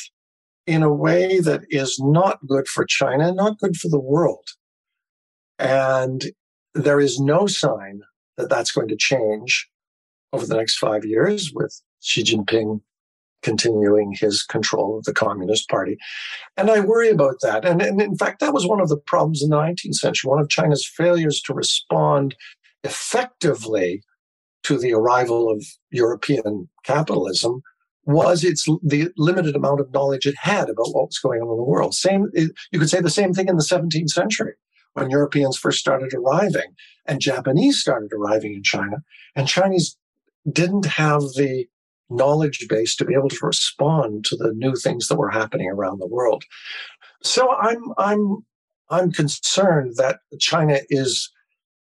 in 0.68 0.84
a 0.84 0.94
way 0.94 1.40
that 1.40 1.62
is 1.72 2.00
not 2.00 2.46
good 2.46 2.68
for 2.68 2.86
China, 2.86 3.34
not 3.34 3.58
good 3.58 3.78
for 3.78 3.90
the 3.90 4.00
world. 4.00 4.48
And 5.58 6.24
there 6.76 7.00
is 7.00 7.20
no 7.20 7.48
sign 7.48 8.02
that 8.38 8.52
that's 8.52 8.72
going 8.72 8.90
to 8.90 8.96
change 8.96 9.68
over 10.34 10.46
the 10.46 10.56
next 10.56 10.78
five 10.78 11.04
years 11.04 11.52
with 11.52 11.82
Xi 12.02 12.22
Jinping 12.22 12.82
continuing 13.42 14.14
his 14.14 14.44
control 14.44 14.98
of 14.98 15.04
the 15.06 15.14
Communist 15.14 15.70
Party. 15.70 15.98
And 16.58 16.70
I 16.70 16.80
worry 16.80 17.10
about 17.10 17.36
that. 17.42 17.66
And, 17.66 17.82
and, 17.82 18.02
in 18.02 18.16
fact, 18.16 18.40
that 18.40 18.54
was 18.54 18.68
one 18.68 18.82
of 18.82 18.90
the 18.90 18.98
problems 18.98 19.42
in 19.42 19.50
the 19.50 19.58
19th 19.58 19.96
century, 19.96 20.30
one 20.30 20.42
of 20.42 20.50
China's 20.50 20.86
failures 20.86 21.42
to 21.44 21.54
respond 21.54 22.36
effectively 22.84 24.04
to 24.64 24.78
the 24.78 24.94
arrival 24.94 25.50
of 25.50 25.66
European 25.90 26.70
capitalism 26.84 27.62
was 28.06 28.44
its 28.44 28.66
the 28.84 29.10
limited 29.18 29.56
amount 29.56 29.80
of 29.80 29.94
knowledge 29.94 30.26
it 30.26 30.36
had 30.40 30.70
about 30.70 30.94
what 30.94 31.08
was 31.08 31.20
going 31.20 31.42
on 31.42 31.50
in 31.50 31.58
the 31.58 31.64
world. 31.64 31.94
Same, 31.94 32.28
you 32.34 32.80
could 32.80 32.90
say 32.90 33.00
the 33.00 33.10
same 33.10 33.34
thing 33.34 33.48
in 33.48 33.58
the 33.58 33.64
17th 33.64 34.10
century 34.10 34.54
when 34.94 35.10
Europeans 35.10 35.58
first 35.58 35.80
started 35.80 36.14
arriving 36.14 36.74
and 37.06 37.22
Japanese 37.22 37.80
started 37.80 38.12
arriving 38.14 38.54
in 38.54 38.64
China. 38.64 38.98
And 39.36 39.48
Chinese 39.48 39.98
didn't 40.52 40.86
have 40.86 41.22
the 41.22 41.68
knowledge 42.12 42.68
base 42.70 42.96
to 42.98 43.06
be 43.06 43.14
able 43.14 43.30
to 43.30 43.46
respond 43.46 44.26
to 44.26 44.36
the 44.36 44.54
new 44.54 44.76
things 44.76 45.08
that 45.08 45.18
were 45.18 45.30
happening 45.30 45.70
around 45.70 46.00
the 46.00 46.08
world. 46.08 46.44
So 47.24 47.52
I'm 47.56 47.82
I'm 47.98 48.46
I'm 48.90 49.12
concerned 49.12 49.96
that 49.98 50.20
China 50.40 50.80
is 50.90 51.30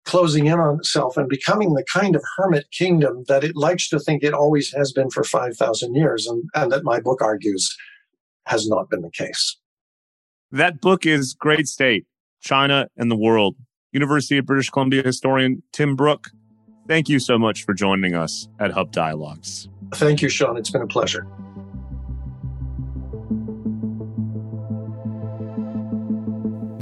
closing 0.05 0.47
in 0.47 0.59
on 0.59 0.79
itself 0.79 1.17
and 1.17 1.29
becoming 1.29 1.75
the 1.75 1.85
kind 1.93 2.15
of 2.15 2.23
hermit 2.37 2.67
kingdom 2.71 3.25
that 3.29 3.43
it 3.43 3.57
likes 3.57 3.89
to 3.89 3.99
think 3.99 4.23
it 4.23 4.33
always 4.33 4.73
has 4.73 4.93
been 4.93 5.11
for 5.11 5.25
5,000 5.25 5.97
years, 5.97 6.29
and, 6.29 6.45
and 6.55 6.71
that 6.71 6.85
my 6.85 7.01
book 7.01 7.21
argues 7.21 7.77
has 8.47 8.69
not 8.69 8.89
been 8.89 9.03
the 9.03 9.11
case. 9.11 9.57
That 10.53 10.81
book 10.81 11.05
is 11.05 11.35
great 11.35 11.67
state. 11.67 12.07
China, 12.47 12.89
and 12.97 13.11
the 13.11 13.17
world. 13.17 13.57
University 13.93 14.39
of 14.39 14.47
British 14.47 14.71
Columbia 14.71 15.03
historian 15.03 15.63
Tim 15.73 15.97
Brook, 15.97 16.31
thank 16.87 17.09
you 17.09 17.19
so 17.19 17.39
much 17.39 17.65
for 17.65 17.75
joining 17.75 18.15
us 18.15 18.49
at 18.61 18.73
Hub 18.73 18.93
Dialogues. 18.93 19.69
Thank 19.95 20.23
you, 20.23 20.29
Sean. 20.29 20.57
It's 20.57 20.71
been 20.71 20.83
a 20.83 20.87
pleasure. 20.87 21.27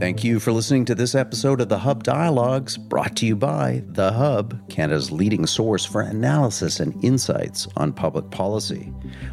Thank 0.04 0.22
you 0.22 0.38
for 0.38 0.52
listening 0.52 0.84
to 0.86 0.94
this 0.94 1.14
episode 1.14 1.62
of 1.62 1.70
the 1.70 1.78
Hub 1.78 2.02
Dialogues, 2.02 2.76
brought 2.76 3.16
to 3.16 3.26
you 3.26 3.36
by 3.36 3.82
The 3.86 4.12
Hub, 4.12 4.68
Canada's 4.68 5.10
leading 5.10 5.46
source 5.46 5.86
for 5.86 6.02
analysis 6.02 6.78
and 6.78 7.02
insights 7.02 7.66
on 7.78 7.94
public 7.94 8.30
policy. 8.30 8.92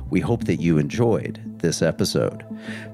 We 0.09 0.21
hope 0.21 0.45
that 0.45 0.61
you 0.61 0.77
enjoyed 0.77 1.41
this 1.59 1.81
episode. 1.81 2.45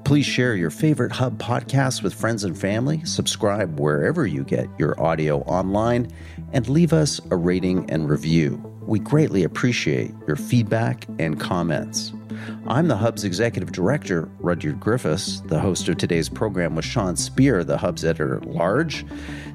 Please 0.04 0.26
share 0.26 0.56
your 0.56 0.70
favorite 0.70 1.12
Hub 1.12 1.38
podcasts 1.38 2.02
with 2.02 2.14
friends 2.14 2.42
and 2.42 2.58
family, 2.58 3.00
subscribe 3.04 3.78
wherever 3.78 4.26
you 4.26 4.42
get 4.42 4.66
your 4.76 5.00
audio 5.00 5.42
online, 5.42 6.10
and 6.52 6.68
leave 6.68 6.92
us 6.92 7.20
a 7.30 7.36
rating 7.36 7.88
and 7.90 8.10
review. 8.10 8.77
We 8.88 8.98
greatly 8.98 9.44
appreciate 9.44 10.14
your 10.26 10.36
feedback 10.36 11.06
and 11.18 11.38
comments. 11.38 12.10
I'm 12.66 12.88
the 12.88 12.96
Hub's 12.96 13.22
executive 13.22 13.70
director, 13.70 14.30
Rudyard 14.38 14.80
Griffiths. 14.80 15.42
The 15.42 15.60
host 15.60 15.90
of 15.90 15.98
today's 15.98 16.30
program 16.30 16.74
was 16.74 16.86
Sean 16.86 17.14
Speer, 17.14 17.64
the 17.64 17.76
Hub's 17.76 18.02
editor 18.02 18.36
at 18.36 18.46
large. 18.46 19.04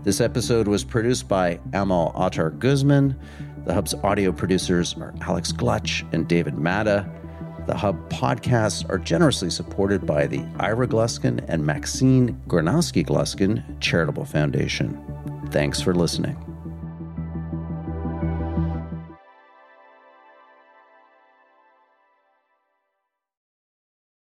This 0.03 0.21
episode 0.21 0.67
was 0.67 0.83
produced 0.83 1.27
by 1.27 1.59
Amal 1.73 2.13
Attar 2.15 2.51
Guzman. 2.51 3.19
The 3.65 3.73
Hub's 3.73 3.95
audio 4.03 4.31
producers 4.31 4.93
are 4.99 5.15
Alex 5.21 5.51
Glutch 5.51 6.07
and 6.13 6.27
David 6.27 6.59
Matta. 6.59 7.09
The 7.65 7.75
Hub 7.75 8.07
podcasts 8.11 8.87
are 8.87 8.99
generously 8.99 9.49
supported 9.49 10.05
by 10.05 10.27
the 10.27 10.45
Ira 10.59 10.87
Gluskin 10.87 11.43
and 11.47 11.65
Maxine 11.65 12.39
Granovsky 12.47 13.03
Gluskin 13.03 13.63
Charitable 13.79 14.25
Foundation. 14.25 15.01
Thanks 15.49 15.81
for 15.81 15.95
listening. 15.95 16.52